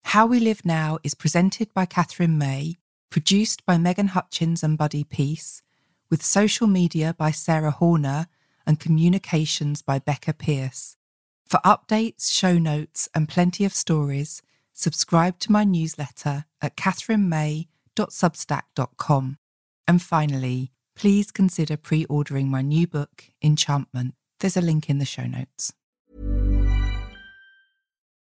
How 0.03 0.27
We 0.27 0.39
Live 0.39 0.63
Now 0.63 0.99
is 1.03 1.15
presented 1.15 1.73
by 1.73 1.87
Katherine 1.87 2.37
May, 2.37 2.77
produced 3.11 3.65
by 3.65 3.79
Megan 3.79 4.09
Hutchins 4.09 4.63
and 4.63 4.77
Buddy 4.77 5.03
Peace, 5.03 5.63
with 6.11 6.23
social 6.23 6.67
media 6.67 7.15
by 7.17 7.31
Sarah 7.31 7.71
Horner 7.71 8.27
and 8.67 8.79
communications 8.79 9.81
by 9.81 9.99
Becca 9.99 10.35
Pierce. 10.35 10.99
For 11.47 11.59
updates, 11.65 12.31
show 12.31 12.59
notes, 12.59 13.09
and 13.15 13.27
plenty 13.27 13.65
of 13.65 13.73
stories, 13.73 14.43
subscribe 14.75 15.39
to 15.39 15.51
my 15.51 15.65
newsletter 15.65 16.45
at 16.61 16.77
katherinemay.substack.com. 16.77 19.39
And 19.87 20.03
finally, 20.03 20.73
please 20.95 21.31
consider 21.31 21.79
pre 21.79 22.05
ordering 22.05 22.51
my 22.51 22.61
new 22.61 22.87
book, 22.87 23.31
Enchantment. 23.43 24.13
There's 24.41 24.59
a 24.59 24.61
link 24.61 24.91
in 24.91 24.99
the 24.99 25.07
show 25.07 25.27
notes. 25.27 25.73